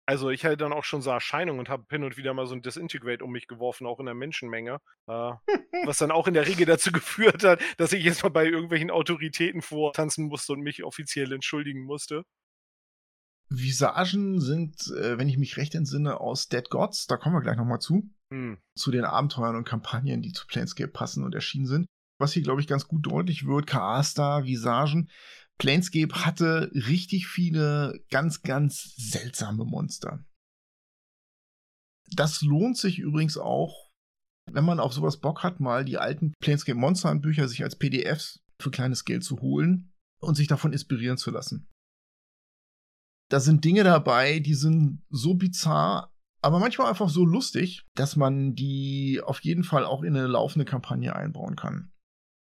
Also 0.09 0.31
ich 0.31 0.43
hatte 0.43 0.57
dann 0.57 0.73
auch 0.73 0.85
schon 0.85 1.03
so 1.03 1.11
Erscheinungen 1.11 1.61
und 1.61 1.69
habe 1.69 1.85
hin 1.91 2.03
und 2.03 2.17
wieder 2.17 2.33
mal 2.33 2.47
so 2.47 2.55
ein 2.55 2.63
Disintegrate 2.63 3.23
um 3.23 3.31
mich 3.31 3.47
geworfen, 3.47 3.87
auch 3.87 4.01
in 4.01 4.07
der 4.07 4.15
Menschenmenge. 4.15 4.81
Äh, 5.07 5.33
was 5.85 5.99
dann 5.99 6.11
auch 6.11 6.27
in 6.27 6.33
der 6.33 6.47
Regel 6.47 6.65
dazu 6.65 6.91
geführt 6.93 7.45
hat, 7.45 7.61
dass 7.77 7.93
ich 7.93 8.03
jetzt 8.03 8.23
mal 8.23 8.31
bei 8.31 8.47
irgendwelchen 8.47 8.91
Autoritäten 8.91 9.61
vortanzen 9.61 10.29
musste 10.29 10.55
und 10.55 10.63
mich 10.63 10.83
offiziell 10.83 11.31
entschuldigen 11.31 11.85
musste. 11.85 12.25
Visagen 13.51 14.41
sind, 14.41 14.81
äh, 14.97 15.19
wenn 15.19 15.29
ich 15.29 15.37
mich 15.37 15.59
recht 15.59 15.75
entsinne, 15.75 16.19
aus 16.19 16.49
Dead 16.49 16.71
Gods. 16.71 17.07
Da 17.07 17.19
kommen 17.19 17.35
wir 17.35 17.43
gleich 17.43 17.59
nochmal 17.59 17.81
zu. 17.81 18.11
Hm. 18.33 18.57
Zu 18.77 18.91
den 18.91 19.05
Abenteuern 19.05 19.57
und 19.57 19.69
Kampagnen, 19.69 20.23
die 20.23 20.33
zu 20.33 20.47
Planescape 20.47 20.91
passen 20.91 21.23
und 21.23 21.35
erschienen 21.35 21.67
sind. 21.67 21.87
Was 22.19 22.33
hier, 22.33 22.43
glaube 22.43 22.63
ich, 22.63 22.67
ganz 22.67 22.89
gut 22.89 23.05
deutlich 23.05 23.47
wird, 23.47 23.67
Kaasta, 23.67 24.45
Visagen, 24.45 25.11
Planescape 25.59 26.25
hatte 26.25 26.71
richtig 26.73 27.27
viele 27.27 28.01
ganz, 28.11 28.43
ganz 28.43 28.95
seltsame 28.97 29.65
Monster. 29.65 30.25
Das 32.13 32.43
lohnt 32.43 32.79
sich 32.79 32.99
übrigens 32.99 33.37
auch, 33.37 33.91
wenn 34.51 34.65
man 34.65 34.81
auf 34.81 34.93
sowas 34.93 35.21
Bock 35.21 35.43
hat, 35.43 35.61
mal 35.61 35.85
die 35.85 35.99
alten 35.99 36.33
Planescape 36.41 36.79
Monster 36.79 37.15
Bücher 37.17 37.49
sich 37.49 37.63
als 37.63 37.77
PDFs 37.77 38.41
für 38.61 38.71
kleines 38.71 39.05
Geld 39.05 39.25
zu 39.25 39.41
holen 39.41 39.93
und 40.21 40.37
sich 40.37 40.47
davon 40.47 40.73
inspirieren 40.73 41.19
zu 41.19 41.31
lassen. 41.31 41.69
Da 43.31 43.41
sind 43.41 43.65
Dinge 43.65 43.85
dabei, 43.85 44.41
die 44.41 44.55
sind 44.55 45.03
so 45.11 45.35
bizarr, 45.35 46.15
aber 46.41 46.61
manchmal 46.61 46.89
einfach 46.89 47.11
so 47.11 47.25
lustig, 47.25 47.85
dass 47.95 48.17
man 48.17 48.55
die 48.55 49.21
auf 49.23 49.41
jeden 49.41 49.65
Fall 49.65 49.85
auch 49.85 50.03
in 50.03 50.17
eine 50.17 50.27
laufende 50.27 50.65
Kampagne 50.65 51.15
einbauen 51.15 51.57
kann. 51.57 51.93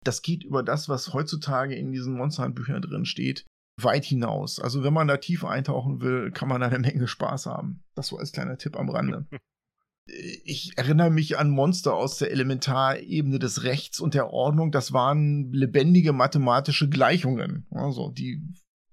Das 0.09 0.23
geht 0.23 0.43
über 0.43 0.63
das, 0.63 0.89
was 0.89 1.13
heutzutage 1.13 1.75
in 1.75 1.91
diesen 1.91 2.15
Monster 2.15 2.49
Büchern 2.49 2.81
drin 2.81 3.05
steht, 3.05 3.45
weit 3.79 4.03
hinaus. 4.03 4.59
Also 4.59 4.83
wenn 4.83 4.91
man 4.91 5.07
da 5.07 5.17
tief 5.17 5.45
eintauchen 5.45 6.01
will, 6.01 6.31
kann 6.31 6.49
man 6.49 6.61
da 6.61 6.67
eine 6.67 6.79
Menge 6.79 7.07
Spaß 7.07 7.45
haben. 7.45 7.83
Das 7.93 8.07
so 8.07 8.17
als 8.17 8.31
kleiner 8.31 8.57
Tipp 8.57 8.75
am 8.75 8.89
Rande. 8.89 9.27
ich 10.07 10.75
erinnere 10.77 11.11
mich 11.11 11.37
an 11.37 11.51
Monster 11.51 11.93
aus 11.93 12.17
der 12.17 12.31
Elementarebene 12.31 13.37
des 13.37 13.61
Rechts 13.61 13.99
und 13.99 14.15
der 14.15 14.31
Ordnung. 14.33 14.71
Das 14.71 14.93
waren 14.93 15.53
lebendige 15.53 16.11
mathematische 16.11 16.89
Gleichungen. 16.89 17.67
Also, 17.69 18.09
die 18.09 18.41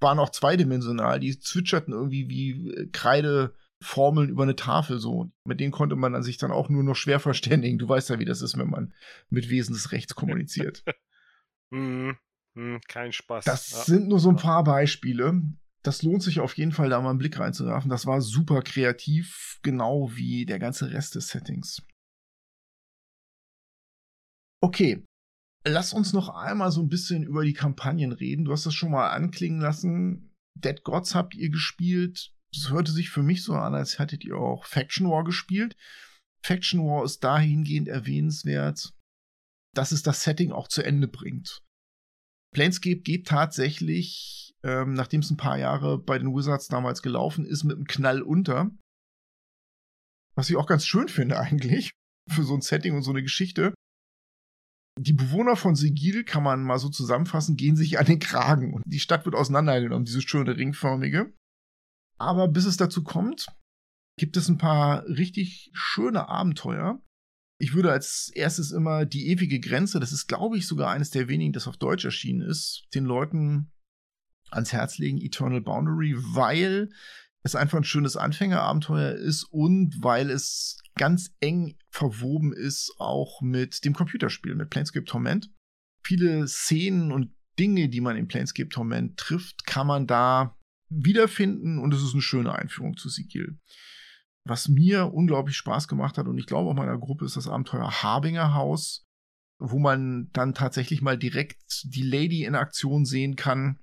waren 0.00 0.18
auch 0.18 0.28
zweidimensional. 0.28 1.18
Die 1.18 1.38
zwitscherten 1.38 1.94
irgendwie 1.94 2.28
wie 2.28 2.74
äh, 2.74 2.88
Kreideformeln 2.92 4.28
über 4.28 4.42
eine 4.42 4.56
Tafel 4.56 4.98
so. 4.98 5.30
Mit 5.46 5.60
denen 5.60 5.72
konnte 5.72 5.96
man 5.96 6.22
sich 6.22 6.36
dann 6.36 6.50
auch 6.50 6.68
nur 6.68 6.82
noch 6.82 6.94
schwer 6.94 7.20
verständigen. 7.20 7.78
Du 7.78 7.88
weißt 7.88 8.10
ja, 8.10 8.18
wie 8.18 8.26
das 8.26 8.42
ist, 8.42 8.58
wenn 8.58 8.68
man 8.68 8.92
mit 9.30 9.48
Wesen 9.48 9.72
des 9.72 9.92
Rechts 9.92 10.14
kommuniziert. 10.14 10.84
mm, 11.70 12.10
mm, 12.54 12.76
kein 12.88 13.12
Spaß. 13.12 13.44
Das 13.44 13.70
ja. 13.70 13.84
sind 13.84 14.08
nur 14.08 14.20
so 14.20 14.30
ein 14.30 14.36
paar 14.36 14.64
Beispiele 14.64 15.42
das 15.86 16.02
lohnt 16.02 16.22
sich 16.22 16.40
auf 16.40 16.56
jeden 16.56 16.72
Fall, 16.72 16.90
da 16.90 17.00
mal 17.00 17.10
einen 17.10 17.18
Blick 17.18 17.38
reinzuwerfen. 17.38 17.90
Das 17.90 18.06
war 18.06 18.20
super 18.20 18.62
kreativ, 18.62 19.60
genau 19.62 20.10
wie 20.14 20.44
der 20.44 20.58
ganze 20.58 20.90
Rest 20.90 21.14
des 21.14 21.28
Settings. 21.28 21.86
Okay, 24.60 25.04
lass 25.64 25.92
uns 25.92 26.12
noch 26.12 26.28
einmal 26.28 26.72
so 26.72 26.82
ein 26.82 26.88
bisschen 26.88 27.22
über 27.22 27.44
die 27.44 27.52
Kampagnen 27.52 28.12
reden. 28.12 28.44
Du 28.44 28.52
hast 28.52 28.66
das 28.66 28.74
schon 28.74 28.90
mal 28.90 29.10
anklingen 29.10 29.60
lassen. 29.60 30.34
Dead 30.58 30.82
Gods 30.82 31.14
habt 31.14 31.34
ihr 31.36 31.50
gespielt. 31.50 32.32
Das 32.52 32.70
hörte 32.70 32.90
sich 32.90 33.10
für 33.10 33.22
mich 33.22 33.44
so 33.44 33.52
an, 33.52 33.74
als 33.74 33.98
hättet 33.98 34.24
ihr 34.24 34.36
auch 34.36 34.64
Faction 34.64 35.08
War 35.08 35.22
gespielt. 35.22 35.76
Faction 36.42 36.80
War 36.80 37.04
ist 37.04 37.22
dahingehend 37.22 37.86
erwähnenswert, 37.86 38.92
dass 39.76 39.92
es 39.92 40.02
das 40.02 40.22
Setting 40.22 40.52
auch 40.52 40.68
zu 40.68 40.82
Ende 40.82 41.08
bringt. 41.08 41.62
Planescape 42.54 43.00
geht 43.00 43.26
tatsächlich 43.26 44.46
ähm, 44.66 44.94
nachdem 44.94 45.20
es 45.20 45.30
ein 45.30 45.36
paar 45.36 45.58
Jahre 45.58 45.96
bei 45.96 46.18
den 46.18 46.34
Wizards 46.34 46.66
damals 46.66 47.00
gelaufen 47.00 47.44
ist, 47.44 47.62
mit 47.62 47.76
einem 47.76 47.86
Knall 47.86 48.20
unter. 48.20 48.70
Was 50.34 50.50
ich 50.50 50.56
auch 50.56 50.66
ganz 50.66 50.84
schön 50.84 51.08
finde 51.08 51.38
eigentlich, 51.38 51.92
für 52.30 52.42
so 52.42 52.54
ein 52.54 52.62
Setting 52.62 52.94
und 52.94 53.02
so 53.02 53.12
eine 53.12 53.22
Geschichte. 53.22 53.74
Die 54.98 55.12
Bewohner 55.12 55.56
von 55.56 55.76
Sigil, 55.76 56.24
kann 56.24 56.42
man 56.42 56.62
mal 56.62 56.78
so 56.78 56.88
zusammenfassen, 56.88 57.56
gehen 57.56 57.76
sich 57.76 57.98
an 57.98 58.06
den 58.06 58.18
Kragen 58.18 58.74
und 58.74 58.82
die 58.86 58.98
Stadt 58.98 59.24
wird 59.24 59.36
auseinandergenommen, 59.36 60.06
diese 60.06 60.22
schöne 60.22 60.56
ringförmige. 60.56 61.32
Aber 62.18 62.48
bis 62.48 62.64
es 62.64 62.76
dazu 62.76 63.04
kommt, 63.04 63.46
gibt 64.18 64.36
es 64.36 64.48
ein 64.48 64.58
paar 64.58 65.06
richtig 65.06 65.70
schöne 65.74 66.28
Abenteuer. 66.28 67.00
Ich 67.58 67.74
würde 67.74 67.90
als 67.90 68.30
erstes 68.34 68.70
immer 68.70 69.06
die 69.06 69.28
ewige 69.28 69.60
Grenze, 69.60 69.98
das 69.98 70.12
ist 70.12 70.26
glaube 70.26 70.58
ich 70.58 70.66
sogar 70.66 70.90
eines 70.90 71.10
der 71.10 71.28
wenigen, 71.28 71.52
das 71.52 71.66
auf 71.66 71.76
Deutsch 71.76 72.04
erschienen 72.04 72.42
ist, 72.42 72.86
den 72.94 73.04
Leuten 73.04 73.72
ans 74.50 74.72
Herz 74.72 74.98
legen, 74.98 75.18
Eternal 75.18 75.60
Boundary, 75.60 76.14
weil 76.16 76.90
es 77.42 77.54
einfach 77.54 77.78
ein 77.78 77.84
schönes 77.84 78.16
Anfängerabenteuer 78.16 79.12
ist 79.12 79.44
und 79.44 80.02
weil 80.02 80.30
es 80.30 80.78
ganz 80.96 81.34
eng 81.40 81.78
verwoben 81.90 82.52
ist 82.52 82.94
auch 82.98 83.40
mit 83.40 83.84
dem 83.84 83.94
Computerspiel, 83.94 84.54
mit 84.54 84.70
Planescape 84.70 85.04
Torment. 85.04 85.50
Viele 86.02 86.46
Szenen 86.48 87.12
und 87.12 87.32
Dinge, 87.58 87.88
die 87.88 88.00
man 88.00 88.16
in 88.16 88.28
Planescape 88.28 88.68
Torment 88.68 89.16
trifft, 89.16 89.64
kann 89.66 89.86
man 89.86 90.06
da 90.06 90.56
wiederfinden 90.88 91.78
und 91.78 91.94
es 91.94 92.02
ist 92.02 92.12
eine 92.12 92.22
schöne 92.22 92.54
Einführung 92.54 92.96
zu 92.96 93.08
Sigil. 93.08 93.58
Was 94.46 94.68
mir 94.68 95.12
unglaublich 95.12 95.56
Spaß 95.56 95.88
gemacht 95.88 96.18
hat 96.18 96.28
und 96.28 96.38
ich 96.38 96.46
glaube 96.46 96.70
auch 96.70 96.74
meiner 96.74 96.98
Gruppe 96.98 97.24
ist 97.24 97.36
das 97.36 97.48
Abenteuer 97.48 98.02
Harbinger 98.02 98.54
Haus, 98.54 99.04
wo 99.58 99.78
man 99.78 100.30
dann 100.32 100.54
tatsächlich 100.54 101.02
mal 101.02 101.18
direkt 101.18 101.82
die 101.84 102.02
Lady 102.02 102.44
in 102.44 102.54
Aktion 102.54 103.04
sehen 103.04 103.36
kann 103.36 103.80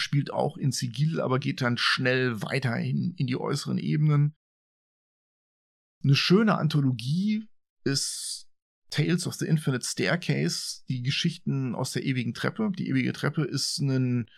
spielt 0.00 0.32
auch 0.32 0.56
in 0.56 0.72
Sigil, 0.72 1.20
aber 1.20 1.38
geht 1.38 1.60
dann 1.60 1.76
schnell 1.76 2.42
weiterhin 2.42 3.14
in 3.16 3.26
die 3.26 3.36
äußeren 3.36 3.78
Ebenen. 3.78 4.34
Eine 6.02 6.14
schöne 6.14 6.56
Anthologie 6.56 7.48
ist 7.84 8.48
Tales 8.90 9.26
of 9.26 9.34
the 9.34 9.46
Infinite 9.46 9.84
Staircase, 9.84 10.82
die 10.88 11.02
Geschichten 11.02 11.74
aus 11.74 11.92
der 11.92 12.04
ewigen 12.04 12.34
Treppe. 12.34 12.70
Die 12.76 12.88
ewige 12.88 13.12
Treppe 13.12 13.44
ist 13.44 13.78
ein 13.78 14.30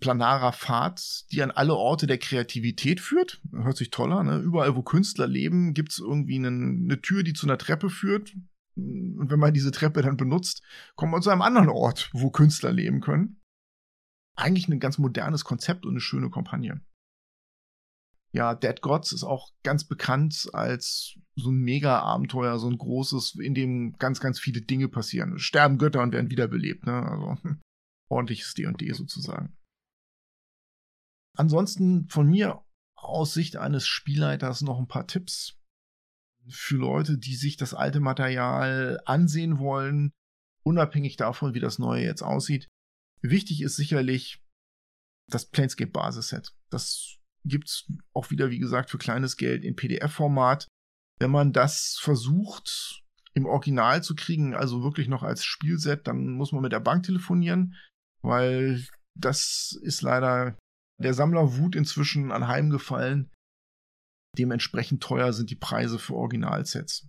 planarer 0.00 0.52
Pfad, 0.52 1.24
die 1.30 1.42
an 1.42 1.50
alle 1.50 1.74
Orte 1.74 2.06
der 2.06 2.18
Kreativität 2.18 3.00
führt. 3.00 3.40
Hört 3.52 3.76
sich 3.76 3.90
toll 3.90 4.12
an. 4.12 4.26
Ne? 4.26 4.38
Überall, 4.38 4.74
wo 4.76 4.82
Künstler 4.82 5.26
leben, 5.26 5.74
gibt 5.74 5.92
es 5.92 5.98
irgendwie 5.98 6.36
einen, 6.36 6.84
eine 6.84 7.00
Tür, 7.00 7.22
die 7.22 7.32
zu 7.32 7.46
einer 7.46 7.58
Treppe 7.58 7.90
führt. 7.90 8.34
Und 8.76 9.30
wenn 9.30 9.40
man 9.40 9.54
diese 9.54 9.70
Treppe 9.70 10.02
dann 10.02 10.16
benutzt, 10.16 10.62
kommt 10.94 11.12
man 11.12 11.22
zu 11.22 11.30
einem 11.30 11.42
anderen 11.42 11.68
Ort, 11.68 12.10
wo 12.12 12.30
Künstler 12.30 12.72
leben 12.72 13.00
können 13.00 13.38
eigentlich 14.38 14.68
ein 14.68 14.80
ganz 14.80 14.98
modernes 14.98 15.44
Konzept 15.44 15.84
und 15.84 15.92
eine 15.92 16.00
schöne 16.00 16.30
Kampagne. 16.30 16.80
Ja, 18.30 18.54
Dead 18.54 18.80
Gods 18.82 19.12
ist 19.12 19.24
auch 19.24 19.50
ganz 19.62 19.84
bekannt 19.84 20.48
als 20.52 21.18
so 21.34 21.50
ein 21.50 21.60
Mega-Abenteuer, 21.60 22.58
so 22.58 22.68
ein 22.68 22.76
großes, 22.76 23.36
in 23.36 23.54
dem 23.54 23.96
ganz, 23.98 24.20
ganz 24.20 24.38
viele 24.38 24.60
Dinge 24.60 24.88
passieren. 24.88 25.38
Sterben 25.38 25.78
Götter 25.78 26.02
und 26.02 26.12
werden 26.12 26.30
wiederbelebt, 26.30 26.86
ne? 26.86 26.92
Also 26.92 27.36
ordentliches 28.08 28.54
D&D 28.54 28.92
sozusagen. 28.92 29.56
Ansonsten 31.38 32.08
von 32.08 32.26
mir 32.26 32.64
aus 32.96 33.32
Sicht 33.32 33.56
eines 33.56 33.86
Spielleiters 33.86 34.60
noch 34.62 34.78
ein 34.78 34.88
paar 34.88 35.06
Tipps 35.06 35.56
für 36.48 36.76
Leute, 36.76 37.16
die 37.16 37.36
sich 37.36 37.56
das 37.56 37.74
alte 37.74 38.00
Material 38.00 39.00
ansehen 39.04 39.58
wollen, 39.58 40.10
unabhängig 40.64 41.16
davon, 41.16 41.54
wie 41.54 41.60
das 41.60 41.78
neue 41.78 42.02
jetzt 42.02 42.22
aussieht. 42.22 42.66
Wichtig 43.22 43.62
ist 43.62 43.76
sicherlich 43.76 44.42
das 45.28 45.48
Planescape 45.48 45.90
Basisset. 45.90 46.56
Das 46.70 47.18
gibt's 47.44 47.86
auch 48.12 48.30
wieder, 48.30 48.50
wie 48.50 48.58
gesagt, 48.58 48.90
für 48.90 48.98
kleines 48.98 49.36
Geld 49.36 49.64
in 49.64 49.76
PDF-Format. 49.76 50.66
Wenn 51.20 51.30
man 51.30 51.52
das 51.52 51.98
versucht, 52.00 53.04
im 53.34 53.46
Original 53.46 54.02
zu 54.02 54.16
kriegen, 54.16 54.54
also 54.54 54.82
wirklich 54.82 55.06
noch 55.06 55.22
als 55.22 55.44
Spielset, 55.44 56.08
dann 56.08 56.30
muss 56.30 56.50
man 56.50 56.62
mit 56.62 56.72
der 56.72 56.80
Bank 56.80 57.04
telefonieren, 57.04 57.76
weil 58.22 58.84
das 59.14 59.78
ist 59.82 60.02
leider 60.02 60.56
der 61.02 61.14
Sammlerwut 61.14 61.76
inzwischen 61.76 62.32
anheimgefallen. 62.32 63.30
Dementsprechend 64.36 65.02
teuer 65.02 65.32
sind 65.32 65.50
die 65.50 65.56
Preise 65.56 65.98
für 65.98 66.14
Originalsets 66.14 67.08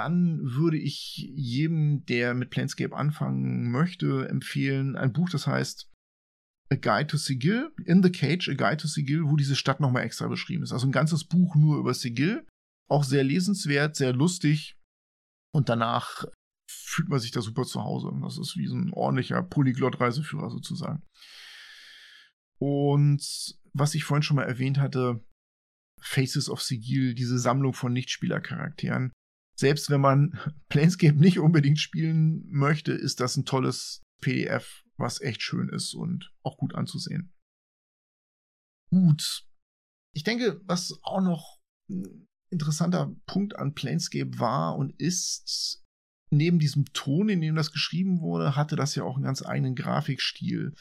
dann 0.00 0.40
würde 0.54 0.78
ich 0.78 1.16
jedem, 1.18 2.06
der 2.06 2.32
mit 2.32 2.48
Planescape 2.48 2.96
anfangen 2.96 3.70
möchte, 3.70 4.26
empfehlen, 4.30 4.96
ein 4.96 5.12
Buch, 5.12 5.28
das 5.28 5.46
heißt 5.46 5.90
A 6.72 6.76
Guide 6.76 7.08
to 7.08 7.18
Sigil, 7.18 7.70
In 7.84 8.02
the 8.02 8.10
Cage, 8.10 8.48
A 8.48 8.54
Guide 8.54 8.78
to 8.78 8.88
Sigil, 8.88 9.24
wo 9.24 9.36
diese 9.36 9.56
Stadt 9.56 9.78
nochmal 9.78 10.04
extra 10.04 10.26
beschrieben 10.28 10.62
ist. 10.62 10.72
Also 10.72 10.86
ein 10.86 10.92
ganzes 10.92 11.24
Buch 11.24 11.54
nur 11.54 11.78
über 11.78 11.92
Sigil. 11.92 12.46
Auch 12.88 13.04
sehr 13.04 13.24
lesenswert, 13.24 13.94
sehr 13.94 14.14
lustig. 14.14 14.78
Und 15.52 15.68
danach 15.68 16.24
fühlt 16.84 17.08
man 17.08 17.20
sich 17.20 17.30
da 17.30 17.40
super 17.40 17.64
zu 17.64 17.82
Hause. 17.82 18.10
Das 18.22 18.38
ist 18.38 18.56
wie 18.56 18.66
so 18.66 18.76
ein 18.76 18.92
ordentlicher 18.92 19.42
Polyglott-Reiseführer 19.42 20.50
sozusagen. 20.50 21.02
Und 22.58 23.22
was 23.72 23.94
ich 23.94 24.04
vorhin 24.04 24.22
schon 24.22 24.36
mal 24.36 24.44
erwähnt 24.44 24.78
hatte, 24.78 25.24
Faces 26.00 26.48
of 26.48 26.62
Sigil, 26.62 27.14
diese 27.14 27.38
Sammlung 27.38 27.72
von 27.72 27.92
Nichtspielercharakteren, 27.92 29.12
selbst 29.56 29.90
wenn 29.90 30.00
man 30.00 30.38
Planescape 30.68 31.18
nicht 31.18 31.38
unbedingt 31.38 31.78
spielen 31.78 32.46
möchte, 32.48 32.92
ist 32.92 33.20
das 33.20 33.36
ein 33.36 33.44
tolles 33.44 34.02
PDF, 34.20 34.84
was 34.96 35.20
echt 35.20 35.42
schön 35.42 35.68
ist 35.68 35.94
und 35.94 36.32
auch 36.42 36.56
gut 36.56 36.74
anzusehen. 36.74 37.32
Gut. 38.90 39.46
Ich 40.14 40.24
denke, 40.24 40.60
was 40.64 40.98
auch 41.02 41.20
noch 41.20 41.60
ein 41.88 42.28
interessanter 42.50 43.14
Punkt 43.26 43.56
an 43.56 43.74
Planescape 43.74 44.38
war 44.38 44.76
und 44.76 44.98
ist, 45.00 45.84
neben 46.30 46.58
diesem 46.58 46.86
Ton, 46.92 47.28
in 47.28 47.40
dem 47.40 47.56
das 47.56 47.72
geschrieben 47.72 48.20
wurde, 48.20 48.56
hatte 48.56 48.76
das 48.76 48.94
ja 48.94 49.04
auch 49.04 49.16
einen 49.16 49.24
ganz 49.24 49.44
eigenen 49.44 49.74
Grafikstil. 49.74 50.74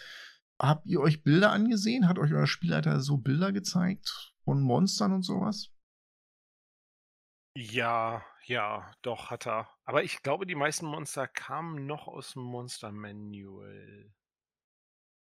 Habt 0.59 0.85
ihr 0.85 0.99
euch 0.99 1.23
Bilder 1.23 1.51
angesehen? 1.51 2.07
Hat 2.07 2.19
euch 2.19 2.33
euer 2.33 2.47
Spielleiter 2.47 2.99
so 2.99 3.17
Bilder 3.17 3.51
gezeigt 3.51 4.33
von 4.43 4.61
Monstern 4.61 5.13
und 5.13 5.23
sowas? 5.23 5.71
Ja, 7.55 8.23
ja, 8.45 8.91
doch, 9.01 9.29
hat 9.29 9.47
er. 9.47 9.69
Aber 9.83 10.03
ich 10.03 10.21
glaube, 10.21 10.45
die 10.45 10.55
meisten 10.55 10.85
Monster 10.85 11.27
kamen 11.27 11.85
noch 11.85 12.07
aus 12.07 12.33
dem 12.33 12.43
Monster 12.43 12.91
Manual. 12.91 14.13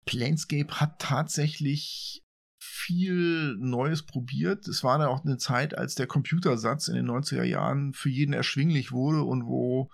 Planescape 0.06 0.80
hat 0.80 1.00
tatsächlich 1.00 2.26
viel 2.60 3.56
Neues 3.60 4.04
probiert. 4.04 4.68
Es 4.68 4.84
war 4.84 4.98
da 4.98 5.08
auch 5.08 5.24
eine 5.24 5.38
Zeit, 5.38 5.78
als 5.78 5.96
der 5.96 6.08
Computersatz 6.08 6.88
in 6.88 6.96
den 6.96 7.10
90er 7.10 7.44
Jahren 7.44 7.94
für 7.94 8.10
jeden 8.10 8.34
erschwinglich 8.34 8.92
wurde 8.92 9.24
und 9.24 9.46
wo 9.46 9.92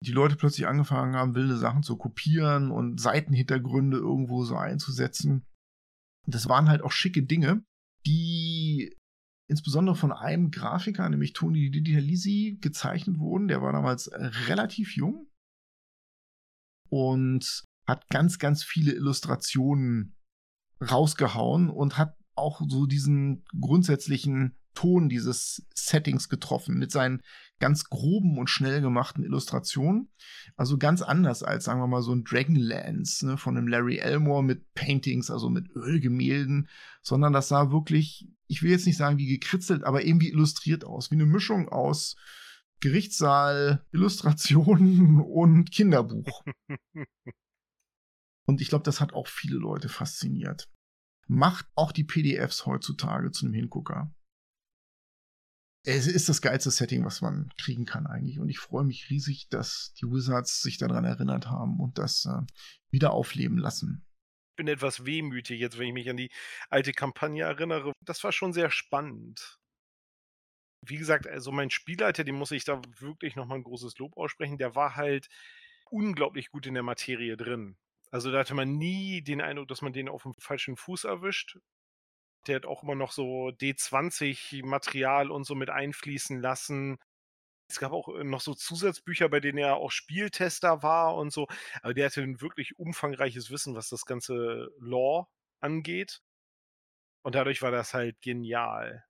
die 0.00 0.12
Leute 0.12 0.36
plötzlich 0.36 0.66
angefangen 0.66 1.16
haben, 1.16 1.34
wilde 1.34 1.56
Sachen 1.56 1.82
zu 1.82 1.96
kopieren 1.96 2.70
und 2.70 3.00
Seitenhintergründe 3.00 3.96
irgendwo 3.96 4.44
so 4.44 4.56
einzusetzen. 4.56 5.44
Das 6.26 6.48
waren 6.48 6.68
halt 6.68 6.82
auch 6.82 6.92
schicke 6.92 7.24
Dinge, 7.24 7.64
die 8.06 8.94
insbesondere 9.50 9.96
von 9.96 10.12
einem 10.12 10.50
Grafiker, 10.50 11.08
nämlich 11.08 11.32
Tony 11.32 11.70
Didialisi, 11.70 12.58
gezeichnet 12.60 13.18
wurden. 13.18 13.48
Der 13.48 13.62
war 13.62 13.72
damals 13.72 14.10
relativ 14.12 14.94
jung 14.94 15.26
und 16.90 17.64
hat 17.86 18.08
ganz, 18.08 18.38
ganz 18.38 18.62
viele 18.62 18.92
Illustrationen 18.92 20.14
rausgehauen 20.80 21.70
und 21.70 21.98
hat 21.98 22.16
auch 22.34 22.60
so 22.68 22.86
diesen 22.86 23.44
grundsätzlichen 23.60 24.54
Ton 24.74 25.08
dieses 25.08 25.66
Settings 25.74 26.28
getroffen 26.28 26.78
mit 26.78 26.92
seinen 26.92 27.20
ganz 27.58 27.86
groben 27.86 28.38
und 28.38 28.48
schnell 28.48 28.80
gemachten 28.80 29.24
Illustrationen. 29.24 30.08
Also 30.56 30.78
ganz 30.78 31.02
anders 31.02 31.42
als, 31.42 31.64
sagen 31.64 31.80
wir 31.80 31.88
mal, 31.88 32.02
so 32.02 32.12
ein 32.12 32.22
Dragonlance 32.22 33.26
ne, 33.26 33.36
von 33.36 33.56
einem 33.56 33.66
Larry 33.66 33.98
Elmore 33.98 34.44
mit 34.44 34.72
Paintings, 34.74 35.32
also 35.32 35.50
mit 35.50 35.68
Ölgemälden, 35.74 36.68
sondern 37.02 37.32
das 37.32 37.48
sah 37.48 37.72
wirklich, 37.72 38.28
ich 38.46 38.62
will 38.62 38.70
jetzt 38.70 38.86
nicht 38.86 38.98
sagen 38.98 39.18
wie 39.18 39.26
gekritzelt, 39.26 39.82
aber 39.82 40.04
irgendwie 40.04 40.30
illustriert 40.30 40.84
aus, 40.84 41.10
wie 41.10 41.16
eine 41.16 41.26
Mischung 41.26 41.68
aus 41.68 42.14
Gerichtssaal, 42.78 43.84
Illustrationen 43.92 45.20
und 45.26 45.72
Kinderbuch. 45.72 46.44
und 48.48 48.60
ich 48.60 48.68
glaube, 48.68 48.84
das 48.84 49.00
hat 49.00 49.12
auch 49.12 49.28
viele 49.28 49.58
Leute 49.58 49.88
fasziniert. 49.88 50.68
Macht 51.28 51.66
auch 51.74 51.92
die 51.92 52.04
PDFs 52.04 52.66
heutzutage 52.66 53.30
zu 53.30 53.46
einem 53.46 53.54
Hingucker 53.54 54.12
es 55.88 56.06
ist 56.06 56.28
das 56.28 56.42
geilste 56.42 56.70
Setting, 56.70 57.04
was 57.04 57.22
man 57.22 57.50
kriegen 57.56 57.86
kann 57.86 58.06
eigentlich. 58.06 58.38
Und 58.38 58.48
ich 58.48 58.58
freue 58.58 58.84
mich 58.84 59.08
riesig, 59.08 59.48
dass 59.48 59.94
die 59.94 60.06
Wizards 60.06 60.60
sich 60.60 60.76
daran 60.76 61.04
erinnert 61.04 61.46
haben 61.46 61.80
und 61.80 61.96
das 61.98 62.26
äh, 62.26 62.42
wieder 62.90 63.12
aufleben 63.12 63.56
lassen. 63.56 64.04
Ich 64.52 64.56
bin 64.56 64.68
etwas 64.68 65.06
wehmütig 65.06 65.60
jetzt, 65.60 65.78
wenn 65.78 65.88
ich 65.88 65.94
mich 65.94 66.10
an 66.10 66.16
die 66.16 66.30
alte 66.68 66.92
Kampagne 66.92 67.44
erinnere. 67.44 67.92
Das 68.04 68.22
war 68.22 68.32
schon 68.32 68.52
sehr 68.52 68.70
spannend. 68.70 69.58
Wie 70.84 70.96
gesagt, 70.96 71.26
also 71.26 71.52
mein 71.52 71.70
Spielleiter, 71.70 72.22
dem 72.22 72.36
muss 72.36 72.50
ich 72.50 72.64
da 72.64 72.82
wirklich 72.98 73.34
nochmal 73.34 73.58
ein 73.58 73.64
großes 73.64 73.96
Lob 73.98 74.16
aussprechen. 74.16 74.58
Der 74.58 74.74
war 74.74 74.94
halt 74.96 75.28
unglaublich 75.90 76.50
gut 76.50 76.66
in 76.66 76.74
der 76.74 76.82
Materie 76.82 77.36
drin. 77.36 77.76
Also 78.10 78.30
da 78.32 78.38
hatte 78.40 78.54
man 78.54 78.76
nie 78.78 79.22
den 79.22 79.40
Eindruck, 79.40 79.68
dass 79.68 79.82
man 79.82 79.92
den 79.92 80.08
auf 80.08 80.22
dem 80.22 80.34
falschen 80.38 80.76
Fuß 80.76 81.04
erwischt 81.04 81.58
der 82.48 82.56
hat 82.56 82.66
auch 82.66 82.82
immer 82.82 82.94
noch 82.94 83.12
so 83.12 83.48
D20-Material 83.48 85.30
und 85.30 85.44
so 85.44 85.54
mit 85.54 85.70
einfließen 85.70 86.40
lassen. 86.40 86.98
Es 87.70 87.78
gab 87.78 87.92
auch 87.92 88.08
äh, 88.08 88.24
noch 88.24 88.40
so 88.40 88.54
Zusatzbücher, 88.54 89.28
bei 89.28 89.40
denen 89.40 89.58
er 89.58 89.76
auch 89.76 89.90
Spieltester 89.90 90.82
war 90.82 91.16
und 91.16 91.32
so. 91.32 91.46
Aber 91.82 91.94
der 91.94 92.06
hatte 92.06 92.22
ein 92.22 92.40
wirklich 92.40 92.78
umfangreiches 92.78 93.50
Wissen, 93.50 93.74
was 93.74 93.88
das 93.88 94.06
ganze 94.06 94.70
Law 94.80 95.28
angeht. 95.60 96.22
Und 97.22 97.34
dadurch 97.34 97.62
war 97.62 97.70
das 97.70 97.94
halt 97.94 98.20
genial. 98.22 99.04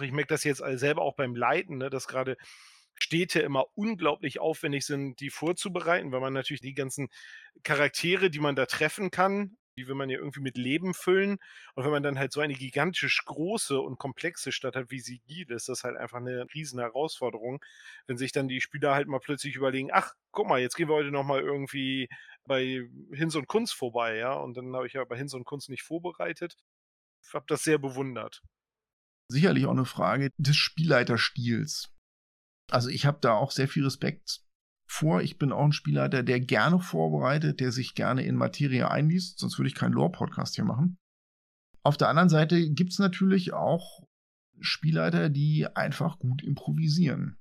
Ich 0.00 0.12
merke 0.12 0.28
das 0.28 0.44
jetzt 0.44 0.58
selber 0.58 1.02
auch 1.02 1.14
beim 1.14 1.34
Leiten, 1.34 1.78
ne, 1.78 1.90
dass 1.90 2.08
gerade 2.08 2.36
Städte 2.98 3.40
immer 3.40 3.66
unglaublich 3.74 4.40
aufwendig 4.40 4.84
sind, 4.86 5.20
die 5.20 5.30
vorzubereiten, 5.30 6.12
weil 6.12 6.20
man 6.20 6.32
natürlich 6.32 6.60
die 6.62 6.74
ganzen 6.74 7.08
Charaktere, 7.62 8.30
die 8.30 8.40
man 8.40 8.56
da 8.56 8.66
treffen 8.66 9.10
kann, 9.10 9.56
die 9.76 9.86
will 9.88 9.94
man 9.94 10.08
ja 10.08 10.18
irgendwie 10.18 10.40
mit 10.40 10.56
Leben 10.56 10.94
füllen. 10.94 11.38
Und 11.74 11.84
wenn 11.84 11.90
man 11.90 12.02
dann 12.02 12.18
halt 12.18 12.32
so 12.32 12.40
eine 12.40 12.54
gigantisch 12.54 13.22
große 13.24 13.78
und 13.78 13.98
komplexe 13.98 14.50
Stadt 14.50 14.74
hat 14.74 14.90
wie 14.90 15.00
Sigil, 15.00 15.50
ist 15.50 15.68
das 15.68 15.84
halt 15.84 15.96
einfach 15.96 16.18
eine 16.18 16.46
riesen 16.54 16.80
Herausforderung, 16.80 17.62
wenn 18.06 18.16
sich 18.16 18.32
dann 18.32 18.48
die 18.48 18.60
Spieler 18.60 18.94
halt 18.94 19.08
mal 19.08 19.20
plötzlich 19.20 19.54
überlegen, 19.54 19.90
ach, 19.92 20.14
guck 20.32 20.48
mal, 20.48 20.60
jetzt 20.60 20.76
gehen 20.76 20.88
wir 20.88 20.94
heute 20.94 21.10
nochmal 21.10 21.40
irgendwie 21.40 22.08
bei 22.44 22.88
Hinz 23.12 23.34
und 23.34 23.48
Kunst 23.48 23.74
vorbei, 23.74 24.16
ja. 24.16 24.32
Und 24.32 24.56
dann 24.56 24.74
habe 24.74 24.86
ich 24.86 24.94
ja 24.94 25.04
bei 25.04 25.16
Hinz 25.16 25.34
und 25.34 25.44
Kunst 25.44 25.68
nicht 25.68 25.82
vorbereitet. 25.82 26.56
Ich 27.26 27.34
habe 27.34 27.46
das 27.48 27.62
sehr 27.62 27.78
bewundert. 27.78 28.42
Sicherlich 29.28 29.66
auch 29.66 29.72
eine 29.72 29.84
Frage 29.84 30.30
des 30.38 30.56
Spielleiterstils. 30.56 31.92
Also 32.70 32.88
ich 32.88 33.06
habe 33.06 33.18
da 33.20 33.32
auch 33.32 33.50
sehr 33.50 33.68
viel 33.68 33.84
Respekt 33.84 34.42
vor. 34.86 35.22
Ich 35.22 35.38
bin 35.38 35.52
auch 35.52 35.64
ein 35.64 35.72
Spielleiter, 35.72 36.22
der 36.22 36.40
gerne 36.40 36.80
vorbereitet, 36.80 37.60
der 37.60 37.72
sich 37.72 37.94
gerne 37.94 38.24
in 38.24 38.36
Materie 38.36 38.90
einliest, 38.90 39.38
sonst 39.38 39.58
würde 39.58 39.68
ich 39.68 39.74
keinen 39.74 39.92
Lore-Podcast 39.92 40.54
hier 40.54 40.64
machen. 40.64 40.98
Auf 41.82 41.96
der 41.96 42.08
anderen 42.08 42.28
Seite 42.28 42.70
gibt 42.70 42.92
es 42.92 42.98
natürlich 42.98 43.52
auch 43.52 44.06
Spielleiter, 44.60 45.28
die 45.28 45.66
einfach 45.74 46.18
gut 46.18 46.42
improvisieren. 46.42 47.38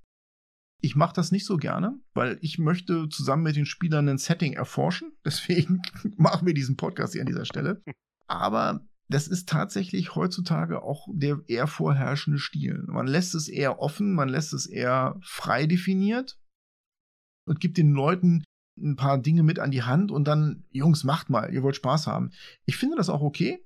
Ich 0.81 0.95
mache 0.95 1.15
das 1.15 1.31
nicht 1.31 1.45
so 1.45 1.57
gerne, 1.57 1.99
weil 2.13 2.37
ich 2.41 2.59
möchte 2.59 3.09
zusammen 3.09 3.43
mit 3.43 3.55
den 3.55 3.65
Spielern 3.65 4.07
ein 4.07 4.17
Setting 4.17 4.53
erforschen. 4.53 5.13
Deswegen 5.25 5.81
machen 6.17 6.45
wir 6.45 6.53
diesen 6.53 6.77
Podcast 6.77 7.13
hier 7.13 7.21
an 7.21 7.27
dieser 7.27 7.45
Stelle. 7.45 7.81
Aber 8.27 8.85
das 9.07 9.27
ist 9.27 9.47
tatsächlich 9.47 10.15
heutzutage 10.15 10.81
auch 10.81 11.07
der 11.11 11.41
eher 11.47 11.67
vorherrschende 11.67 12.39
Stil. 12.39 12.83
Man 12.87 13.07
lässt 13.07 13.35
es 13.35 13.47
eher 13.47 13.79
offen, 13.79 14.13
man 14.13 14.29
lässt 14.29 14.53
es 14.53 14.65
eher 14.65 15.19
frei 15.21 15.67
definiert 15.67 16.39
und 17.47 17.59
gibt 17.59 17.77
den 17.77 17.91
Leuten 17.91 18.43
ein 18.77 18.95
paar 18.95 19.19
Dinge 19.19 19.43
mit 19.43 19.59
an 19.59 19.71
die 19.71 19.83
Hand 19.83 20.11
und 20.11 20.25
dann, 20.25 20.65
Jungs, 20.69 21.03
macht 21.03 21.29
mal, 21.29 21.53
ihr 21.53 21.63
wollt 21.63 21.75
Spaß 21.75 22.07
haben. 22.07 22.31
Ich 22.65 22.77
finde 22.77 22.97
das 22.97 23.09
auch 23.09 23.21
okay. 23.21 23.63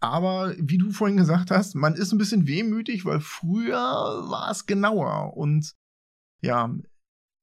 Aber 0.00 0.54
wie 0.58 0.78
du 0.78 0.92
vorhin 0.92 1.16
gesagt 1.16 1.50
hast, 1.50 1.74
man 1.74 1.94
ist 1.94 2.12
ein 2.12 2.18
bisschen 2.18 2.46
wehmütig, 2.46 3.04
weil 3.04 3.20
früher 3.20 3.76
war 3.76 4.50
es 4.50 4.66
genauer. 4.66 5.36
Und 5.36 5.74
ja, 6.40 6.72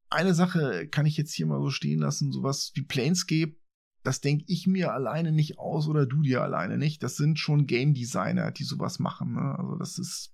eine 0.10 0.34
Sache 0.34 0.88
kann 0.88 1.06
ich 1.06 1.18
jetzt 1.18 1.34
hier 1.34 1.48
mal 1.48 1.60
so 1.60 1.70
stehen 1.70 2.00
lassen, 2.00 2.32
sowas 2.32 2.72
wie 2.76 2.84
Planescape, 2.84 3.58
das 4.06 4.22
denke 4.22 4.45
ich 4.47 4.68
mir 4.68 4.93
alleine 4.93 5.32
nicht 5.32 5.58
aus 5.58 5.88
oder 5.88 6.06
du 6.06 6.22
dir 6.22 6.41
alleine 6.41 6.78
nicht. 6.78 7.01
Das 7.03 7.16
sind 7.16 7.39
schon 7.39 7.66
Game 7.66 7.93
Designer, 7.93 8.51
die 8.51 8.64
sowas 8.64 8.99
machen. 8.99 9.34
Ne? 9.34 9.56
Also 9.58 9.76
das 9.76 9.97
ist 9.97 10.34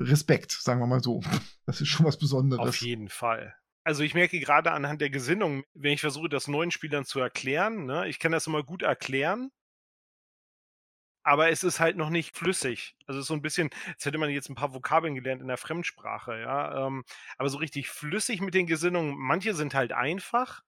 Respekt, 0.00 0.52
sagen 0.52 0.80
wir 0.80 0.86
mal 0.86 1.02
so. 1.02 1.20
Das 1.66 1.80
ist 1.80 1.86
schon 1.86 2.04
was 2.04 2.18
Besonderes. 2.18 2.68
Auf 2.68 2.80
jeden 2.80 3.08
Fall. 3.08 3.54
Also 3.84 4.02
ich 4.02 4.14
merke 4.14 4.40
gerade 4.40 4.72
anhand 4.72 5.00
der 5.00 5.10
Gesinnung, 5.10 5.62
wenn 5.74 5.92
ich 5.92 6.00
versuche, 6.00 6.28
das 6.28 6.48
neuen 6.48 6.72
Spielern 6.72 7.04
zu 7.04 7.20
erklären, 7.20 7.86
ne, 7.86 8.08
ich 8.08 8.18
kann 8.18 8.32
das 8.32 8.48
immer 8.48 8.64
gut 8.64 8.82
erklären, 8.82 9.52
aber 11.22 11.50
es 11.50 11.62
ist 11.62 11.78
halt 11.78 11.96
noch 11.96 12.10
nicht 12.10 12.36
flüssig. 12.36 12.96
Also 13.06 13.20
es 13.20 13.24
ist 13.24 13.28
so 13.28 13.34
ein 13.34 13.42
bisschen, 13.42 13.70
als 13.86 14.04
hätte 14.04 14.18
man 14.18 14.30
jetzt 14.30 14.48
ein 14.48 14.56
paar 14.56 14.74
Vokabeln 14.74 15.14
gelernt 15.14 15.42
in 15.42 15.48
der 15.48 15.58
Fremdsprache, 15.58 16.40
ja. 16.40 16.86
Ähm, 16.86 17.04
aber 17.38 17.48
so 17.48 17.58
richtig 17.58 17.88
flüssig 17.88 18.40
mit 18.40 18.54
den 18.54 18.66
Gesinnungen, 18.66 19.14
manche 19.16 19.54
sind 19.54 19.74
halt 19.74 19.92
einfach, 19.92 20.62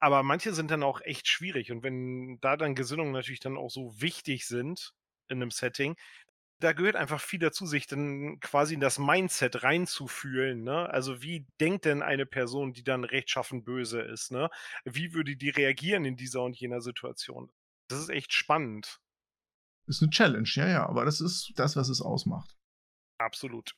aber 0.00 0.22
manche 0.22 0.52
sind 0.54 0.70
dann 0.70 0.82
auch 0.82 1.00
echt 1.00 1.28
schwierig. 1.28 1.72
Und 1.72 1.82
wenn 1.82 2.38
da 2.40 2.56
dann 2.56 2.74
Gesinnungen 2.74 3.12
natürlich 3.12 3.40
dann 3.40 3.56
auch 3.56 3.70
so 3.70 4.00
wichtig 4.00 4.46
sind 4.46 4.92
in 5.28 5.40
einem 5.40 5.50
Setting, 5.50 5.96
da 6.60 6.72
gehört 6.72 6.96
einfach 6.96 7.20
viel 7.20 7.40
dazu, 7.40 7.66
sich 7.66 7.86
dann 7.86 8.38
quasi 8.40 8.74
in 8.74 8.80
das 8.80 8.98
Mindset 8.98 9.62
reinzufühlen. 9.62 10.62
Ne? 10.62 10.88
Also 10.88 11.22
wie 11.22 11.46
denkt 11.60 11.84
denn 11.84 12.02
eine 12.02 12.26
Person, 12.26 12.72
die 12.72 12.84
dann 12.84 13.04
rechtschaffen 13.04 13.64
böse 13.64 14.00
ist? 14.00 14.30
Ne? 14.30 14.48
Wie 14.84 15.12
würde 15.12 15.36
die 15.36 15.50
reagieren 15.50 16.04
in 16.04 16.16
dieser 16.16 16.42
und 16.42 16.56
jener 16.58 16.80
Situation? 16.80 17.50
Das 17.88 17.98
ist 17.98 18.08
echt 18.08 18.32
spannend. 18.32 19.00
Ist 19.86 20.02
eine 20.02 20.10
Challenge, 20.10 20.48
ja, 20.54 20.68
ja, 20.68 20.86
aber 20.86 21.04
das 21.04 21.20
ist 21.20 21.52
das, 21.56 21.76
was 21.76 21.88
es 21.90 22.00
ausmacht. 22.00 22.56
Absolut. 23.18 23.74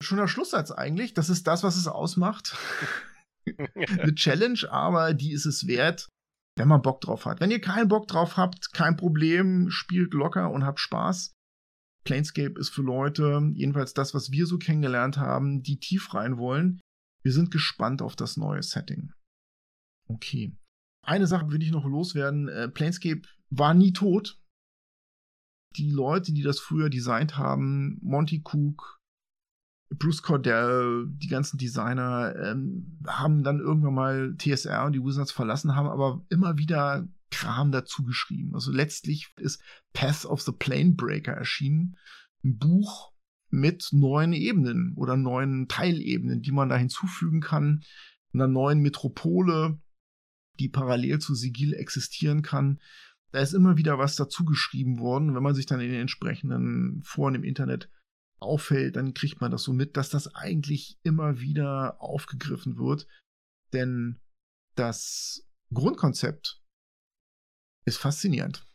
Schöner 0.00 0.28
Schlusssatz 0.28 0.70
eigentlich. 0.70 1.14
Das 1.14 1.28
ist 1.28 1.46
das, 1.46 1.62
was 1.64 1.76
es 1.76 1.88
ausmacht. 1.88 2.56
eine 3.76 4.14
Challenge, 4.14 4.60
aber 4.70 5.14
die 5.14 5.32
ist 5.32 5.46
es 5.46 5.66
wert, 5.66 6.08
wenn 6.56 6.68
man 6.68 6.82
Bock 6.82 7.00
drauf 7.00 7.24
hat. 7.24 7.40
Wenn 7.40 7.50
ihr 7.50 7.60
keinen 7.60 7.88
Bock 7.88 8.08
drauf 8.08 8.36
habt, 8.36 8.72
kein 8.72 8.96
Problem, 8.96 9.70
spielt 9.70 10.14
locker 10.14 10.50
und 10.50 10.64
habt 10.64 10.80
Spaß. 10.80 11.32
Planescape 12.04 12.58
ist 12.58 12.70
für 12.70 12.82
Leute, 12.82 13.52
jedenfalls 13.54 13.94
das, 13.94 14.12
was 14.14 14.30
wir 14.32 14.46
so 14.46 14.58
kennengelernt 14.58 15.18
haben, 15.18 15.62
die 15.62 15.78
tief 15.78 16.14
rein 16.14 16.36
wollen. 16.36 16.80
Wir 17.22 17.32
sind 17.32 17.50
gespannt 17.50 18.02
auf 18.02 18.16
das 18.16 18.36
neue 18.36 18.62
Setting. 18.62 19.12
Okay. 20.08 20.56
Eine 21.04 21.26
Sache 21.26 21.50
will 21.50 21.62
ich 21.62 21.70
noch 21.70 21.84
loswerden. 21.84 22.48
Äh, 22.48 22.68
Planescape 22.68 23.22
war 23.50 23.74
nie 23.74 23.92
tot. 23.92 24.38
Die 25.76 25.90
Leute, 25.90 26.32
die 26.32 26.42
das 26.42 26.60
früher 26.60 26.90
designt 26.90 27.38
haben, 27.38 27.98
Monty 28.02 28.42
Cook, 28.44 29.00
Bruce 29.98 30.22
Cordell, 30.22 31.06
die 31.08 31.28
ganzen 31.28 31.58
Designer, 31.58 32.34
ähm, 32.36 32.98
haben 33.06 33.42
dann 33.42 33.60
irgendwann 33.60 33.94
mal 33.94 34.36
TSR 34.36 34.86
und 34.86 34.92
die 34.92 35.04
Wizards 35.04 35.32
verlassen, 35.32 35.74
haben 35.74 35.88
aber 35.88 36.24
immer 36.28 36.58
wieder 36.58 37.08
Kram 37.30 37.72
dazu 37.72 38.04
geschrieben. 38.04 38.54
Also 38.54 38.70
letztlich 38.70 39.32
ist 39.38 39.62
Path 39.92 40.24
of 40.24 40.42
the 40.42 40.52
Planebreaker 40.52 41.32
erschienen. 41.32 41.96
Ein 42.44 42.58
Buch 42.58 43.12
mit 43.50 43.88
neuen 43.92 44.32
Ebenen 44.32 44.94
oder 44.96 45.16
neuen 45.16 45.68
Teilebenen, 45.68 46.42
die 46.42 46.52
man 46.52 46.68
da 46.68 46.76
hinzufügen 46.76 47.40
kann. 47.40 47.82
Einer 48.32 48.48
neuen 48.48 48.80
Metropole, 48.80 49.78
die 50.58 50.68
parallel 50.68 51.18
zu 51.18 51.34
Sigil 51.34 51.74
existieren 51.74 52.42
kann. 52.42 52.80
Da 53.30 53.40
ist 53.40 53.54
immer 53.54 53.76
wieder 53.76 53.98
was 53.98 54.16
dazu 54.16 54.44
geschrieben 54.44 54.98
worden. 54.98 55.34
Wenn 55.34 55.42
man 55.42 55.54
sich 55.54 55.66
dann 55.66 55.80
in 55.80 55.90
den 55.90 56.00
entsprechenden 56.00 57.02
Foren 57.02 57.34
im 57.34 57.44
Internet 57.44 57.90
auffällt, 58.42 58.96
dann 58.96 59.14
kriegt 59.14 59.40
man 59.40 59.50
das 59.50 59.62
so 59.62 59.72
mit, 59.72 59.96
dass 59.96 60.10
das 60.10 60.34
eigentlich 60.34 60.98
immer 61.02 61.40
wieder 61.40 62.00
aufgegriffen 62.00 62.76
wird. 62.76 63.06
Denn 63.72 64.20
das 64.74 65.46
Grundkonzept 65.72 66.60
ist 67.84 67.98
faszinierend. 67.98 68.66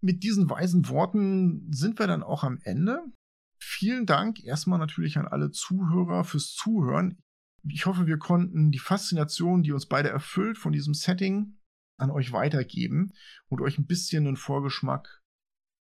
Mit 0.00 0.22
diesen 0.22 0.48
weisen 0.48 0.88
Worten 0.88 1.70
sind 1.72 1.98
wir 1.98 2.06
dann 2.06 2.22
auch 2.22 2.42
am 2.42 2.58
Ende. 2.62 3.04
Vielen 3.58 4.06
Dank 4.06 4.42
erstmal 4.42 4.78
natürlich 4.78 5.18
an 5.18 5.28
alle 5.28 5.50
Zuhörer 5.50 6.24
fürs 6.24 6.54
Zuhören. 6.54 7.22
Ich 7.68 7.84
hoffe, 7.84 8.06
wir 8.06 8.18
konnten 8.18 8.70
die 8.70 8.78
Faszination, 8.78 9.62
die 9.62 9.72
uns 9.72 9.86
beide 9.86 10.08
erfüllt 10.08 10.56
von 10.56 10.72
diesem 10.72 10.94
Setting, 10.94 11.58
an 11.98 12.10
euch 12.10 12.32
weitergeben 12.32 13.12
und 13.48 13.60
euch 13.60 13.78
ein 13.78 13.86
bisschen 13.86 14.26
einen 14.26 14.36
Vorgeschmack 14.36 15.22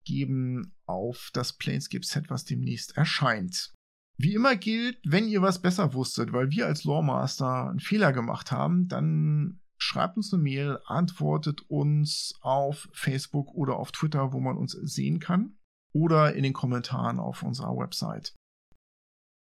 geben 0.05 0.74
auf 0.87 1.31
das 1.33 1.55
Planescape-Set, 1.55 2.31
was 2.31 2.45
demnächst 2.45 2.97
erscheint. 2.97 3.73
Wie 4.17 4.35
immer 4.35 4.57
gilt, 4.57 4.99
wenn 5.05 5.27
ihr 5.27 5.43
was 5.43 5.61
besser 5.61 5.93
wusstet, 5.95 6.33
weil 6.33 6.51
wir 6.51 6.67
als 6.67 6.85
Loremaster 6.85 7.69
einen 7.69 7.81
Fehler 7.81 8.13
gemacht 8.13 8.53
haben, 8.53 8.87
dann 8.87 9.61
schreibt 9.77 10.17
uns 10.17 10.33
eine 10.33 10.43
Mail, 10.43 10.79
antwortet 10.87 11.63
uns 11.69 12.35
auf 12.41 12.89
Facebook 12.93 13.53
oder 13.55 13.77
auf 13.77 13.91
Twitter, 13.91 14.33
wo 14.33 14.41
man 14.41 14.57
uns 14.57 14.73
sehen 14.73 15.19
kann, 15.19 15.59
oder 15.93 16.35
in 16.35 16.43
den 16.43 16.53
Kommentaren 16.53 17.19
auf 17.19 17.43
unserer 17.43 17.77
Website. 17.77 18.35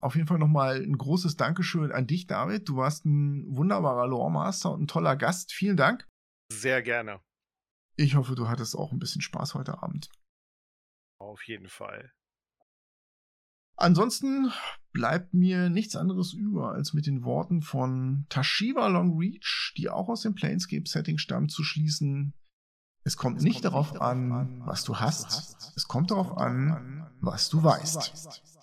Auf 0.00 0.14
jeden 0.14 0.28
Fall 0.28 0.38
nochmal 0.38 0.82
ein 0.82 0.96
großes 0.96 1.36
Dankeschön 1.36 1.90
an 1.90 2.06
dich, 2.06 2.26
David. 2.26 2.68
Du 2.68 2.76
warst 2.76 3.04
ein 3.04 3.44
wunderbarer 3.48 4.06
Loremaster 4.06 4.70
und 4.72 4.82
ein 4.82 4.86
toller 4.86 5.16
Gast. 5.16 5.52
Vielen 5.52 5.76
Dank. 5.76 6.06
Sehr 6.52 6.82
gerne. 6.82 7.20
Ich 7.96 8.14
hoffe, 8.14 8.36
du 8.36 8.48
hattest 8.48 8.76
auch 8.76 8.92
ein 8.92 9.00
bisschen 9.00 9.22
Spaß 9.22 9.54
heute 9.54 9.82
Abend. 9.82 10.08
Auf 11.18 11.42
jeden 11.46 11.68
Fall. 11.68 12.12
Ansonsten 13.76 14.50
bleibt 14.92 15.34
mir 15.34 15.70
nichts 15.70 15.94
anderes 15.94 16.32
über, 16.32 16.72
als 16.72 16.94
mit 16.94 17.06
den 17.06 17.22
Worten 17.22 17.62
von 17.62 18.26
Tashiva 18.28 18.88
Longreach, 18.88 19.72
die 19.76 19.88
auch 19.88 20.08
aus 20.08 20.22
dem 20.22 20.34
Planescape-Setting 20.34 21.18
stammt, 21.18 21.52
zu 21.52 21.62
schließen. 21.62 22.34
Es 23.04 23.16
kommt, 23.16 23.38
es 23.38 23.44
nicht, 23.44 23.62
kommt 23.62 23.66
darauf 23.66 23.92
nicht 23.92 24.00
darauf 24.00 24.10
an, 24.10 24.62
was 24.66 24.82
du 24.82 24.96
hast. 24.96 25.72
Es 25.76 25.86
kommt 25.86 26.10
darauf 26.10 26.36
an, 26.36 27.08
was 27.20 27.48
du 27.48 27.62
weißt. 27.62 28.57